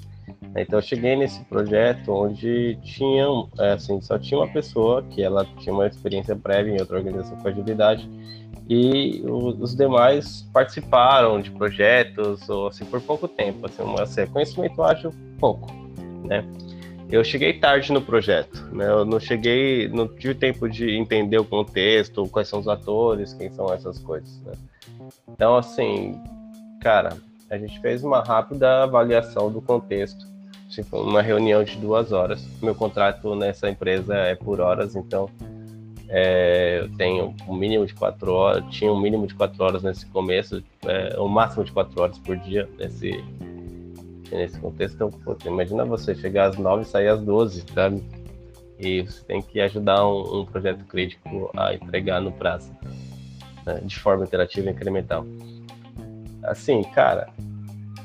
Então 0.56 0.78
eu 0.78 0.82
cheguei 0.82 1.16
nesse 1.16 1.42
projeto 1.44 2.12
onde 2.12 2.78
tinha, 2.82 3.26
é, 3.58 3.72
assim, 3.72 4.00
só 4.00 4.18
tinha 4.18 4.38
uma 4.38 4.48
pessoa 4.48 5.02
que 5.02 5.20
ela 5.20 5.44
tinha 5.58 5.74
uma 5.74 5.86
experiência 5.86 6.36
prévia 6.36 6.76
em 6.76 6.80
outra 6.80 6.96
organização 6.96 7.36
com 7.36 7.48
agilidade 7.48 8.08
e 8.68 9.22
os 9.26 9.74
demais 9.74 10.48
participaram 10.52 11.40
de 11.40 11.50
projetos 11.50 12.48
ou 12.48 12.68
assim 12.68 12.84
por 12.84 13.00
pouco 13.00 13.28
tempo, 13.28 13.66
assim, 13.66 13.82
uma, 13.82 14.02
assim, 14.02 14.26
conhecimento 14.26 14.82
ágil 14.82 15.12
pouco, 15.38 15.70
né? 16.24 16.44
Eu 17.10 17.22
cheguei 17.22 17.52
tarde 17.52 17.92
no 17.92 18.00
projeto, 18.00 18.62
né? 18.72 18.88
Eu 18.88 19.04
não 19.04 19.20
cheguei, 19.20 19.88
não 19.88 20.08
tive 20.08 20.34
tempo 20.34 20.68
de 20.68 20.90
entender 20.96 21.38
o 21.38 21.44
contexto, 21.44 22.26
quais 22.28 22.48
são 22.48 22.60
os 22.60 22.66
atores, 22.66 23.34
quem 23.34 23.50
são 23.52 23.72
essas 23.72 23.98
coisas, 23.98 24.40
né? 24.40 24.52
Então, 25.28 25.56
assim, 25.56 26.18
cara, 26.80 27.16
a 27.50 27.58
gente 27.58 27.78
fez 27.80 28.02
uma 28.02 28.22
rápida 28.22 28.84
avaliação 28.84 29.50
do 29.50 29.60
contexto, 29.60 30.26
foi 30.82 31.00
uma 31.00 31.22
reunião 31.22 31.62
de 31.62 31.76
duas 31.76 32.10
horas. 32.10 32.44
Meu 32.60 32.74
contrato 32.74 33.36
nessa 33.36 33.68
empresa 33.68 34.14
é 34.14 34.34
por 34.34 34.60
horas, 34.60 34.96
então 34.96 35.30
é, 36.16 36.78
eu 36.78 36.96
tenho 36.96 37.34
um 37.48 37.56
mínimo 37.56 37.84
de 37.84 37.92
quatro 37.92 38.32
horas, 38.32 38.64
tinha 38.70 38.92
um 38.92 39.00
mínimo 39.00 39.26
de 39.26 39.34
quatro 39.34 39.60
horas 39.64 39.82
nesse 39.82 40.06
começo, 40.06 40.62
é, 40.86 41.18
o 41.18 41.26
máximo 41.26 41.64
de 41.64 41.72
quatro 41.72 42.00
horas 42.00 42.16
por 42.20 42.36
dia 42.36 42.68
nesse, 42.78 43.12
nesse 44.30 44.56
contexto. 44.60 44.94
Então, 44.94 45.10
pô, 45.10 45.36
imagina 45.44 45.84
você 45.84 46.14
chegar 46.14 46.50
às 46.50 46.56
nove 46.56 46.82
e 46.82 46.86
sair 46.86 47.08
às 47.08 47.20
doze, 47.20 47.64
sabe? 47.74 48.00
E 48.78 49.02
você 49.02 49.24
tem 49.24 49.42
que 49.42 49.60
ajudar 49.60 50.06
um, 50.06 50.42
um 50.42 50.46
projeto 50.46 50.84
crítico 50.84 51.50
a 51.56 51.74
entregar 51.74 52.20
no 52.20 52.30
prazo, 52.30 52.72
né, 53.66 53.80
de 53.82 53.98
forma 53.98 54.24
interativa 54.24 54.68
e 54.68 54.72
incremental. 54.72 55.26
Assim, 56.44 56.80
cara, 56.84 57.26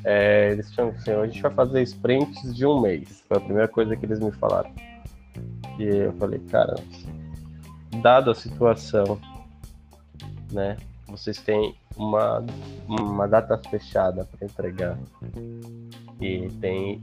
é, 0.03 0.53
eles 0.53 0.71
tinham 0.71 0.89
assim, 0.89 1.11
a 1.11 1.27
gente 1.27 1.43
vai 1.43 1.51
fazer 1.51 1.83
sprints 1.83 2.55
de 2.55 2.65
um 2.65 2.81
mês. 2.81 3.23
Foi 3.27 3.37
a 3.37 3.41
primeira 3.41 3.67
coisa 3.67 3.95
que 3.95 4.03
eles 4.03 4.19
me 4.19 4.31
falaram. 4.31 4.71
E 5.77 5.83
eu 5.83 6.13
falei, 6.13 6.39
cara, 6.49 6.75
dado 7.97 8.31
a 8.31 8.35
situação, 8.35 9.19
né? 10.51 10.77
Vocês 11.07 11.39
têm 11.41 11.75
uma, 11.97 12.45
uma 12.87 13.27
data 13.27 13.57
fechada 13.57 14.25
para 14.25 14.45
entregar 14.45 14.97
e 16.21 16.47
tem 16.61 17.01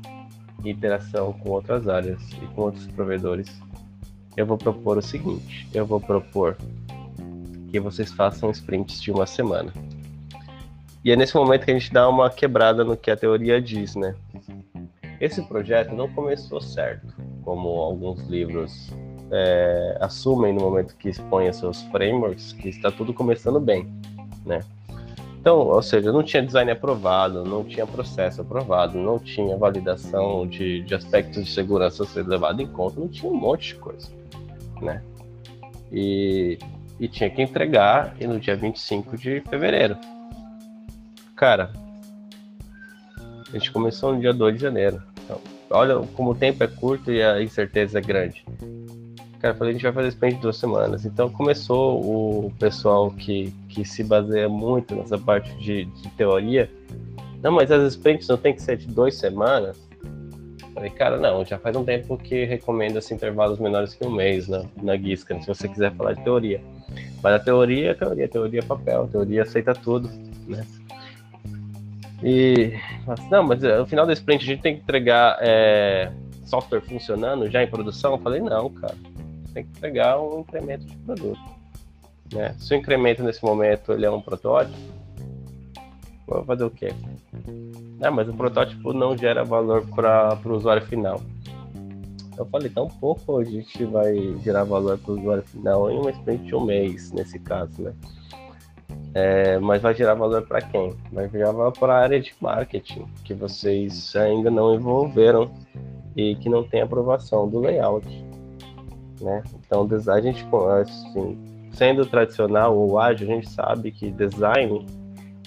interação 0.64 1.32
com 1.32 1.51
outras 1.51 1.89
áreas 1.89 2.20
e 2.32 2.47
com 2.55 2.62
outros 2.62 2.87
provedores. 2.87 3.61
Eu 4.37 4.47
vou 4.47 4.57
propor 4.57 4.99
o 4.99 5.03
seguinte: 5.03 5.68
eu 5.74 5.84
vou 5.84 6.01
propor 6.01 6.57
que 7.70 7.80
vocês 7.80 8.12
façam 8.12 8.51
sprints 8.51 9.03
de 9.03 9.11
uma 9.11 9.26
semana. 9.26 9.72
E 11.05 11.11
é 11.11 11.16
nesse 11.16 11.37
momento 11.37 11.64
que 11.64 11.70
a 11.70 11.78
gente 11.78 11.93
dá 11.93 12.09
uma 12.09 12.30
quebrada 12.30 12.84
no 12.84 12.97
que 12.97 13.11
a 13.11 13.16
teoria 13.16 13.61
diz, 13.61 13.95
né? 13.95 14.14
Esse 15.20 15.43
projeto 15.43 15.95
não 15.95 16.12
começou 16.12 16.61
certo, 16.61 17.07
como 17.43 17.68
alguns 17.68 18.26
livros 18.26 18.93
é, 19.31 19.99
assumem 20.01 20.53
no 20.53 20.61
momento 20.61 20.97
que 20.97 21.09
expõem 21.09 21.53
seus 21.53 21.83
frameworks 21.83 22.53
que 22.53 22.68
está 22.68 22.91
tudo 22.91 23.12
começando 23.12 23.61
bem, 23.61 23.89
né? 24.45 24.61
Então, 25.41 25.59
ou 25.59 25.81
seja, 25.81 26.11
não 26.11 26.24
tinha 26.24 26.45
design 26.45 26.70
aprovado, 26.72 27.45
não 27.45 27.62
tinha 27.62 27.87
processo 27.87 28.41
aprovado, 28.41 28.99
não 28.99 29.16
tinha 29.16 29.57
validação 29.57 30.45
de, 30.45 30.83
de 30.83 30.93
aspectos 30.93 31.45
de 31.45 31.51
segurança 31.53 32.05
ser 32.05 32.27
levado 32.27 32.61
em 32.61 32.66
conta, 32.66 32.99
não 32.99 33.07
tinha 33.07 33.31
um 33.31 33.37
monte 33.37 33.68
de 33.68 33.74
coisa, 33.77 34.09
né? 34.83 35.03
E, 35.93 36.59
e 36.99 37.07
tinha 37.07 37.31
que 37.31 37.41
entregar 37.41 38.16
e 38.18 38.27
no 38.27 38.41
dia 38.41 38.57
25 38.57 39.16
de 39.16 39.41
fevereiro. 39.43 39.97
Cara, 41.37 41.70
A 43.49 43.53
gente 43.53 43.70
começou 43.70 44.14
no 44.14 44.20
dia 44.20 44.33
2 44.33 44.57
de 44.57 44.62
janeiro. 44.62 45.01
Então, 45.24 45.41
olha 45.70 45.97
como 46.14 46.31
o 46.31 46.35
tempo 46.35 46.64
é 46.64 46.66
curto 46.66 47.12
e 47.12 47.22
a 47.22 47.41
incerteza 47.41 47.99
é 47.99 48.03
grande. 48.03 48.45
Cara, 49.47 49.55
falei, 49.55 49.70
a 49.70 49.74
gente 49.74 49.82
vai 49.84 49.92
fazer 49.92 50.09
sprint 50.09 50.36
de 50.36 50.42
duas 50.42 50.57
semanas. 50.57 51.05
Então 51.05 51.30
começou 51.30 52.01
o 52.01 52.53
pessoal 52.59 53.12
que, 53.12 53.53
que 53.68 53.84
se 53.84 54.03
baseia 54.03 54.49
muito 54.49 54.92
nessa 54.97 55.16
parte 55.16 55.55
de, 55.59 55.84
de 55.84 56.09
teoria. 56.11 56.68
Não, 57.40 57.53
mas 57.53 57.70
as 57.70 57.92
sprints 57.92 58.26
não 58.26 58.36
tem 58.36 58.53
que 58.53 58.61
ser 58.61 58.76
de 58.76 58.88
duas 58.88 59.14
semanas. 59.14 59.80
Falei, 60.74 60.90
cara, 60.90 61.16
não, 61.16 61.44
já 61.44 61.59
faz 61.59 61.76
um 61.76 61.84
tempo 61.84 62.18
que 62.18 62.44
recomenda 62.44 62.99
assim, 62.99 63.14
intervalos 63.14 63.61
menores 63.61 63.94
que 63.94 64.05
um 64.05 64.11
mês 64.11 64.49
na, 64.49 64.64
na 64.82 64.97
Giscan, 64.97 65.40
se 65.40 65.47
você 65.47 65.68
quiser 65.68 65.92
falar 65.94 66.14
de 66.14 66.24
teoria. 66.24 66.61
Mas 67.22 67.34
a 67.34 67.38
teoria 67.38 67.92
é 67.92 67.94
teoria, 67.94 68.28
teoria 68.28 68.61
é 68.61 68.64
papel, 68.64 69.07
teoria 69.07 69.42
aceita 69.42 69.74
tudo, 69.74 70.11
né? 70.49 70.66
E, 72.20 72.72
mas, 73.07 73.30
não, 73.30 73.44
mas 73.44 73.62
no 73.62 73.86
final 73.86 74.07
do 74.07 74.12
sprint 74.12 74.42
a 74.42 74.47
gente 74.47 74.62
tem 74.62 74.74
que 74.74 74.82
entregar 74.82 75.38
é, 75.40 76.11
software 76.44 76.80
funcionando 76.80 77.49
já 77.49 77.62
em 77.62 77.68
produção? 77.68 78.12
Eu 78.12 78.18
falei, 78.18 78.40
não, 78.40 78.68
cara, 78.70 78.97
tem 79.57 79.64
que 79.64 79.70
entregar 79.70 80.20
um 80.20 80.40
incremento 80.40 80.84
de 80.84 80.94
produto. 80.98 81.40
Né? 82.30 82.54
Se 82.59 82.74
o 82.74 82.76
incremento 82.76 83.22
nesse 83.22 83.42
momento 83.42 83.92
ele 83.92 84.04
é 84.04 84.11
um 84.11 84.20
protótipo, 84.20 84.76
vou 86.26 86.44
fazer 86.44 86.64
o 86.64 86.70
quê? 86.70 86.92
Ah, 88.02 88.11
mas 88.11 88.28
o 88.28 88.34
protótipo 88.34 88.92
não 88.92 89.16
gera 89.16 89.44
valor 89.44 89.86
para 89.86 90.38
o 90.44 90.52
usuário 90.52 90.84
final. 90.84 91.22
Eu 92.36 92.44
falei, 92.44 92.68
tão 92.68 92.86
pouco 92.86 93.38
a 93.38 93.44
gente 93.44 93.82
vai 93.84 94.14
gerar 94.42 94.64
valor 94.64 94.98
para 94.98 95.12
o 95.12 95.18
usuário 95.18 95.42
final 95.44 95.90
em 95.90 95.98
uma 95.98 96.11
sprint 96.11 96.44
de 96.44 96.54
um 96.54 96.62
mês, 96.62 97.11
nesse 97.12 97.38
caso, 97.38 97.80
né? 97.80 97.94
É, 99.14 99.59
mas 99.59 99.80
vai 99.80 99.94
gerar 99.94 100.12
valor 100.12 100.46
para 100.46 100.61
quem? 100.61 100.94
Vai 101.11 101.30
gerar 101.30 101.52
valor 101.52 101.72
para 101.72 101.94
a 101.94 102.02
área 102.02 102.20
de 102.20 102.34
marketing, 102.38 103.07
que 103.24 103.32
vocês 103.32 104.14
ainda 104.14 104.50
não 104.50 104.74
envolveram 104.74 105.50
e 106.14 106.36
que 106.36 106.50
não 106.50 106.62
tem 106.62 106.82
aprovação 106.82 107.48
do 107.48 107.61
layout. 107.61 108.26
Né? 109.20 109.42
Então, 109.66 109.88
a 110.08 110.20
gente, 110.20 110.46
assim, 110.82 111.38
sendo 111.72 112.04
tradicional 112.06 112.76
ou 112.76 112.98
ágil, 112.98 113.28
a 113.28 113.34
gente 113.34 113.48
sabe 113.48 113.90
que 113.90 114.10
design 114.10 114.86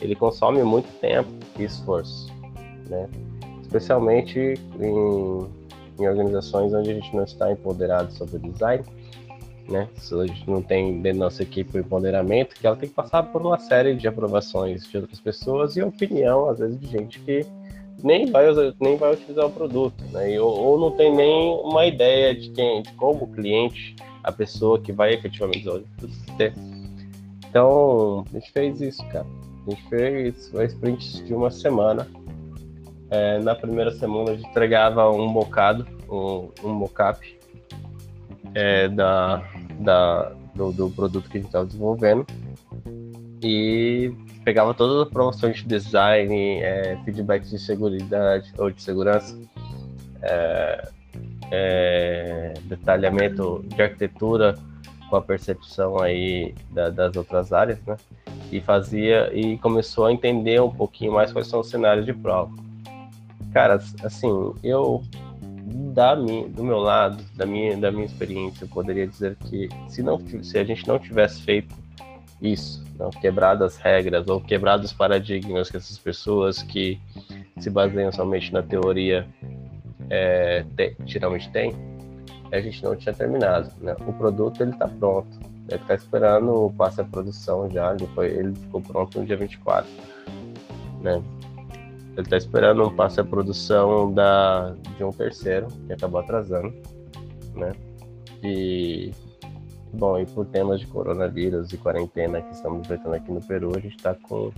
ele 0.01 0.15
consome 0.15 0.63
muito 0.63 0.87
tempo 0.99 1.29
e 1.57 1.63
esforço 1.63 2.39
né? 2.89 3.07
Especialmente 3.61 4.39
em, 4.79 5.47
em 5.99 6.07
organizações 6.07 6.73
onde 6.73 6.89
a 6.91 6.93
gente 6.93 7.15
não 7.15 7.23
está 7.23 7.51
empoderado 7.51 8.11
sobre 8.11 8.37
o 8.37 8.39
design, 8.39 8.83
né? 9.69 9.87
Se 9.95 10.13
a 10.15 10.25
gente 10.25 10.49
não 10.49 10.61
tem 10.61 11.01
dentro 11.01 11.19
da 11.19 11.25
nossa 11.25 11.43
equipe 11.43 11.77
o 11.77 11.79
empoderamento, 11.79 12.55
que 12.55 12.65
ela 12.65 12.75
tem 12.75 12.89
que 12.89 12.95
passar 12.95 13.23
por 13.23 13.41
uma 13.41 13.59
série 13.59 13.95
de 13.95 14.07
aprovações 14.07 14.83
de 14.89 14.97
outras 14.97 15.19
pessoas 15.19 15.77
e 15.77 15.81
opinião, 15.83 16.49
às 16.49 16.59
vezes, 16.59 16.79
de 16.79 16.87
gente 16.87 17.19
que 17.19 17.45
nem 18.03 18.25
vai, 18.31 18.45
nem 18.79 18.97
vai 18.97 19.13
utilizar 19.13 19.45
o 19.45 19.51
produto, 19.51 20.03
né? 20.11 20.33
E, 20.33 20.39
ou, 20.39 20.57
ou, 20.57 20.79
não 20.79 20.91
tem 20.91 21.13
nem 21.13 21.53
uma 21.63 21.85
ideia 21.85 22.33
de 22.35 22.49
quem, 22.51 22.81
de 22.81 22.91
como 22.93 23.23
o 23.23 23.27
cliente, 23.27 23.95
a 24.23 24.31
pessoa 24.31 24.79
que 24.79 24.91
vai 24.91 25.13
efetivamente 25.13 25.67
usar 25.67 25.79
o 25.79 25.83
produto 25.97 26.37
ter. 26.37 26.53
Então, 27.49 28.25
a 28.29 28.33
gente 28.33 28.51
fez 28.51 28.81
isso, 28.81 29.05
cara. 29.07 29.25
A 29.67 29.69
gente 29.71 29.89
fez 29.89 30.55
a 30.55 30.63
sprint 30.63 31.23
de 31.23 31.33
uma 31.33 31.51
semana 31.51 32.07
é, 33.09 33.39
na 33.39 33.55
primeira 33.55 33.91
semana 33.91 34.31
a 34.31 34.35
gente 34.35 34.47
entregava 34.49 35.09
um 35.09 35.31
bocado, 35.33 35.85
um, 36.09 36.49
um 36.63 36.73
mockup 36.73 37.39
é, 38.53 38.87
da, 38.87 39.43
da, 39.79 40.31
do, 40.55 40.71
do, 40.71 40.89
produto 40.91 41.29
que 41.29 41.37
a 41.37 41.41
gente 41.41 41.47
estava 41.47 41.65
desenvolvendo 41.65 42.25
e 43.41 44.13
pegava 44.49 44.73
todas 44.73 45.05
as 45.05 45.13
promoções 45.13 45.57
de 45.57 45.65
design, 45.65 46.59
é, 46.59 46.97
feedbacks 47.05 47.51
de 47.51 47.59
segurança 47.59 48.51
ou 48.57 48.71
de 48.71 48.81
segurança, 48.81 49.39
é, 50.23 50.89
é, 51.51 52.53
detalhamento 52.63 53.63
de 53.67 53.79
arquitetura 53.79 54.55
com 55.07 55.15
a 55.17 55.21
percepção 55.21 56.01
aí 56.01 56.55
da, 56.71 56.89
das 56.89 57.15
outras 57.15 57.53
áreas, 57.53 57.79
né? 57.85 57.95
E 58.51 58.59
fazia 58.59 59.29
e 59.31 59.55
começou 59.59 60.07
a 60.07 60.11
entender 60.11 60.59
um 60.59 60.71
pouquinho 60.71 61.13
mais 61.13 61.31
quais 61.31 61.47
são 61.47 61.59
os 61.59 61.69
cenários 61.69 62.07
de 62.07 62.13
prova. 62.13 62.51
Cara, 63.53 63.79
assim, 64.03 64.29
eu 64.63 65.03
da 65.93 66.15
minha, 66.15 66.47
do 66.47 66.63
meu 66.63 66.79
lado, 66.79 67.23
da 67.35 67.45
minha, 67.45 67.77
da 67.77 67.91
minha 67.91 68.05
experiência, 68.05 68.63
eu 68.63 68.67
poderia 68.69 69.05
dizer 69.05 69.35
que 69.35 69.69
se 69.87 70.01
não 70.01 70.19
se 70.41 70.57
a 70.57 70.63
gente 70.63 70.87
não 70.87 70.97
tivesse 70.97 71.39
feito 71.43 71.75
isso, 72.41 72.83
não 72.97 73.09
quebrado 73.09 73.63
as 73.63 73.77
regras 73.77 74.27
ou 74.27 74.39
quebrado 74.39 74.85
os 74.85 74.93
paradigmas 74.93 75.69
que 75.69 75.77
essas 75.77 75.97
pessoas 75.97 76.61
que 76.63 76.99
se 77.57 77.69
baseiam 77.69 78.11
somente 78.11 78.53
na 78.53 78.63
teoria 78.63 79.27
é, 80.09 80.63
te, 80.75 80.95
geralmente 81.05 81.49
têm, 81.51 81.73
a 82.51 82.59
gente 82.61 82.83
não 82.83 82.95
tinha 82.95 83.13
terminado. 83.13 83.71
Né? 83.81 83.95
O 84.07 84.13
produto 84.13 84.61
ele 84.61 84.71
está 84.71 84.87
pronto, 84.87 85.37
ele 85.67 85.81
está 85.81 85.95
esperando 85.95 86.65
o 86.65 86.73
passe 86.73 87.01
à 87.01 87.03
produção 87.03 87.69
já, 87.69 87.93
ele, 87.93 88.07
foi, 88.15 88.27
ele 88.27 88.55
ficou 88.55 88.81
pronto 88.81 89.19
no 89.19 89.25
dia 89.25 89.37
24. 89.37 89.89
Né? 91.01 91.21
Ele 92.13 92.21
está 92.21 92.37
esperando 92.37 92.83
um 92.83 92.95
passe 92.95 93.19
à 93.19 93.23
produção 93.23 94.13
da, 94.13 94.75
de 94.97 95.03
um 95.03 95.11
terceiro, 95.11 95.67
que 95.87 95.93
acabou 95.93 96.19
atrasando, 96.19 96.73
né? 97.53 97.71
E, 98.43 99.11
bom, 99.93 100.19
e 100.19 100.25
por 100.25 100.45
temas 100.45 100.79
de 100.79 100.87
coronavírus 100.87 101.71
e 101.73 101.77
quarentena 101.77 102.41
que 102.41 102.53
estamos 102.53 102.81
enfrentando 102.81 103.15
aqui 103.15 103.31
no 103.31 103.41
Peru, 103.41 103.71
a 103.75 103.79
gente 103.79 103.95
está 103.95 104.13
com, 104.13 104.51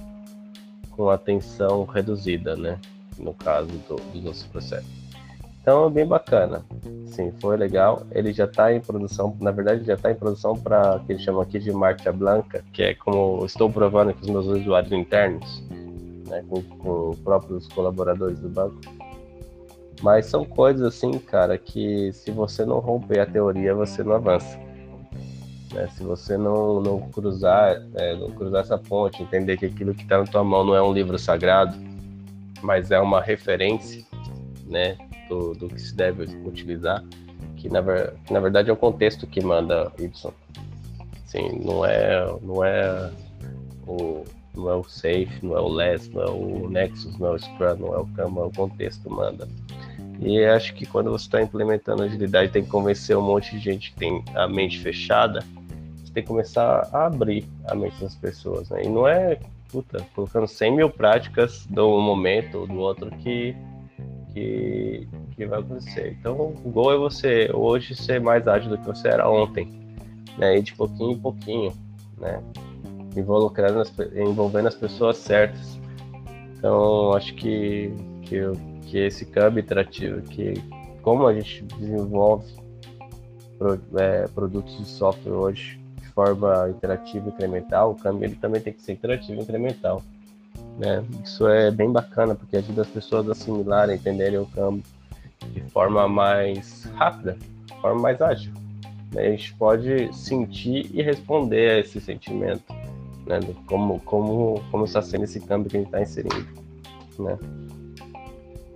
com 0.92 1.10
atenção 1.10 1.86
reduzida, 1.86 2.56
né? 2.56 2.80
No 3.18 3.34
caso 3.34 3.70
do, 3.88 3.96
do 3.96 4.22
nosso 4.22 4.48
processo. 4.50 4.88
Então, 5.62 5.88
é 5.88 5.90
bem 5.92 6.08
bacana. 6.08 6.66
Sim, 7.06 7.32
foi 7.40 7.56
legal. 7.56 8.04
Ele 8.12 8.34
já 8.34 8.46
está 8.46 8.74
em 8.74 8.80
produção, 8.80 9.38
na 9.40 9.52
verdade, 9.52 9.84
já 9.84 9.94
está 9.94 10.12
em 10.12 10.16
produção 10.16 10.58
para 10.58 10.96
o 10.96 11.06
que 11.06 11.14
eles 11.14 11.22
chamam 11.22 11.42
aqui 11.42 11.60
de 11.60 11.72
Marcha 11.72 12.12
Blanca, 12.12 12.64
que 12.74 12.82
é 12.82 12.96
como 12.96 13.46
estou 13.46 13.70
provando 13.70 14.14
com 14.14 14.22
os 14.22 14.30
meus 14.30 14.48
usuários 14.48 14.92
internos 14.92 15.64
né, 16.32 16.44
com, 16.50 16.64
com 16.64 17.16
próprios 17.24 17.68
colaboradores 17.68 18.40
do 18.40 18.50
banco. 18.50 18.80
Mas 20.02 20.26
são 20.26 20.44
coisas 20.44 20.82
assim, 20.82 21.20
cara, 21.20 21.58
que 21.58 22.12
se 22.14 22.32
você 22.32 22.66
não 22.66 22.80
romper 22.80 23.20
a 23.20 23.26
teoria, 23.26 23.76
você 23.76 24.02
não 24.04 24.14
avança. 24.14 24.58
Né? 25.74 25.88
Se 25.96 26.04
você 26.04 26.38
não, 26.38 26.82
não 26.82 27.00
cruzar, 27.10 27.82
é, 27.96 28.16
não 28.16 28.30
cruzar 28.32 28.62
essa 28.62 28.78
ponte, 28.78 29.24
entender 29.24 29.58
que 29.58 29.66
aquilo 29.66 29.94
que 29.94 30.04
está 30.04 30.18
na 30.18 30.26
tua 30.26 30.44
mão 30.44 30.64
não 30.64 30.76
é 30.76 30.82
um 30.82 30.94
livro 30.94 31.18
sagrado, 31.18 31.76
mas 32.62 32.92
é 32.92 33.00
uma 33.00 33.22
referência, 33.22 34.04
né, 34.68 34.98
do, 35.28 35.54
do 35.54 35.68
que 35.68 35.82
se 35.82 35.96
deve 35.96 36.24
utilizar, 36.46 37.04
que 37.56 37.70
na, 37.70 37.82
que 38.26 38.34
na 38.34 38.40
verdade 38.40 38.70
é 38.70 38.74
o 38.74 38.78
contexto 38.78 39.26
que 39.26 39.42
manda 39.42 39.92
Y. 39.98 40.34
Sim, 41.26 41.62
não 41.64 41.86
é, 41.86 42.26
não 42.42 42.64
é 42.64 43.12
o, 43.88 44.24
não 44.56 44.70
é 44.70 44.76
o 44.76 44.84
Safe, 44.84 45.40
não 45.42 45.58
é 45.58 45.62
o 45.62 45.68
Less, 45.70 46.10
não 46.14 46.22
é 46.22 46.30
o 46.30 46.70
Nexus, 46.70 47.18
não 47.18 47.28
é 47.28 47.32
o 47.32 47.40
Scrum, 47.40 47.76
não 47.80 47.94
é 47.94 47.98
o 48.00 48.08
Kanban, 48.08 48.42
é 48.42 48.46
o 48.46 48.52
contexto 48.52 49.10
manda. 49.10 49.48
E 50.20 50.44
acho 50.44 50.76
que 50.76 50.86
quando 50.86 51.10
você 51.10 51.26
está 51.26 51.42
implementando 51.42 52.04
agilidade, 52.04 52.52
tem 52.52 52.64
que 52.64 52.70
convencer 52.70 53.18
um 53.18 53.22
monte 53.22 53.52
de 53.52 53.60
gente 53.60 53.92
que 53.92 53.98
tem 53.98 54.24
a 54.36 54.48
mente 54.48 54.80
fechada, 54.80 55.44
tem 56.14 56.24
que 56.24 56.28
começar 56.28 56.88
a 56.92 57.06
abrir 57.06 57.46
a 57.68 57.76
mente 57.76 58.00
das 58.02 58.16
pessoas, 58.16 58.70
né? 58.70 58.84
E 58.84 58.90
não 58.90 59.08
é, 59.08 59.40
puta, 59.72 60.06
colocando 60.14 60.48
100 60.48 60.76
mil 60.76 60.90
práticas 60.90 61.66
do 61.68 62.00
momento 62.00 62.60
ou 62.60 62.68
do 62.68 62.78
outro 62.80 63.10
que, 63.18 63.56
que, 64.34 65.08
que 65.36 65.46
vai 65.46 65.60
acontecer. 65.60 66.18
Então, 66.20 66.54
o 66.64 66.70
gol 66.70 66.94
é 66.94 66.98
você 66.98 67.50
hoje 67.54 67.96
ser 67.96 68.20
mais 68.20 68.48
ágil 68.48 68.70
do 68.70 68.78
que 68.78 68.86
você 68.86 69.08
era 69.08 69.30
ontem, 69.30 69.68
né? 70.38 70.58
E 70.58 70.62
de 70.62 70.74
pouquinho 70.74 71.12
em 71.12 71.20
pouquinho, 71.20 71.74
né? 72.18 72.42
involucrando 73.16 73.80
as, 73.80 73.94
envolvendo 74.16 74.68
as 74.68 74.76
pessoas 74.76 75.18
certas. 75.18 75.80
Então, 76.58 77.14
acho 77.14 77.34
que, 77.36 77.92
que, 78.24 78.40
que 78.88 78.98
esse 79.00 79.26
câmbio 79.26 79.62
interativo, 79.62 80.22
que 80.22 80.54
como 81.02 81.26
a 81.28 81.34
gente 81.34 81.64
desenvolve 81.64 82.54
pro, 83.58 83.80
é, 83.98 84.28
produtos 84.28 84.78
de 84.78 84.86
software 84.86 85.34
hoje 85.34 85.80
de 85.80 85.81
forma 86.12 86.70
interativa 86.70 87.30
incremental, 87.30 87.92
o 87.92 87.96
câmbio 87.96 88.26
ele 88.26 88.36
também 88.36 88.62
tem 88.62 88.74
que 88.74 88.82
ser 88.82 88.94
interativo 88.94 89.42
incremental. 89.42 90.02
Né? 90.78 91.04
Isso 91.24 91.48
é 91.48 91.72
bem 91.72 91.92
bacana, 91.92 92.36
porque 92.36 92.58
ajuda 92.58 92.82
as 92.84 92.88
pessoas 92.88 93.28
a 93.28 93.32
assimilarem, 93.32 93.96
entenderem 93.96 94.40
o 94.40 94.46
câmbio 94.46 94.84
de 95.52 95.62
forma 95.70 96.08
mais 96.08 96.84
rápida, 96.96 97.38
de 97.66 97.82
forma 97.82 98.02
mais 98.02 98.22
ágil. 98.22 98.54
Né? 99.12 99.28
A 99.28 99.32
gente 99.32 99.54
pode 99.56 100.14
sentir 100.16 100.90
e 100.94 101.02
responder 101.02 101.72
a 101.72 101.80
esse 101.80 102.00
sentimento 102.00 102.74
né? 103.26 103.40
Como, 103.66 104.00
como, 104.02 104.64
como 104.72 104.86
está 104.86 105.02
sendo 105.02 105.24
esse 105.24 105.40
câmbio 105.40 105.70
que 105.70 105.78
a 105.78 105.80
gente 105.80 105.88
está 105.88 106.02
inserindo, 106.02 106.48
né? 107.20 107.38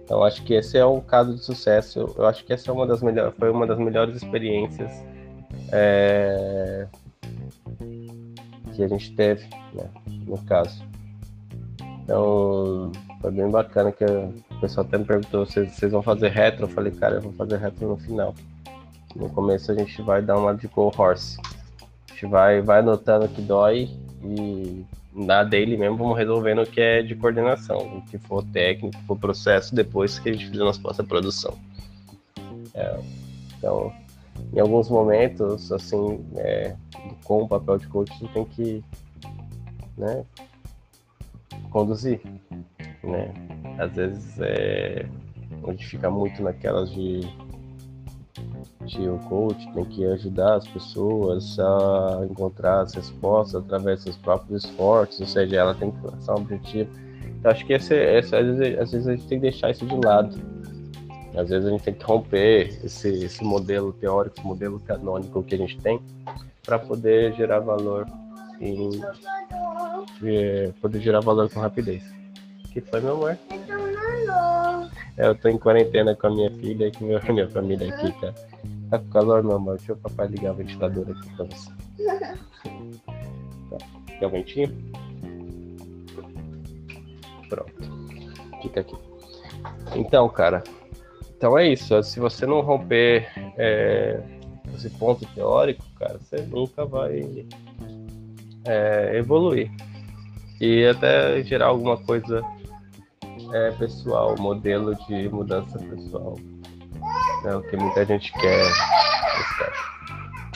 Então 0.03 0.23
acho 0.23 0.43
que 0.43 0.53
esse 0.53 0.77
é 0.77 0.85
um 0.85 1.01
caso 1.01 1.33
de 1.33 1.43
sucesso. 1.43 2.13
Eu 2.15 2.27
acho 2.27 2.45
que 2.45 2.53
essa 2.53 2.69
é 2.69 2.73
uma 2.73 2.85
das 2.85 3.01
melhores, 3.01 3.33
foi 3.37 3.49
uma 3.49 3.65
das 3.65 3.79
melhores 3.79 4.15
experiências 4.15 4.91
é, 5.71 6.87
que 8.75 8.83
a 8.83 8.87
gente 8.87 9.11
teve, 9.15 9.47
né? 9.73 9.89
No 10.25 10.37
caso. 10.43 10.83
Então 12.03 12.91
foi 13.21 13.31
bem 13.31 13.49
bacana 13.49 13.91
que, 13.91 14.05
O 14.05 14.59
pessoal 14.61 14.85
até 14.85 14.97
me 14.97 15.05
perguntou 15.05 15.45
vocês 15.45 15.91
vão 15.91 16.01
fazer 16.01 16.29
retro. 16.29 16.65
Eu 16.65 16.69
falei, 16.69 16.91
cara, 16.91 17.15
eu 17.15 17.21
vou 17.21 17.33
fazer 17.33 17.57
retro 17.57 17.87
no 17.87 17.97
final. 17.97 18.35
No 19.15 19.29
começo 19.29 19.71
a 19.71 19.75
gente 19.75 20.01
vai 20.01 20.21
dar 20.21 20.37
uma 20.37 20.53
de 20.53 20.67
Go 20.67 20.91
Horse. 20.95 21.37
A 21.81 22.13
gente 22.13 22.25
vai, 22.27 22.61
vai 22.61 22.79
anotando 22.79 23.25
o 23.25 23.29
que 23.29 23.41
dói 23.41 23.89
e 24.23 24.85
na 25.13 25.43
daily 25.43 25.77
mesmo 25.77 25.97
vamos 25.97 26.17
resolvendo 26.17 26.61
o 26.61 26.65
que 26.65 26.81
é 26.81 27.01
de 27.01 27.15
coordenação, 27.15 27.77
o 27.77 28.01
que 28.01 28.17
for 28.17 28.43
técnico, 28.43 28.97
o 29.07 29.15
processo, 29.15 29.73
depois 29.73 30.19
que 30.19 30.29
a 30.29 30.33
gente 30.33 30.49
fizer 30.49 30.63
nossa 30.63 30.81
própria 30.81 31.05
produção. 31.05 31.57
É, 32.73 32.99
então, 33.57 33.93
em 34.53 34.59
alguns 34.59 34.89
momentos, 34.89 35.71
assim, 35.71 36.25
é, 36.37 36.75
com 37.23 37.43
o 37.43 37.47
papel 37.47 37.77
de 37.77 37.87
coach, 37.87 38.11
você 38.17 38.27
tem 38.29 38.45
que 38.45 38.83
né, 39.97 40.23
conduzir, 41.69 42.21
né? 43.03 43.33
Às 43.77 43.93
vezes 43.93 44.39
é 44.39 45.05
onde 45.63 45.85
fica 45.85 46.09
muito 46.09 46.41
naquelas 46.41 46.91
de 46.91 47.21
de 48.85 49.09
o 49.09 49.17
coach 49.19 49.67
tem 49.73 49.85
que 49.85 50.05
ajudar 50.05 50.55
as 50.55 50.67
pessoas 50.67 51.57
a 51.59 52.25
encontrar 52.29 52.81
as 52.81 52.93
respostas 52.93 53.63
através 53.63 54.03
dos 54.03 54.15
próprios 54.17 54.63
esforços, 54.63 55.19
ou 55.21 55.27
seja, 55.27 55.55
ela 55.57 55.73
tem 55.73 55.91
que 55.91 56.01
traçar 56.01 56.37
um 56.37 56.41
objetivo. 56.41 56.89
Eu 57.43 57.51
acho 57.51 57.65
que 57.65 57.73
esse, 57.73 57.95
esse, 57.95 58.35
às, 58.35 58.45
vezes, 58.45 58.79
às 58.79 58.91
vezes 58.91 59.07
a 59.07 59.15
gente 59.15 59.27
tem 59.27 59.39
que 59.39 59.49
deixar 59.49 59.71
isso 59.71 59.85
de 59.85 59.95
lado. 59.95 60.37
Às 61.37 61.49
vezes 61.49 61.67
a 61.67 61.69
gente 61.71 61.83
tem 61.83 61.93
que 61.93 62.03
romper 62.03 62.79
esse, 62.83 63.09
esse 63.25 63.43
modelo 63.43 63.91
teórico, 63.93 64.37
esse 64.37 64.47
modelo 64.47 64.79
canônico 64.79 65.43
que 65.43 65.55
a 65.55 65.57
gente 65.57 65.77
tem, 65.79 65.99
para 66.63 66.79
poder 66.79 67.33
gerar 67.33 67.59
valor 67.59 68.07
em, 68.59 69.01
poder 70.81 70.99
gerar 70.99 71.19
valor 71.19 71.49
com 71.49 71.59
rapidez. 71.59 72.03
que 72.71 72.81
foi, 72.81 73.01
meu 73.01 73.13
amor? 73.13 73.37
É, 75.17 75.27
eu 75.27 75.35
tô 75.35 75.47
em 75.47 75.57
quarentena 75.57 76.15
com 76.15 76.27
a 76.27 76.29
minha 76.29 76.51
filha 76.51 76.87
e 76.87 76.91
com 76.91 77.05
a 77.05 77.33
minha 77.33 77.49
família 77.49 77.93
aqui, 77.93 78.11
tá? 78.19 78.33
Tá 78.89 78.99
com 78.99 79.09
calor, 79.09 79.43
meu 79.43 79.55
amor? 79.55 79.77
Deixa 79.77 79.93
o 79.93 79.97
papai 79.97 80.27
ligar 80.27 80.51
o 80.51 80.55
ventilador 80.55 81.05
aqui 81.09 81.35
pra 81.35 81.45
você. 81.45 81.71
Tá. 83.69 83.77
Quer 84.19 84.27
um 84.27 84.29
ventinho? 84.29 84.93
Pronto. 87.49 87.73
Fica 88.61 88.81
aqui. 88.81 88.95
Então, 89.95 90.29
cara. 90.29 90.63
Então 91.37 91.57
é 91.57 91.67
isso. 91.67 92.01
Se 92.03 92.19
você 92.19 92.45
não 92.45 92.61
romper 92.61 93.27
é, 93.57 94.21
esse 94.73 94.89
ponto 94.91 95.25
teórico, 95.27 95.83
cara, 95.99 96.19
você 96.19 96.37
nunca 96.43 96.85
vai 96.85 97.45
é, 98.65 99.17
evoluir. 99.17 99.71
E 100.59 100.85
até 100.85 101.43
gerar 101.43 101.67
alguma 101.67 101.97
coisa 101.97 102.41
é, 103.53 103.71
pessoal, 103.71 104.35
modelo 104.39 104.95
de 105.07 105.29
mudança 105.29 105.77
pessoal. 105.79 106.37
É 107.45 107.55
o 107.55 107.61
que 107.61 107.77
muita 107.77 108.05
gente 108.05 108.31
quer. 108.33 108.65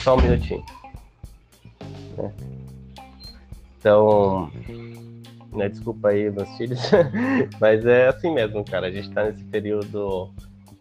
Só 0.00 0.16
um 0.16 0.22
minutinho. 0.22 0.64
É. 2.18 2.30
Então, 3.78 4.50
né, 5.52 5.68
desculpa 5.68 6.08
aí, 6.08 6.30
meus 6.30 6.48
filhos, 6.56 6.80
mas 7.60 7.84
é 7.86 8.08
assim 8.08 8.32
mesmo, 8.32 8.64
cara. 8.64 8.88
A 8.88 8.90
gente 8.90 9.10
tá 9.10 9.24
nesse 9.24 9.44
período 9.44 10.30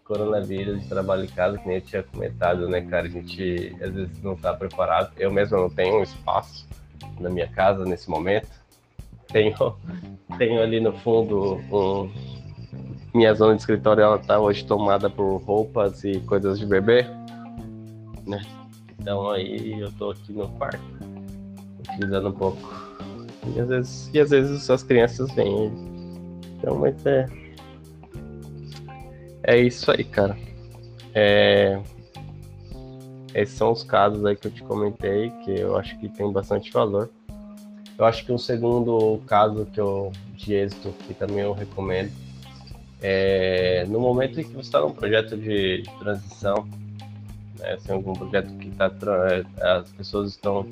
coronavírus, 0.10 0.82
de 0.82 0.90
trabalho 0.90 1.24
em 1.24 1.28
casa, 1.28 1.60
que 1.60 1.68
nem 1.68 1.78
eu 1.78 1.82
tinha 1.82 2.02
comentado, 2.02 2.68
né, 2.68 2.82
cara? 2.82 3.06
A 3.06 3.10
gente 3.10 3.76
às 3.80 3.94
vezes 3.94 4.24
não 4.24 4.36
tá 4.36 4.52
preparado. 4.56 5.12
Eu 5.16 5.32
mesmo 5.32 5.56
não 5.56 5.70
tenho 5.70 6.00
um 6.00 6.04
espaço 6.04 6.68
na 7.20 7.30
minha 7.30 7.48
casa 7.48 7.86
nesse 7.86 8.10
momento. 8.10 8.50
Tenho, 9.28 9.56
tenho 10.40 10.64
ali 10.64 10.80
no 10.80 10.92
fundo 10.94 11.58
um, 11.72 12.10
minha 13.14 13.36
zona 13.36 13.54
de 13.54 13.62
escritório 13.62 14.02
ela 14.02 14.18
tá 14.18 14.40
hoje 14.40 14.66
tomada 14.66 15.12
por 15.12 15.38
roupas 15.44 16.04
e 16.04 16.20
coisas 16.22 16.58
de 16.58 16.66
bebê, 16.66 17.04
né? 18.26 18.42
Então 19.00 19.30
aí 19.30 19.80
eu 19.80 19.92
tô 19.92 20.10
aqui 20.10 20.34
no 20.34 20.48
quarto, 20.50 20.82
utilizando 21.88 22.30
um 22.30 22.34
pouco. 22.34 22.58
E 23.56 23.60
às 23.60 23.70
vezes, 23.70 24.10
e 24.12 24.20
às 24.20 24.30
vezes 24.32 24.70
as 24.70 24.82
crianças 24.82 25.32
vêm. 25.34 25.72
Então, 26.58 26.76
mas 26.80 27.06
é. 27.06 27.28
É 29.50 29.58
isso 29.58 29.90
aí, 29.90 30.04
cara. 30.04 30.38
É... 31.12 31.82
Esses 33.34 33.56
são 33.56 33.72
os 33.72 33.82
casos 33.82 34.24
aí 34.24 34.36
que 34.36 34.46
eu 34.46 34.52
te 34.52 34.62
comentei, 34.62 35.32
que 35.44 35.60
eu 35.60 35.76
acho 35.76 35.98
que 35.98 36.08
tem 36.08 36.32
bastante 36.32 36.72
valor. 36.72 37.10
Eu 37.98 38.06
acho 38.06 38.24
que 38.24 38.32
um 38.32 38.38
segundo 38.38 39.20
caso 39.26 39.66
que 39.66 39.82
eu, 39.82 40.12
de 40.36 40.54
êxito, 40.54 40.94
que 41.08 41.16
também 41.16 41.40
eu 41.40 41.54
recomendo, 41.54 42.12
é, 43.02 43.86
no 43.88 44.00
momento 44.00 44.40
em 44.40 44.44
que 44.44 44.52
você 44.52 44.68
está 44.68 44.82
num 44.82 44.92
projeto 44.92 45.36
de, 45.36 45.82
de 45.82 45.90
transição, 45.98 46.68
né, 47.58 47.74
assim, 47.74 47.92
algum 47.92 48.14
projeto 48.14 48.54
que 48.56 48.70
tá, 48.70 48.92
as 49.80 49.92
pessoas 49.94 50.30
estão 50.30 50.64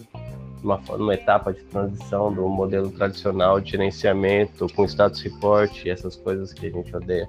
numa, 0.61 0.80
numa 0.95 1.15
etapa 1.15 1.51
de 1.51 1.61
transição 1.61 2.32
do 2.32 2.47
modelo 2.47 2.91
tradicional 2.91 3.59
de 3.59 3.71
gerenciamento 3.71 4.71
com 4.75 4.86
status 4.86 5.21
report 5.21 5.84
e 5.84 5.89
essas 5.89 6.15
coisas 6.15 6.53
que 6.53 6.67
a 6.67 6.69
gente 6.69 6.95
odeia, 6.95 7.28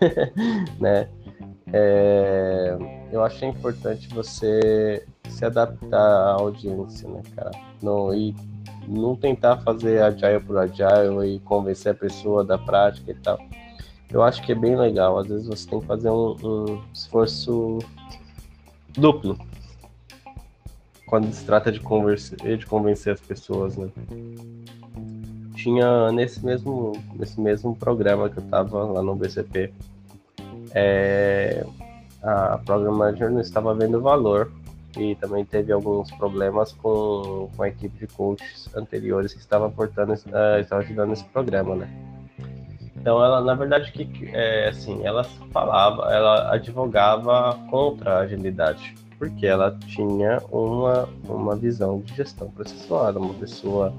né? 0.80 1.08
É, 1.72 2.76
eu 3.12 3.22
acho 3.22 3.44
importante 3.44 4.08
você 4.08 5.06
se 5.28 5.44
adaptar 5.44 5.98
à 5.98 6.32
audiência, 6.32 7.08
né, 7.08 7.22
cara? 7.36 7.50
Não, 7.82 8.14
e 8.14 8.34
não 8.86 9.14
tentar 9.14 9.58
fazer 9.58 10.02
agile 10.02 10.40
por 10.40 10.56
agile 10.56 11.36
e 11.36 11.40
convencer 11.40 11.92
a 11.92 11.94
pessoa 11.94 12.42
da 12.42 12.56
prática 12.56 13.10
e 13.10 13.14
tal 13.14 13.38
eu 14.10 14.22
acho 14.22 14.42
que 14.42 14.52
é 14.52 14.54
bem 14.54 14.76
legal. 14.76 15.18
Às 15.18 15.28
vezes 15.28 15.46
você 15.46 15.68
tem 15.68 15.80
que 15.80 15.86
fazer 15.86 16.10
um, 16.10 16.36
um 16.42 16.82
esforço 16.92 17.78
duplo 18.96 19.38
quando 21.06 21.32
se 21.32 21.44
trata 21.44 21.72
de, 21.72 21.80
converse, 21.80 22.36
de 22.36 22.66
convencer 22.66 23.14
as 23.14 23.20
pessoas, 23.20 23.76
né? 23.76 23.88
Tinha 25.58 26.12
nesse 26.12 26.44
mesmo, 26.44 26.92
nesse 27.14 27.40
mesmo 27.40 27.74
programa 27.74 28.30
que 28.30 28.38
eu 28.38 28.44
estava 28.44 28.84
lá 28.84 29.02
no 29.02 29.16
BCP, 29.16 29.72
é, 30.72 31.66
a 32.22 32.58
Program 32.58 32.92
Manager 32.92 33.28
não 33.28 33.40
estava 33.40 33.74
vendo 33.74 34.00
valor 34.00 34.52
e 34.96 35.16
também 35.16 35.44
teve 35.44 35.72
alguns 35.72 36.12
problemas 36.12 36.72
com, 36.74 37.50
com 37.56 37.62
a 37.62 37.68
equipe 37.68 37.98
de 37.98 38.06
coaches 38.06 38.70
anteriores 38.72 39.34
que 39.34 39.40
estava 39.40 39.66
aportando, 39.66 40.12
uh, 40.12 40.60
estava 40.60 40.82
ajudando 40.82 41.12
esse 41.12 41.24
programa, 41.24 41.74
né? 41.74 41.88
Então 42.96 43.22
ela, 43.24 43.40
na 43.40 43.54
verdade, 43.54 43.90
que 43.90 44.28
é, 44.32 44.68
assim, 44.68 45.04
ela 45.04 45.24
falava, 45.52 46.12
ela 46.12 46.54
advogava 46.54 47.58
contra 47.68 48.14
a 48.14 48.18
agilidade, 48.20 48.94
porque 49.18 49.44
ela 49.44 49.76
tinha 49.86 50.40
uma, 50.52 51.08
uma 51.28 51.56
visão 51.56 52.00
de 52.00 52.14
gestão 52.14 52.48
processual, 52.48 53.10
uma 53.16 53.34
pessoa 53.34 53.92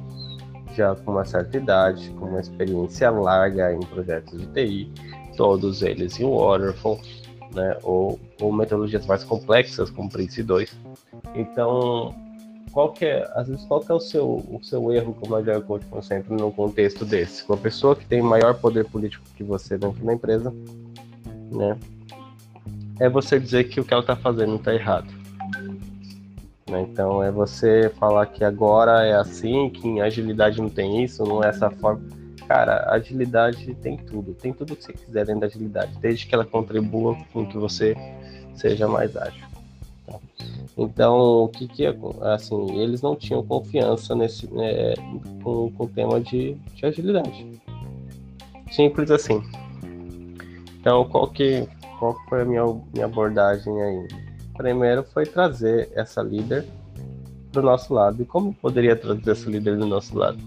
já 0.75 0.95
com 0.95 1.11
uma 1.11 1.25
certa 1.25 1.57
idade, 1.57 2.09
com 2.11 2.25
uma 2.25 2.39
experiência 2.39 3.09
larga 3.09 3.73
em 3.73 3.79
projetos 3.79 4.39
de 4.39 4.47
TI, 4.47 4.91
todos 5.35 5.81
eles 5.81 6.19
em 6.19 6.25
Waterfall, 6.25 6.99
né, 7.53 7.77
ou, 7.83 8.19
ou 8.41 8.51
metodologias 8.51 9.05
mais 9.05 9.23
complexas 9.23 9.89
como 9.89 10.09
Prince 10.09 10.43
2. 10.43 10.77
Então, 11.35 12.13
qual 12.71 12.91
que 12.91 13.05
é, 13.05 13.29
às 13.33 13.47
vezes, 13.47 13.65
qual 13.65 13.79
que 13.79 13.91
é 13.91 13.95
o 13.95 13.99
seu, 13.99 14.27
o 14.27 14.59
seu 14.61 14.91
erro 14.91 15.13
como 15.19 15.35
agile 15.35 15.61
coach 15.61 15.85
concentra 15.87 16.35
num 16.35 16.51
contexto 16.51 17.03
desse? 17.03 17.43
Uma 17.47 17.57
pessoa 17.57 17.95
que 17.95 18.05
tem 18.05 18.21
maior 18.21 18.55
poder 18.55 18.85
político 18.85 19.25
que 19.35 19.43
você 19.43 19.77
dentro 19.77 20.03
da 20.05 20.13
empresa, 20.13 20.53
né? 21.51 21.77
É 22.99 23.09
você 23.09 23.39
dizer 23.39 23.65
que 23.65 23.79
o 23.79 23.85
que 23.85 23.93
ela 23.93 24.01
está 24.01 24.15
fazendo 24.15 24.55
está 24.55 24.73
errado. 24.73 25.18
Né? 26.69 26.81
Então, 26.81 27.23
é 27.23 27.31
você 27.31 27.91
falar 27.99 28.25
que 28.27 28.43
agora 28.43 29.05
é 29.05 29.15
assim, 29.15 29.69
que 29.69 29.87
em 29.87 30.01
agilidade 30.01 30.61
não 30.61 30.69
tem 30.69 31.03
isso, 31.03 31.23
não 31.23 31.43
é 31.43 31.47
essa 31.49 31.69
forma. 31.69 32.01
Cara, 32.47 32.91
agilidade 32.91 33.75
tem 33.75 33.97
tudo, 33.97 34.33
tem 34.33 34.51
tudo 34.51 34.75
que 34.75 34.83
você 34.83 34.93
quiser 34.93 35.25
dentro 35.25 35.41
da 35.41 35.47
agilidade, 35.47 35.91
desde 35.99 36.25
que 36.25 36.33
ela 36.33 36.45
contribua 36.45 37.15
com 37.31 37.45
que 37.45 37.57
você 37.57 37.95
seja 38.55 38.87
mais 38.87 39.15
ágil. 39.15 39.47
Então, 40.77 41.43
o 41.43 41.49
que 41.49 41.67
que 41.67 41.85
assim, 42.21 42.79
eles 42.79 43.01
não 43.01 43.15
tinham 43.15 43.43
confiança 43.43 44.15
nesse 44.15 44.47
né, 44.53 44.93
com, 45.43 45.69
com 45.71 45.83
o 45.83 45.87
tema 45.87 46.19
de, 46.21 46.53
de 46.73 46.85
agilidade. 46.85 47.45
Simples 48.71 49.11
assim. 49.11 49.43
Então, 50.79 51.03
qual 51.09 51.27
que 51.27 51.67
qual 51.99 52.15
foi 52.29 52.41
a 52.43 52.45
minha, 52.45 52.63
minha 52.93 53.05
abordagem 53.05 53.73
aí? 53.81 54.28
Primeiro 54.59 55.05
foi 55.05 55.25
trazer 55.25 55.89
essa 55.95 56.21
líder 56.21 56.65
do 57.49 57.61
nosso 57.61 57.93
lado. 57.93 58.21
E 58.21 58.25
como 58.25 58.53
poderia 58.53 58.93
trazer 58.93 59.31
essa 59.31 59.49
líder 59.49 59.77
do 59.77 59.85
nosso 59.85 60.17
lado? 60.17 60.37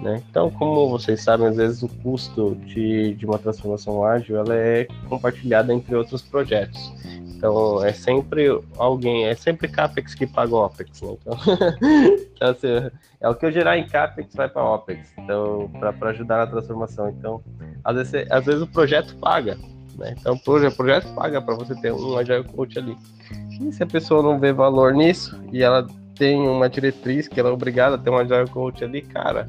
Né? 0.00 0.22
Então, 0.30 0.50
como 0.50 0.88
vocês 0.88 1.22
sabem, 1.22 1.48
às 1.48 1.56
vezes 1.58 1.82
o 1.82 1.88
custo 1.88 2.54
de, 2.64 3.12
de 3.12 3.26
uma 3.26 3.38
transformação 3.38 4.02
ágil 4.02 4.38
ela 4.38 4.54
é 4.56 4.88
compartilhada 5.06 5.70
entre 5.70 5.94
outros 5.94 6.22
projetos. 6.22 6.80
Então 7.36 7.84
é 7.84 7.92
sempre 7.92 8.48
alguém, 8.78 9.26
é 9.26 9.34
sempre 9.34 9.68
CAPEX 9.68 10.14
que 10.14 10.26
paga 10.26 10.56
OPEX, 10.56 11.02
né? 11.02 11.10
Então, 11.20 11.38
então 12.34 12.50
assim, 12.50 12.90
é 13.20 13.28
o 13.28 13.34
que 13.34 13.44
eu 13.44 13.52
gerar 13.52 13.76
em 13.76 13.86
CAPEX 13.86 14.34
vai 14.34 14.48
para 14.48 14.64
OPEX, 14.64 15.12
então, 15.18 15.70
para 15.98 16.08
ajudar 16.08 16.38
na 16.38 16.46
transformação. 16.46 17.10
Então, 17.10 17.42
às 17.84 17.96
vezes, 17.96 18.30
às 18.30 18.46
vezes 18.46 18.62
o 18.62 18.66
projeto 18.66 19.14
paga, 19.16 19.58
né? 19.96 20.14
Então, 20.18 20.34
o 20.34 20.40
projeto 20.72 21.14
paga 21.14 21.40
para 21.40 21.54
você 21.54 21.74
ter 21.74 21.92
um 21.92 22.16
Agile 22.16 22.44
Coach 22.44 22.78
ali. 22.78 22.96
E 23.60 23.72
se 23.72 23.82
a 23.82 23.86
pessoa 23.86 24.22
não 24.22 24.38
vê 24.38 24.52
valor 24.52 24.92
nisso 24.92 25.38
e 25.52 25.62
ela 25.62 25.86
tem 26.14 26.40
uma 26.46 26.68
diretriz 26.68 27.28
que 27.28 27.40
ela 27.40 27.50
é 27.50 27.52
obrigada 27.52 27.96
a 27.96 27.98
ter 27.98 28.10
um 28.10 28.16
Agile 28.16 28.48
Coach 28.50 28.84
ali, 28.84 29.02
cara, 29.02 29.48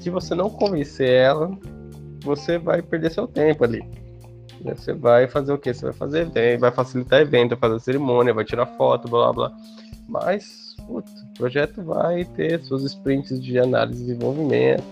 se 0.00 0.10
você 0.10 0.34
não 0.34 0.48
convencer 0.48 1.08
ela, 1.08 1.50
você 2.22 2.58
vai 2.58 2.82
perder 2.82 3.10
seu 3.10 3.26
tempo 3.26 3.64
ali. 3.64 3.82
Você 4.64 4.92
vai 4.92 5.26
fazer 5.26 5.52
o 5.52 5.58
quê? 5.58 5.72
Você 5.72 5.86
vai 5.86 5.94
fazer 5.94 6.28
vai 6.58 6.70
facilitar 6.70 7.20
evento, 7.20 7.50
vai 7.50 7.70
fazer 7.70 7.80
cerimônia, 7.80 8.34
vai 8.34 8.44
tirar 8.44 8.66
foto, 8.66 9.08
blá 9.08 9.32
blá. 9.32 9.52
Mas, 10.08 10.74
putz, 10.86 11.10
o 11.22 11.34
projeto 11.34 11.82
vai 11.82 12.24
ter 12.24 12.60
suas 12.64 12.82
sprints 12.84 13.40
de 13.42 13.58
análise 13.58 14.00
de 14.00 14.06
desenvolvimento, 14.08 14.84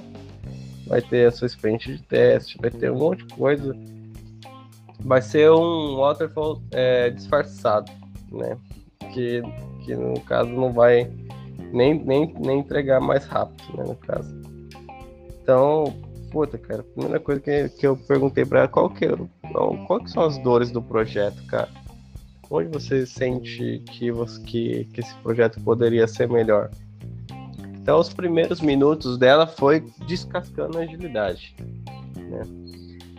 vai 0.86 1.02
ter 1.02 1.26
a 1.26 1.32
sua 1.32 1.46
sprint 1.46 1.96
de 1.96 2.02
teste, 2.02 2.56
vai 2.60 2.70
ter 2.70 2.90
um 2.90 2.98
monte 2.98 3.24
de 3.26 3.34
coisa. 3.34 3.76
Vai 5.00 5.22
ser 5.22 5.50
um 5.50 5.96
waterfall 5.96 6.60
é, 6.72 7.10
disfarçado, 7.10 7.90
né? 8.30 8.56
Que, 9.12 9.42
que 9.84 9.94
no 9.94 10.20
caso 10.20 10.50
não 10.50 10.72
vai 10.72 11.10
nem, 11.72 11.94
nem, 11.94 12.34
nem 12.38 12.58
entregar 12.60 13.00
mais 13.00 13.24
rápido, 13.24 13.76
né? 13.76 13.84
No 13.84 13.94
caso. 13.94 14.28
Então, 15.42 15.94
puta, 16.30 16.58
cara, 16.58 16.80
a 16.80 16.84
primeira 16.84 17.20
coisa 17.20 17.40
que, 17.40 17.68
que 17.70 17.86
eu 17.86 17.96
perguntei 17.96 18.44
pra 18.44 18.60
ela, 18.60 18.68
qual 18.68 18.90
que, 18.90 19.04
é, 19.04 19.16
qual 19.86 20.00
que 20.00 20.10
são 20.10 20.24
as 20.24 20.38
dores 20.38 20.70
do 20.70 20.82
projeto, 20.82 21.42
cara? 21.46 21.68
Onde 22.50 22.68
você 22.68 23.06
sente 23.06 23.82
que, 23.90 24.10
você, 24.10 24.40
que, 24.42 24.84
que 24.86 25.00
esse 25.00 25.14
projeto 25.16 25.60
poderia 25.60 26.06
ser 26.06 26.28
melhor? 26.28 26.70
Então, 27.74 27.98
os 27.98 28.12
primeiros 28.12 28.60
minutos 28.60 29.16
dela 29.16 29.46
foi 29.46 29.80
descascando 30.06 30.78
a 30.78 30.82
agilidade, 30.82 31.54
né? 32.16 32.42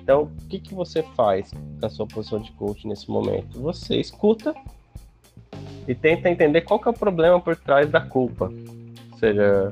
Então, 0.10 0.24
o 0.24 0.47
que, 0.47 0.57
que 0.57 0.74
você 0.74 1.03
faz 1.16 1.51
na 1.80 1.88
sua 1.88 2.07
posição 2.07 2.41
de 2.41 2.51
coach 2.53 2.88
nesse 2.88 3.12
momento? 3.12 3.62
Você 3.62 3.97
escuta 3.97 4.55
e 5.88 5.93
tenta 5.93 6.32
entender 6.32 6.62
qual 6.62 6.82
é 6.84 6.89
o 6.89 6.93
problema 6.93 7.39
por 7.39 7.55
trás 7.55 7.88
da 7.88 8.01
culpa. 8.01 8.45
Ou 8.45 9.18
seja, 9.20 9.72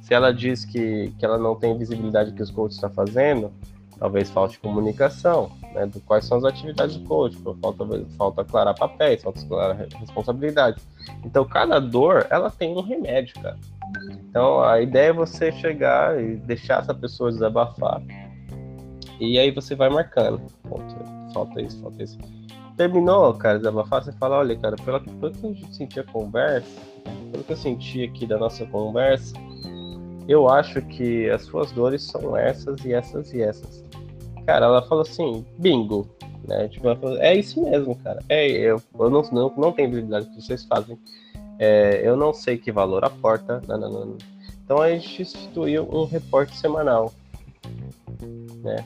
se 0.00 0.12
ela 0.12 0.34
diz 0.34 0.64
que, 0.64 1.12
que 1.16 1.24
ela 1.24 1.38
não 1.38 1.54
tem 1.54 1.78
visibilidade 1.78 2.32
que 2.32 2.42
os 2.42 2.50
coaches 2.50 2.74
estão 2.74 2.90
fazendo, 2.90 3.52
talvez 4.00 4.30
falte 4.30 4.58
comunicação, 4.58 5.52
né, 5.72 5.86
do 5.86 6.00
quais 6.00 6.24
são 6.24 6.38
as 6.38 6.44
atividades 6.44 6.96
do 6.96 7.06
coach, 7.06 7.38
falta, 7.60 7.84
falta 8.18 8.42
aclarar 8.42 8.74
papéis, 8.76 9.22
falta 9.22 9.40
aclarar 9.42 9.76
responsabilidade. 9.96 10.82
Então, 11.24 11.44
cada 11.44 11.78
dor, 11.78 12.26
ela 12.30 12.50
tem 12.50 12.76
um 12.76 12.82
remédio, 12.82 13.40
cara. 13.40 13.58
Então, 14.28 14.60
a 14.60 14.80
ideia 14.80 15.10
é 15.10 15.12
você 15.12 15.52
chegar 15.52 16.20
e 16.20 16.34
deixar 16.34 16.80
essa 16.80 16.92
pessoa 16.92 17.30
desabafar, 17.30 18.02
e 19.22 19.38
aí 19.38 19.50
você 19.50 19.74
vai 19.74 19.88
marcando. 19.88 20.40
Ponto, 20.68 20.94
falta 21.32 21.60
isso, 21.60 21.80
falta 21.80 22.02
isso. 22.02 22.18
Terminou, 22.76 23.34
cara, 23.34 23.58
desabafar, 23.58 24.02
você 24.02 24.12
fala, 24.12 24.38
olha, 24.38 24.56
cara, 24.56 24.76
pelo, 24.76 25.00
pelo 25.00 25.32
que 25.32 25.46
eu 25.46 25.72
senti 25.72 26.00
a 26.00 26.04
conversa, 26.04 26.80
pelo 27.30 27.44
que 27.44 27.52
eu 27.52 27.56
senti 27.56 28.02
aqui 28.04 28.26
da 28.26 28.38
nossa 28.38 28.64
conversa, 28.66 29.34
eu 30.26 30.48
acho 30.48 30.80
que 30.82 31.28
as 31.30 31.42
suas 31.42 31.70
dores 31.72 32.02
são 32.02 32.36
essas 32.36 32.84
e 32.84 32.92
essas 32.92 33.32
e 33.32 33.42
essas. 33.42 33.84
Cara, 34.46 34.66
ela 34.66 34.82
falou 34.82 35.02
assim, 35.02 35.44
bingo, 35.58 36.08
né? 36.48 36.68
Tipo, 36.68 36.88
ela 36.88 36.96
falou, 36.96 37.18
é 37.18 37.36
isso 37.36 37.62
mesmo, 37.62 37.94
cara. 37.96 38.20
É, 38.28 38.48
eu, 38.48 38.80
eu 38.98 39.10
não, 39.10 39.22
não, 39.30 39.54
não 39.56 39.72
tenho 39.72 39.88
habilidade 39.88 40.26
que 40.26 40.40
vocês 40.40 40.64
fazem. 40.64 40.98
É, 41.58 42.00
eu 42.02 42.16
não 42.16 42.32
sei 42.32 42.58
que 42.58 42.72
valor 42.72 43.04
aporta. 43.04 43.60
Não. 43.68 44.16
Então 44.64 44.80
a 44.80 44.90
gente 44.90 45.22
instituiu 45.22 45.88
um 45.92 46.04
reporte 46.04 46.56
semanal, 46.56 47.12
né? 48.62 48.84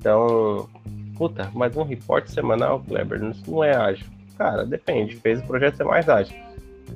Então, 0.00 0.66
puta, 1.14 1.50
mas 1.52 1.76
um 1.76 1.82
reporte 1.82 2.32
semanal, 2.32 2.80
Kleber, 2.80 3.20
não 3.46 3.62
é 3.62 3.76
ágil. 3.76 4.06
Cara, 4.38 4.64
depende. 4.64 5.16
Fez 5.16 5.40
o 5.40 5.46
projeto 5.46 5.76
ser 5.76 5.84
mais 5.84 6.08
ágil, 6.08 6.34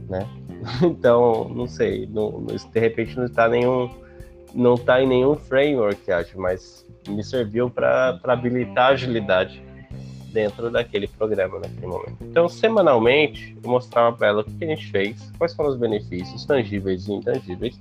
né? 0.09 0.27
então, 0.83 1.47
não 1.51 1.67
sei, 1.67 2.09
não, 2.11 2.47
de 2.47 2.81
repente 2.81 3.15
não 3.17 3.27
está 3.27 3.47
nenhum 3.47 3.91
não 4.55 4.75
está 4.75 5.03
em 5.03 5.07
nenhum 5.07 5.35
framework, 5.35 6.11
acho, 6.13 6.41
mas 6.41 6.87
me 7.09 7.25
serviu 7.25 7.69
para 7.69 8.21
habilitar 8.23 8.93
agilidade 8.93 9.61
dentro 10.33 10.71
daquele 10.71 11.09
programa 11.09 11.59
naquele 11.59 11.87
momento. 11.87 12.17
Então, 12.21 12.49
semanalmente, 12.49 13.57
eu 13.63 13.69
mostrava 13.69 14.17
para 14.17 14.29
ela 14.29 14.41
o 14.43 14.45
que 14.45 14.65
a 14.65 14.69
gente 14.69 14.91
fez, 14.91 15.33
quais 15.37 15.55
foram 15.55 15.71
os 15.71 15.77
benefícios 15.77 16.45
tangíveis 16.45 17.09
e 17.09 17.13
intangíveis, 17.13 17.81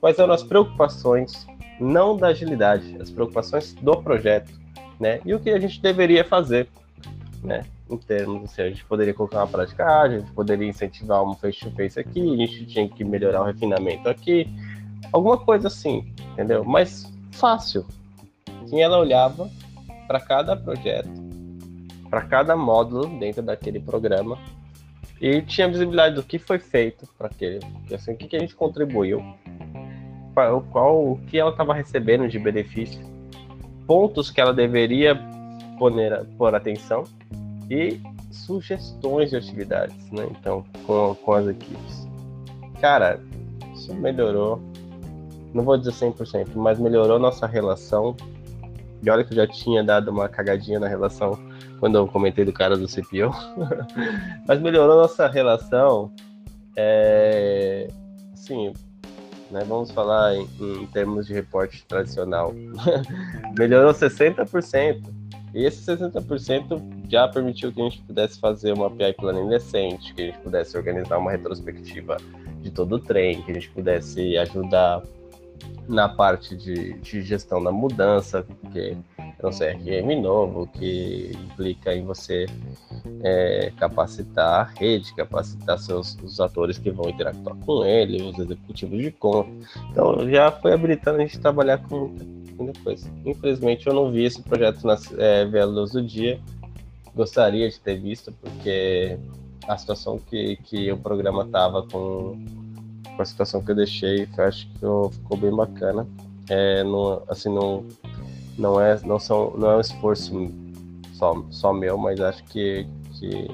quais 0.00 0.18
eram 0.18 0.32
as 0.32 0.42
preocupações, 0.42 1.46
não 1.78 2.16
da 2.16 2.28
agilidade, 2.28 2.96
as 3.00 3.10
preocupações 3.10 3.74
do 3.74 3.96
projeto, 4.02 4.63
né? 4.98 5.20
E 5.24 5.34
o 5.34 5.40
que 5.40 5.50
a 5.50 5.58
gente 5.58 5.80
deveria 5.80 6.24
fazer, 6.24 6.68
né? 7.42 7.64
em 7.88 7.98
termos 7.98 8.44
assim, 8.44 8.62
a 8.62 8.68
gente 8.68 8.84
poderia 8.84 9.12
colocar 9.12 9.38
uma 9.38 9.46
prática 9.46 9.84
ágil, 9.84 10.18
a 10.18 10.20
gente 10.20 10.32
poderia 10.32 10.68
incentivar 10.68 11.22
um 11.22 11.34
face-to-face 11.34 12.00
aqui, 12.00 12.34
a 12.34 12.36
gente 12.36 12.66
tinha 12.66 12.88
que 12.88 13.04
melhorar 13.04 13.42
o 13.42 13.44
refinamento 13.44 14.08
aqui, 14.08 14.48
alguma 15.12 15.36
coisa 15.36 15.68
assim, 15.68 16.12
entendeu? 16.32 16.64
Mas 16.64 17.12
fácil. 17.32 17.86
Assim, 18.62 18.80
ela 18.80 18.98
olhava 18.98 19.50
para 20.06 20.20
cada 20.20 20.56
projeto, 20.56 21.10
para 22.08 22.22
cada 22.22 22.56
módulo 22.56 23.18
dentro 23.18 23.42
daquele 23.42 23.80
programa 23.80 24.38
e 25.20 25.42
tinha 25.42 25.68
visibilidade 25.68 26.14
do 26.14 26.22
que 26.22 26.38
foi 26.38 26.58
feito 26.58 27.06
para 27.18 27.26
aquele, 27.26 27.60
assim, 27.92 28.12
o 28.12 28.16
que, 28.16 28.26
que 28.26 28.36
a 28.36 28.40
gente 28.40 28.54
contribuiu, 28.54 29.22
qual, 30.32 30.62
qual 30.62 31.12
o 31.12 31.18
que 31.26 31.38
ela 31.38 31.50
estava 31.50 31.74
recebendo 31.74 32.26
de 32.28 32.38
benefício, 32.38 33.00
pontos 33.86 34.30
que 34.30 34.40
ela 34.40 34.52
deveria 34.52 35.18
poner, 35.78 36.24
pôr 36.36 36.54
atenção 36.54 37.04
e 37.70 38.00
sugestões 38.30 39.30
de 39.30 39.36
atividades, 39.36 40.10
né? 40.10 40.26
Então, 40.30 40.64
com, 40.86 41.14
com 41.14 41.32
as 41.32 41.46
equipes. 41.46 42.08
Cara, 42.80 43.20
isso 43.74 43.94
melhorou, 43.94 44.60
não 45.52 45.64
vou 45.64 45.76
dizer 45.76 45.92
100%, 45.92 46.48
mas 46.54 46.78
melhorou 46.78 47.18
nossa 47.18 47.46
relação. 47.46 48.16
E 49.02 49.10
olha 49.10 49.24
que 49.24 49.32
eu 49.32 49.36
já 49.36 49.46
tinha 49.46 49.84
dado 49.84 50.10
uma 50.10 50.28
cagadinha 50.28 50.80
na 50.80 50.88
relação 50.88 51.38
quando 51.78 51.98
eu 51.98 52.08
comentei 52.08 52.44
do 52.44 52.52
cara 52.52 52.76
do 52.76 52.88
CPO. 52.88 53.30
mas 54.46 54.60
melhorou 54.60 54.96
nossa 54.96 55.28
relação, 55.28 56.10
é, 56.76 57.88
assim, 58.32 58.72
né, 59.54 59.64
vamos 59.64 59.92
falar 59.92 60.34
em, 60.34 60.48
em 60.60 60.86
termos 60.86 61.28
de 61.28 61.32
reporte 61.32 61.84
tradicional. 61.86 62.52
melhorou 63.56 63.92
60%. 63.92 65.00
E 65.54 65.64
esse 65.64 65.86
60% 65.96 66.82
já 67.08 67.28
permitiu 67.28 67.72
que 67.72 67.80
a 67.80 67.84
gente 67.84 68.02
pudesse 68.02 68.40
fazer 68.40 68.72
uma 68.72 68.88
API 68.88 69.12
planning 69.12 69.48
decente, 69.48 70.12
que 70.12 70.22
a 70.22 70.24
gente 70.26 70.38
pudesse 70.40 70.76
organizar 70.76 71.18
uma 71.18 71.30
retrospectiva 71.30 72.16
de 72.60 72.72
todo 72.72 72.96
o 72.96 72.98
trem, 72.98 73.40
que 73.42 73.52
a 73.52 73.54
gente 73.54 73.70
pudesse 73.70 74.36
ajudar 74.36 75.00
na 75.86 76.08
parte 76.08 76.56
de, 76.56 76.94
de 76.94 77.22
gestão 77.22 77.62
da 77.62 77.70
mudança, 77.70 78.44
porque 78.60 78.96
é 79.44 79.48
um 79.48 79.52
CRM 79.52 80.22
novo, 80.22 80.66
que 80.66 81.32
implica 81.32 81.94
em 81.94 82.04
você 82.04 82.46
é, 83.22 83.72
capacitar 83.76 84.60
a 84.60 84.62
rede, 84.64 85.14
capacitar 85.14 85.78
seus, 85.78 86.16
os 86.22 86.40
atores 86.40 86.78
que 86.78 86.90
vão 86.90 87.10
interactuar 87.10 87.56
com 87.56 87.84
ele, 87.84 88.22
os 88.22 88.38
executivos 88.38 88.98
de 88.98 89.10
conta. 89.10 89.50
Então 89.90 90.28
já 90.30 90.50
foi 90.50 90.72
habilitando 90.72 91.18
a 91.18 91.20
gente 91.22 91.38
trabalhar 91.38 91.78
com 91.78 92.14
muita 92.56 92.80
coisa. 92.80 93.08
Infelizmente 93.24 93.86
eu 93.86 93.94
não 93.94 94.10
vi 94.10 94.24
esse 94.24 94.42
projeto 94.42 94.86
na 94.86 94.96
é, 95.18 95.64
luz 95.64 95.92
do 95.92 96.02
dia. 96.02 96.40
Gostaria 97.14 97.68
de 97.68 97.78
ter 97.78 98.00
visto, 98.00 98.32
porque 98.32 99.18
a 99.68 99.76
situação 99.76 100.18
que, 100.18 100.56
que 100.56 100.90
o 100.90 100.96
programa 100.96 101.46
tava 101.46 101.86
com, 101.86 102.44
com 103.16 103.22
a 103.22 103.24
situação 103.24 103.62
que 103.62 103.70
eu 103.70 103.76
deixei, 103.76 104.28
eu 104.36 104.44
acho 104.44 104.66
que 104.68 104.74
ficou 104.74 105.36
bem 105.36 105.54
bacana. 105.54 106.06
É, 106.48 106.84
não, 106.84 107.22
assim, 107.28 107.48
não, 107.48 107.84
não, 108.58 108.80
é, 108.80 109.00
não, 109.04 109.18
são, 109.18 109.52
não 109.56 109.70
é 109.70 109.76
um 109.76 109.80
esforço 109.80 110.50
só, 111.12 111.44
só 111.50 111.72
meu, 111.72 111.96
mas 111.96 112.20
acho 112.20 112.44
que, 112.44 112.86
que, 113.12 113.48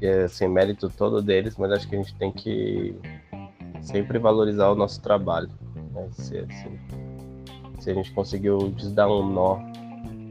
é 0.00 0.24
assim, 0.24 0.48
mérito 0.48 0.88
todo 0.88 1.22
deles, 1.22 1.56
mas 1.56 1.72
acho 1.72 1.88
que 1.88 1.96
a 1.96 1.98
gente 1.98 2.14
tem 2.16 2.32
que 2.32 2.94
sempre 3.82 4.18
valorizar 4.18 4.70
o 4.70 4.74
nosso 4.74 5.00
trabalho. 5.00 5.48
Né? 5.92 6.08
Se, 6.12 6.38
assim, 6.38 6.78
se 7.80 7.90
a 7.90 7.94
gente 7.94 8.12
conseguiu 8.12 8.70
desdar 8.70 9.08
um 9.08 9.26
nó 9.28 9.58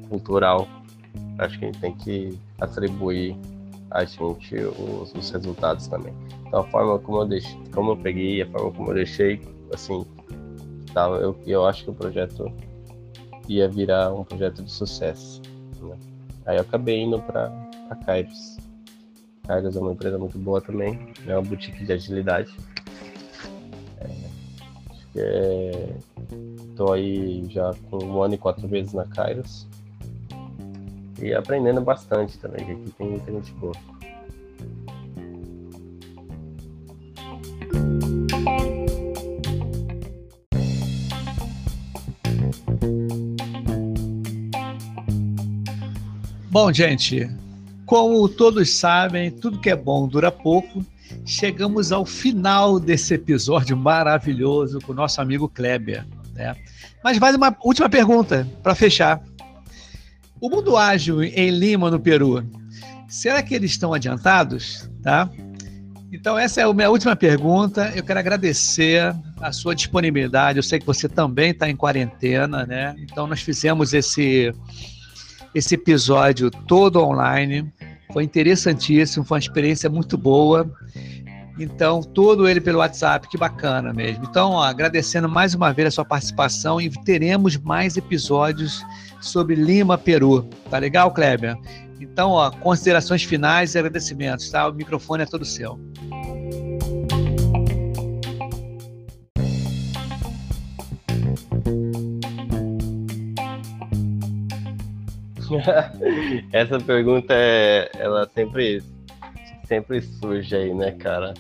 cultural, 0.10 0.68
acho 1.40 1.58
que 1.60 1.66
a 1.66 1.72
gente 1.72 1.80
tem 1.80 1.94
que 1.94 2.40
atribuir 2.60 3.36
a 3.92 4.04
gente 4.06 4.56
os, 4.56 5.14
os 5.14 5.30
resultados 5.30 5.88
também. 5.88 6.14
Então 6.48 6.62
a 6.62 6.64
forma 6.64 6.98
como 7.00 7.20
eu 7.20 7.26
deixei, 7.26 7.60
como 7.72 7.92
eu 7.92 7.98
peguei, 7.98 8.42
a 8.42 8.48
forma 8.48 8.72
como 8.72 8.90
eu 8.90 8.96
deixei, 8.96 9.42
assim, 9.74 10.06
tava, 10.94 11.18
eu, 11.18 11.36
eu 11.46 11.66
acho 11.66 11.84
que 11.84 11.92
o 11.92 11.94
projeto 11.94 12.52
ia 13.48 13.68
virar 13.68 14.14
um 14.14 14.24
projeto 14.24 14.64
de 14.64 14.72
sucesso. 14.72 15.42
Né? 15.82 15.98
Aí 16.46 16.58
eu 16.58 16.62
acabei 16.62 17.02
indo 17.02 17.20
para 17.22 17.52
a 17.90 17.96
Kairos. 17.96 18.58
Kairos 19.48 19.76
é 19.76 19.80
uma 19.80 19.92
empresa 19.92 20.18
muito 20.18 20.38
boa 20.38 20.62
também, 20.62 21.14
é 21.28 21.36
uma 21.36 21.42
boutique 21.42 21.86
de 21.86 21.94
agilidade. 21.94 22.56
É, 24.00 24.08
que 25.12 25.20
é 25.20 25.96
Estou 26.74 26.92
aí 26.94 27.46
já 27.50 27.72
com 27.92 28.04
um 28.04 28.24
ano 28.24 28.34
e 28.34 28.38
quatro 28.38 28.68
meses 28.68 28.94
na 28.94 29.06
Kairos. 29.06 29.68
E 31.22 31.32
aprendendo 31.32 31.82
bastante 31.82 32.38
também, 32.40 32.64
aqui 32.64 32.92
tem 32.98 33.10
muita 33.10 33.32
gente 33.32 33.52
boa. 33.54 33.76
Bom, 46.54 46.72
gente, 46.72 47.28
como 47.84 48.30
todos 48.30 48.70
sabem, 48.70 49.32
tudo 49.32 49.60
que 49.60 49.72
é 49.72 49.76
bom 49.76 50.08
dura 50.08 50.32
pouco. 50.32 50.86
Chegamos 51.26 51.92
ao 51.92 52.06
final 52.06 52.80
desse 52.80 53.16
episódio 53.16 53.76
maravilhoso 53.76 54.78
com 54.82 54.92
o 54.92 54.96
nosso 54.96 55.20
amigo 55.20 55.50
Kleber. 55.50 56.06
Né? 56.36 56.56
Mas 57.04 57.18
vale 57.18 57.38
uma 57.38 57.58
última 57.64 57.90
pergunta 57.90 58.48
para 58.62 58.76
fechar. 58.76 59.20
O 60.40 60.48
mundo 60.48 60.78
ágil 60.78 61.24
em 61.24 61.50
Lima, 61.50 61.90
no 61.90 62.00
Peru, 62.00 62.48
será 63.08 63.42
que 63.42 63.56
eles 63.56 63.72
estão 63.72 63.92
adiantados? 63.92 64.88
Tá? 65.02 65.28
Então, 66.12 66.38
essa 66.38 66.62
é 66.62 66.66
a 66.66 66.72
minha 66.72 66.92
última 66.92 67.16
pergunta. 67.16 67.92
Eu 67.96 68.04
quero 68.04 68.20
agradecer 68.20 69.12
a 69.42 69.52
sua 69.52 69.74
disponibilidade. 69.74 70.60
Eu 70.60 70.64
sei 70.64 70.78
que 70.80 70.86
você 70.86 71.10
também 71.10 71.50
está 71.50 71.68
em 71.68 71.76
quarentena, 71.76 72.64
né? 72.64 72.94
Então, 73.00 73.26
nós 73.26 73.42
fizemos 73.42 73.92
esse 73.92 74.54
esse 75.54 75.76
episódio 75.76 76.50
todo 76.50 77.02
online. 77.02 77.72
Foi 78.12 78.24
interessantíssimo, 78.24 79.26
foi 79.26 79.36
uma 79.36 79.40
experiência 79.40 79.90
muito 79.90 80.18
boa. 80.18 80.70
Então, 81.60 82.02
todo 82.02 82.48
ele 82.48 82.60
pelo 82.60 82.80
WhatsApp, 82.80 83.28
que 83.28 83.38
bacana 83.38 83.94
mesmo. 83.94 84.26
Então, 84.26 84.52
ó, 84.52 84.64
agradecendo 84.64 85.30
mais 85.30 85.54
uma 85.54 85.72
vez 85.72 85.90
a 85.90 85.92
sua 85.92 86.06
participação 86.06 86.82
e 86.82 86.90
teremos 86.90 87.58
mais 87.58 87.96
episódios 87.96 88.84
sobre 89.22 89.56
Lima, 89.56 89.98
Peru. 89.98 90.50
Tá 90.70 90.80
legal, 90.80 91.12
Kleber? 91.12 91.56
Então, 92.00 92.32
ó, 92.32 92.50
considerações 92.50 93.24
finais 93.24 93.76
e 93.76 93.80
agradecimentos, 93.80 94.50
tá? 94.50 94.68
O 94.68 94.74
microfone 94.74 95.24
é 95.24 95.26
todo 95.26 95.46
seu. 95.46 95.80
Essa 106.52 106.80
pergunta 106.80 107.34
é, 107.34 107.90
ela 107.98 108.28
sempre, 108.34 108.82
sempre 109.66 110.02
surge 110.02 110.56
aí, 110.56 110.74
né, 110.74 110.92
cara? 110.92 111.34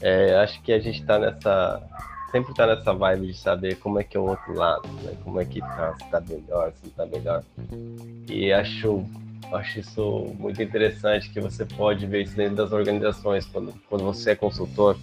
É, 0.00 0.34
acho 0.36 0.60
que 0.62 0.72
a 0.72 0.78
gente 0.78 1.04
tá 1.04 1.18
nessa, 1.18 1.82
sempre 2.30 2.54
tá 2.54 2.66
nessa 2.66 2.92
vibe 2.92 3.28
de 3.28 3.34
saber 3.34 3.76
como 3.76 4.00
é 4.00 4.04
que 4.04 4.16
é 4.16 4.20
o 4.20 4.28
outro 4.28 4.54
lado, 4.54 4.88
né? 5.02 5.12
Como 5.22 5.40
é 5.40 5.44
que 5.44 5.60
tá, 5.60 5.94
se 5.98 6.10
tá 6.10 6.20
melhor, 6.20 6.72
se 6.72 6.86
não 6.86 6.92
tá 6.92 7.06
melhor. 7.06 7.42
E 8.28 8.52
acho, 8.52 9.04
acho 9.52 9.80
isso 9.80 10.34
muito 10.38 10.62
interessante 10.62 11.30
que 11.30 11.40
você 11.40 11.64
pode 11.64 12.06
ver 12.06 12.22
isso 12.22 12.36
dentro 12.36 12.56
das 12.56 12.72
organizações 12.72 13.46
quando, 13.46 13.74
quando 13.88 14.04
você 14.04 14.30
é 14.30 14.34
consultor 14.36 14.96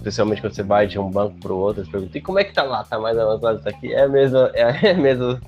especialmente 0.00 0.40
quando 0.40 0.54
você 0.54 0.62
vai 0.62 0.86
de 0.86 0.98
um 0.98 1.10
banco 1.10 1.36
para 1.38 1.52
o 1.52 1.58
outro, 1.58 1.84
você 1.84 1.90
pergunta, 1.90 2.16
e 2.16 2.20
como 2.20 2.38
é 2.38 2.44
que 2.44 2.54
tá 2.54 2.62
lá? 2.62 2.82
Tá 2.82 2.98
mais 2.98 3.18
avançado 3.18 3.58
isso 3.58 3.68
aqui? 3.68 3.92
É 3.92 4.04
a 4.04 4.08
mesma, 4.08 4.50
é 4.54 4.90
a 4.90 4.94
mesma 4.94 5.40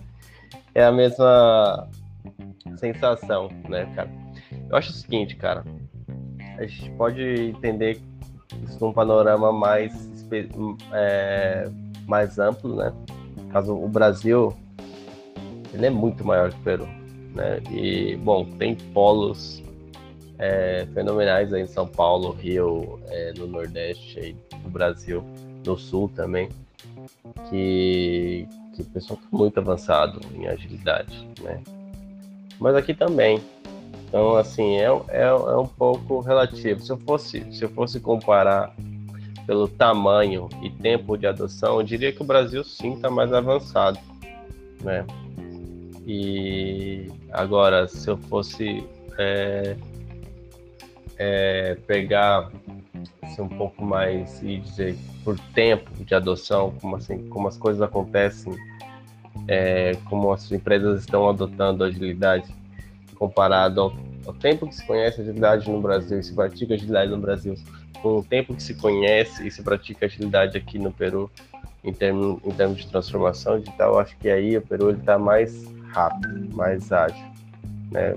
é 0.74 0.84
a 0.84 0.92
mesma 0.92 1.88
sensação, 2.76 3.48
né, 3.68 3.90
cara? 3.94 4.10
Eu 4.68 4.76
acho 4.76 4.90
o 4.90 4.94
seguinte, 4.94 5.36
cara, 5.36 5.64
a 6.58 6.66
gente 6.66 6.90
pode 6.92 7.22
entender 7.22 8.00
isso 8.64 8.78
num 8.80 8.92
panorama 8.92 9.52
mais, 9.52 9.92
é, 10.92 11.68
mais 12.06 12.38
amplo, 12.38 12.76
né? 12.76 12.92
Caso 13.50 13.74
o 13.74 13.88
Brasil, 13.88 14.54
ele 15.74 15.86
é 15.86 15.90
muito 15.90 16.24
maior 16.24 16.50
que 16.50 16.56
o 16.56 16.62
Peru, 16.62 16.86
né? 17.34 17.60
E, 17.70 18.16
bom, 18.16 18.44
tem 18.44 18.74
polos 18.74 19.62
é, 20.38 20.86
fenomenais 20.92 21.52
aí 21.52 21.62
em 21.62 21.66
São 21.66 21.86
Paulo, 21.86 22.32
Rio, 22.32 22.98
é, 23.08 23.32
no 23.36 23.46
Nordeste 23.46 24.18
aí 24.18 24.36
do 24.62 24.70
Brasil, 24.70 25.22
no 25.66 25.76
Sul 25.78 26.10
também, 26.14 26.48
que, 27.48 28.48
que 28.72 28.82
o 28.82 28.84
pessoal 28.86 29.18
está 29.22 29.36
muito 29.36 29.58
avançado 29.58 30.20
em 30.34 30.46
agilidade, 30.46 31.28
né? 31.40 31.62
Mas 32.58 32.74
aqui 32.74 32.94
também. 32.94 33.42
Então, 34.08 34.36
assim, 34.36 34.76
é, 34.76 34.86
é, 35.08 35.22
é 35.24 35.56
um 35.56 35.66
pouco 35.66 36.20
relativo. 36.20 36.80
Se 36.80 36.92
eu 36.92 36.98
fosse, 36.98 37.44
se 37.52 37.64
eu 37.64 37.68
fosse 37.70 37.98
comparar 37.98 38.74
pelo 39.46 39.66
tamanho 39.66 40.48
e 40.62 40.70
tempo 40.70 41.16
de 41.16 41.26
adoção, 41.26 41.76
eu 41.76 41.82
diria 41.82 42.12
que 42.12 42.22
o 42.22 42.24
Brasil 42.24 42.62
sim 42.62 42.94
está 42.94 43.10
mais 43.10 43.32
avançado, 43.32 43.98
né? 44.82 45.04
E 46.06 47.10
agora, 47.30 47.88
se 47.88 48.08
eu 48.08 48.16
fosse 48.16 48.84
é, 49.18 49.76
é, 51.16 51.74
pegar 51.86 52.50
assim, 53.22 53.42
um 53.42 53.48
pouco 53.48 53.84
mais 53.84 54.42
e 54.42 54.58
dizer 54.58 54.96
por 55.24 55.38
tempo 55.54 55.90
de 56.04 56.14
adoção, 56.14 56.74
como 56.80 56.96
assim, 56.96 57.28
como 57.28 57.48
as 57.48 57.56
coisas 57.56 57.82
acontecem, 57.82 58.52
é, 59.48 59.92
como 60.08 60.32
as 60.32 60.50
empresas 60.50 61.00
estão 61.00 61.28
adotando 61.28 61.84
agilidade 61.84 62.54
comparado 63.16 63.80
ao, 63.80 63.92
ao, 64.26 64.34
tempo 64.34 64.66
que 64.66 64.74
se 64.74 64.84
conhece 64.86 65.20
agilidade 65.20 65.70
no 65.70 65.80
Brasil 65.80 66.18
e 66.18 66.22
se 66.22 66.34
pratica 66.34 66.74
agilidade 66.74 67.10
no 67.10 67.18
Brasil, 67.18 67.54
com 68.02 68.18
o 68.18 68.22
tempo 68.22 68.54
que 68.54 68.62
se 68.62 68.74
conhece 68.74 69.46
e 69.46 69.50
se 69.50 69.62
pratica 69.62 70.06
agilidade 70.06 70.56
aqui 70.58 70.78
no 70.78 70.90
Peru, 70.90 71.30
em 71.84 71.92
termos, 71.92 72.40
em 72.44 72.50
termos 72.50 72.78
de 72.78 72.88
transformação 72.88 73.58
digital, 73.58 73.98
acho 73.98 74.16
que 74.18 74.28
aí 74.28 74.56
o 74.56 74.62
Peru 74.62 74.90
está 74.90 75.18
mais 75.18 75.64
rápido, 75.92 76.54
mais 76.54 76.90
ágil, 76.92 77.24
né? 77.90 78.16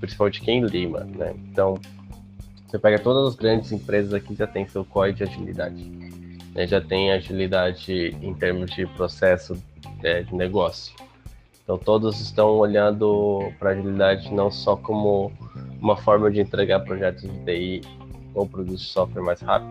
principalmente 0.00 0.40
aqui 0.40 0.50
em 0.50 0.64
Lima. 0.64 1.00
Né? 1.00 1.34
Então, 1.50 1.78
você 2.74 2.78
pega 2.80 2.98
todas 2.98 3.28
as 3.28 3.34
grandes 3.36 3.70
empresas 3.70 4.12
aqui 4.12 4.34
já 4.34 4.48
tem 4.48 4.66
seu 4.66 4.84
código 4.84 5.18
de 5.18 5.22
agilidade. 5.22 5.84
Né? 6.52 6.66
Já 6.66 6.80
tem 6.80 7.12
agilidade 7.12 8.16
em 8.20 8.34
termos 8.34 8.68
de 8.72 8.84
processo 8.84 9.56
é, 10.02 10.24
de 10.24 10.34
negócio. 10.34 10.92
Então 11.62 11.78
todos 11.78 12.20
estão 12.20 12.58
olhando 12.58 13.52
para 13.60 13.70
agilidade 13.70 14.34
não 14.34 14.50
só 14.50 14.74
como 14.74 15.30
uma 15.80 15.96
forma 15.96 16.28
de 16.32 16.40
entregar 16.40 16.80
projetos 16.80 17.22
de 17.22 17.44
TI 17.44 17.80
ou 18.34 18.44
produtos 18.44 18.80
de 18.80 18.88
software 18.88 19.22
mais 19.22 19.40
rápido, 19.40 19.70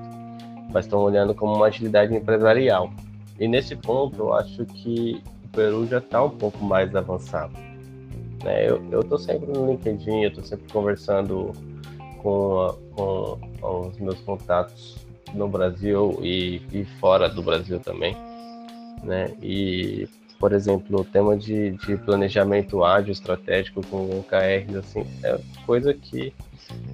mas 0.71 0.85
estão 0.85 0.99
olhando 0.99 1.35
como 1.35 1.55
uma 1.55 1.65
agilidade 1.65 2.15
empresarial. 2.15 2.89
E 3.37 3.49
nesse 3.49 3.75
ponto 3.75 4.17
eu 4.17 4.33
acho 4.33 4.65
que 4.65 5.21
o 5.43 5.47
Peru 5.49 5.85
já 5.87 5.97
está 5.97 6.23
um 6.23 6.29
pouco 6.29 6.63
mais 6.63 6.95
avançado. 6.95 7.51
Né? 8.45 8.69
Eu 8.69 9.01
estou 9.01 9.19
sempre 9.19 9.51
no 9.51 9.71
LinkedIn, 9.71 10.21
eu 10.21 10.29
estou 10.29 10.43
sempre 10.45 10.71
conversando 10.71 11.51
com, 12.23 13.37
com, 13.61 13.87
os 13.89 13.99
meus 13.99 14.19
contatos 14.21 15.05
no 15.33 15.47
Brasil 15.47 16.17
e, 16.21 16.61
e, 16.71 16.85
fora 16.99 17.27
do 17.27 17.43
Brasil 17.43 17.79
também, 17.79 18.15
né? 19.03 19.33
E, 19.41 20.07
por 20.39 20.53
exemplo, 20.53 21.01
o 21.01 21.03
tema 21.03 21.35
de, 21.35 21.71
de 21.71 21.97
planejamento 21.97 22.83
ágil 22.83 23.11
estratégico 23.11 23.85
com 23.87 24.19
OKRs, 24.19 24.75
assim, 24.75 25.05
é 25.23 25.37
coisa 25.65 25.93
que, 25.93 26.33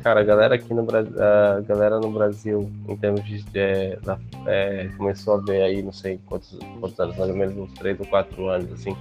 cara, 0.01 0.21
a 0.21 0.23
galera 0.23 0.55
aqui 0.55 0.73
no 0.73 0.83
Brasil, 0.83 1.13
a 1.21 1.61
galera 1.61 1.99
no 1.99 2.11
Brasil, 2.11 2.69
em 2.87 2.95
termos 2.95 3.23
de, 3.23 3.43
é, 4.47 4.89
começou 4.97 5.35
a 5.35 5.37
ver 5.37 5.61
aí, 5.61 5.83
não 5.83 5.93
sei 5.93 6.19
quantos, 6.25 6.57
quantos 6.79 6.99
anos, 6.99 7.17
mais 7.17 7.29
ou 7.29 7.37
menos 7.37 7.57
uns 7.57 7.73
três 7.73 7.99
ou 7.99 8.05
quatro 8.07 8.47
anos, 8.47 8.71
assim, 8.71 8.95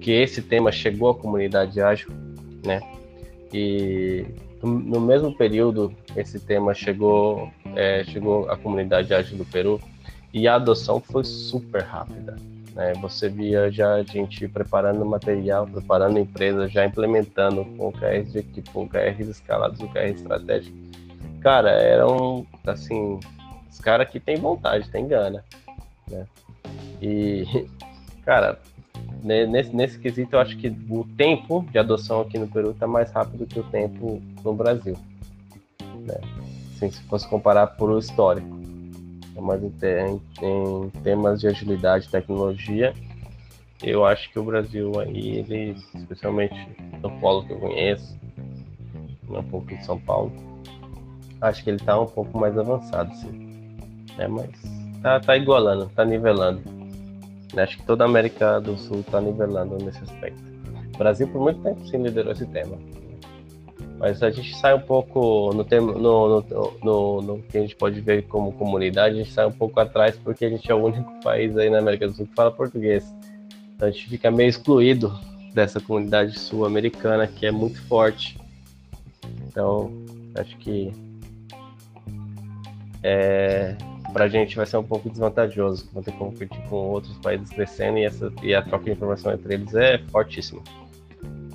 que 0.00 0.10
esse 0.10 0.42
tema 0.42 0.72
chegou 0.72 1.10
à 1.10 1.14
comunidade 1.14 1.80
ágil, 1.80 2.08
né? 2.64 2.80
E 3.52 4.24
no 4.62 5.00
mesmo 5.00 5.36
período, 5.36 5.94
esse 6.16 6.38
tema 6.38 6.72
chegou, 6.72 7.50
é, 7.74 8.04
chegou 8.04 8.48
à 8.50 8.56
comunidade 8.56 9.12
ágil 9.12 9.36
do 9.36 9.44
Peru 9.44 9.80
e 10.32 10.46
a 10.46 10.54
adoção 10.54 11.00
foi 11.00 11.24
super 11.24 11.82
rápida. 11.82 12.36
Né? 12.74 12.92
Você 13.00 13.28
via 13.28 13.70
já 13.70 13.94
a 13.94 14.02
gente 14.02 14.48
preparando 14.48 15.04
material, 15.04 15.66
preparando 15.66 16.18
empresas, 16.18 16.72
já 16.72 16.86
implementando 16.86 17.64
com 17.64 17.88
OKRs 17.88 18.32
de 18.32 18.38
equipe, 18.38 18.70
com 18.70 18.84
OKRs 18.84 19.28
escalados, 19.28 19.80
OKRs 19.80 20.20
estratégicos. 20.20 20.80
Cara, 21.40 21.70
eram, 21.70 22.46
assim, 22.66 23.18
os 23.70 23.78
caras 23.78 24.08
que 24.08 24.20
têm 24.20 24.36
vontade, 24.36 24.88
têm 24.90 25.08
gana. 25.08 25.44
Né? 26.08 26.26
E, 27.00 27.68
cara, 28.24 28.58
nesse, 29.22 29.74
nesse 29.74 29.98
quesito, 29.98 30.36
eu 30.36 30.40
acho 30.40 30.56
que 30.56 30.68
o 30.90 31.04
tempo 31.16 31.64
de 31.70 31.78
adoção 31.78 32.20
aqui 32.20 32.38
no 32.38 32.48
Peru 32.48 32.70
está 32.70 32.86
mais 32.86 33.10
rápido 33.12 33.46
que 33.46 33.60
o 33.60 33.64
tempo 33.64 34.20
no 34.44 34.54
Brasil. 34.54 34.96
Né? 35.80 36.18
Assim, 36.74 36.90
se 36.90 37.02
fosse 37.04 37.28
comparar 37.28 37.68
por 37.68 37.90
o 37.90 37.98
histórico. 37.98 38.60
Mas 39.40 39.62
em, 39.62 40.20
em, 40.42 40.90
temas 41.02 41.40
de 41.40 41.48
agilidade 41.48 42.06
e 42.06 42.10
tecnologia, 42.10 42.92
eu 43.82 44.04
acho 44.04 44.30
que 44.30 44.38
o 44.38 44.44
Brasil 44.44 44.92
aí, 45.00 45.38
ele, 45.38 45.76
especialmente 45.94 46.54
no 47.02 47.10
polo 47.18 47.44
que 47.44 47.52
eu 47.52 47.58
conheço, 47.58 48.16
um 49.28 49.42
pouco 49.44 49.66
de 49.68 49.84
São 49.84 49.98
Paulo, 49.98 50.32
acho 51.40 51.64
que 51.64 51.70
ele 51.70 51.78
está 51.78 51.98
um 51.98 52.06
pouco 52.06 52.38
mais 52.38 52.56
avançado, 52.58 53.12
sim. 53.16 53.76
É, 54.18 54.28
mas 54.28 54.50
tá, 55.02 55.18
tá 55.18 55.36
igualando, 55.36 55.90
tá 55.94 56.04
nivelando. 56.04 56.81
Acho 57.56 57.76
que 57.76 57.84
toda 57.84 58.04
a 58.04 58.06
América 58.06 58.60
do 58.60 58.76
Sul 58.76 59.00
está 59.00 59.20
nivelando 59.20 59.76
nesse 59.76 60.02
aspecto. 60.02 60.42
O 60.94 60.98
Brasil, 60.98 61.28
por 61.28 61.40
muito 61.40 61.60
tempo, 61.62 61.86
sim 61.86 62.02
liderou 62.02 62.32
esse 62.32 62.46
tema. 62.46 62.78
Mas 63.98 64.22
a 64.22 64.30
gente 64.30 64.56
sai 64.56 64.74
um 64.74 64.80
pouco 64.80 65.52
no, 65.54 65.64
tema, 65.64 65.92
no, 65.92 66.40
no, 66.40 66.78
no, 66.82 67.22
no, 67.22 67.42
que 67.42 67.58
a 67.58 67.60
gente 67.60 67.76
pode 67.76 68.00
ver 68.00 68.22
como 68.22 68.52
comunidade, 68.52 69.14
a 69.14 69.18
gente 69.18 69.32
sai 69.32 69.46
um 69.46 69.52
pouco 69.52 69.78
atrás 69.78 70.18
porque 70.24 70.44
a 70.44 70.50
gente 70.50 70.70
é 70.70 70.74
o 70.74 70.84
único 70.84 71.20
país 71.22 71.56
aí 71.56 71.70
na 71.70 71.78
América 71.78 72.08
do 72.08 72.14
Sul 72.14 72.26
que 72.26 72.34
fala 72.34 72.50
português. 72.50 73.14
Então 73.76 73.88
a 73.88 73.90
gente 73.90 74.08
fica 74.08 74.30
meio 74.30 74.48
excluído 74.48 75.12
dessa 75.54 75.80
comunidade 75.80 76.38
sul-americana 76.38 77.26
que 77.26 77.46
é 77.46 77.52
muito 77.52 77.80
forte. 77.86 78.40
Então, 79.46 79.92
acho 80.34 80.56
que 80.56 80.92
é, 83.02 83.76
para 84.12 84.24
a 84.24 84.28
gente 84.28 84.56
vai 84.56 84.66
ser 84.66 84.76
um 84.76 84.84
pouco 84.84 85.08
desvantajoso. 85.08 85.88
Vão 85.92 86.02
ter 86.02 86.12
que 86.12 86.18
competir 86.18 86.62
com 86.68 86.76
outros 86.76 87.16
países 87.18 87.48
crescendo 87.50 87.98
e, 87.98 88.04
essa, 88.04 88.32
e 88.42 88.54
a 88.54 88.62
troca 88.62 88.84
de 88.84 88.92
informação 88.92 89.32
entre 89.32 89.54
eles 89.54 89.74
é 89.74 89.98
fortíssima. 90.10 90.62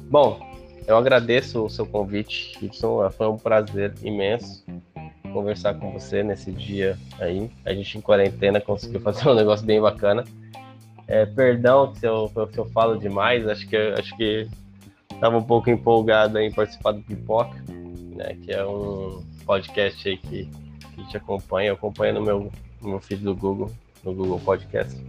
Bom, 0.10 0.40
eu 0.88 0.98
agradeço 0.98 1.66
o 1.66 1.70
seu 1.70 1.86
convite, 1.86 2.58
Gibson. 2.60 3.10
Foi 3.12 3.28
um 3.28 3.38
prazer 3.38 3.94
imenso 4.02 4.66
conversar 5.34 5.76
com 5.76 5.92
você 5.92 6.24
nesse 6.24 6.52
dia 6.52 6.98
aí. 7.20 7.50
A 7.66 7.74
gente 7.74 7.98
em 7.98 8.02
quarentena 8.02 8.60
conseguiu 8.60 9.00
fazer 9.02 9.28
um 9.30 9.36
negócio 9.36 9.66
bem 9.66 9.80
bacana. 9.80 10.24
É, 11.08 11.26
perdão 11.26 11.94
se 11.94 12.06
eu, 12.06 12.28
se 12.28 12.58
eu 12.58 12.66
falo 12.66 12.98
demais, 12.98 13.48
acho 13.48 13.68
que 13.68 13.78
acho 13.78 14.16
que 14.18 14.48
estava 15.12 15.38
um 15.38 15.44
pouco 15.44 15.70
empolgado 15.70 16.38
em 16.40 16.52
participar 16.52 16.92
do 16.92 17.02
Pipoca, 17.02 17.64
né, 18.16 18.36
que 18.44 18.52
é 18.52 18.66
um 18.66 19.24
podcast 19.46 20.08
aí 20.08 20.18
que 20.18 20.50
que 20.98 21.08
te 21.08 21.18
acompanha, 21.18 21.70
eu 21.70 21.76
acompanho 21.76 22.16
no 22.16 22.22
meu, 22.22 22.52
no 22.82 22.90
meu 22.90 23.00
feed 23.00 23.24
do 23.24 23.36
Google, 23.36 23.72
no 24.04 24.14
Google 24.14 24.40
Podcast. 24.40 25.00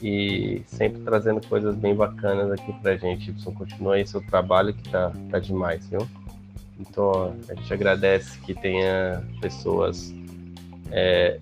E 0.00 0.62
sempre 0.66 1.00
trazendo 1.02 1.46
coisas 1.46 1.76
bem 1.76 1.94
bacanas 1.94 2.50
aqui 2.50 2.72
pra 2.80 2.96
gente. 2.96 3.26
Gibson, 3.26 3.52
continua 3.52 3.94
aí 3.94 4.06
seu 4.06 4.20
trabalho 4.26 4.74
que 4.74 4.88
tá, 4.88 5.12
tá 5.30 5.38
demais, 5.38 5.86
viu? 5.88 6.00
Então, 6.80 7.36
a 7.48 7.54
gente 7.54 7.72
agradece 7.72 8.40
que 8.40 8.54
tenha 8.54 9.22
pessoas 9.40 10.12
é, 10.90 11.38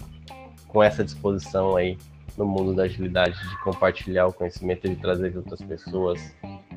com 0.68 0.83
essa 0.83 1.03
disposição 1.03 1.76
aí 1.76 1.97
no 2.37 2.45
mundo 2.45 2.74
da 2.74 2.83
agilidade 2.83 3.39
de 3.49 3.59
compartilhar 3.62 4.26
o 4.26 4.33
conhecimento 4.33 4.87
e 4.87 4.91
de 4.91 4.97
trazer 4.97 5.31
de 5.31 5.39
outras 5.39 5.62
pessoas 5.62 6.35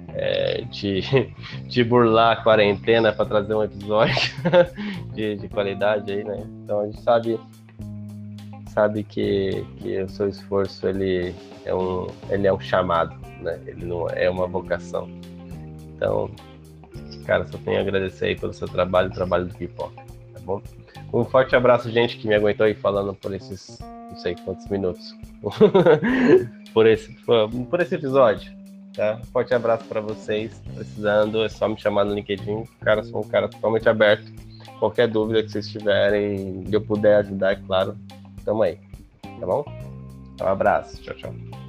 é, 0.09 0.63
de, 0.71 1.83
burlar 1.83 2.37
a 2.37 2.43
quarentena 2.43 3.11
para 3.11 3.25
trazer 3.25 3.53
um 3.53 3.63
episódio 3.63 4.33
de, 5.13 5.35
de 5.35 5.47
qualidade 5.49 6.11
aí, 6.11 6.23
né? 6.23 6.43
Então 6.63 6.81
a 6.81 6.85
gente 6.85 7.01
sabe 7.01 7.39
sabe 8.67 9.03
que, 9.03 9.63
que 9.77 10.01
o 10.01 10.09
seu 10.09 10.27
esforço 10.27 10.87
ele 10.87 11.33
é 11.63 11.73
um 11.73 12.07
ele 12.29 12.47
é 12.47 12.53
um 12.53 12.59
chamado, 12.59 13.15
né? 13.41 13.59
Ele 13.65 13.85
não 13.85 14.09
é 14.09 14.29
uma 14.29 14.47
vocação. 14.47 15.07
Então, 15.95 16.29
cara, 17.25 17.45
só 17.47 17.57
tenho 17.59 17.77
a 17.77 17.81
agradecer 17.81 18.25
aí 18.25 18.35
pelo 18.35 18.53
seu 18.53 18.67
trabalho, 18.67 19.09
o 19.09 19.13
trabalho 19.13 19.45
do 19.45 19.53
Pipoca, 19.53 20.03
tá 20.33 20.39
bom? 20.43 20.61
Um 21.13 21.23
forte 21.23 21.55
abraço, 21.55 21.91
gente, 21.91 22.17
que 22.17 22.27
me 22.27 22.33
aguentou 22.33 22.65
aí 22.65 22.73
falando 22.73 23.13
por 23.13 23.33
esses 23.33 23.79
não 23.79 24.15
sei 24.17 24.35
quantos 24.43 24.67
minutos. 24.67 25.15
por 26.73 26.87
esse 26.87 27.13
por 27.69 27.79
esse 27.79 27.95
episódio. 27.95 28.62
Tá? 28.95 29.19
Forte 29.31 29.53
abraço 29.53 29.85
para 29.85 30.01
vocês. 30.01 30.61
Precisando, 30.75 31.43
é 31.43 31.49
só 31.49 31.67
me 31.67 31.79
chamar 31.79 32.05
no 32.05 32.13
LinkedIn. 32.13 32.63
Cara, 32.81 33.03
sou 33.03 33.21
um 33.21 33.27
cara 33.27 33.47
totalmente 33.47 33.89
aberto. 33.89 34.31
Qualquer 34.79 35.07
dúvida 35.07 35.41
que 35.41 35.49
vocês 35.49 35.67
tiverem, 35.67 36.63
eu 36.71 36.81
puder 36.81 37.17
ajudar, 37.17 37.53
é 37.53 37.55
claro. 37.55 37.97
Tamo 38.45 38.63
aí. 38.63 38.77
Tá 39.39 39.45
bom? 39.45 39.65
Um 40.41 40.47
abraço. 40.47 41.01
Tchau, 41.01 41.15
tchau. 41.15 41.62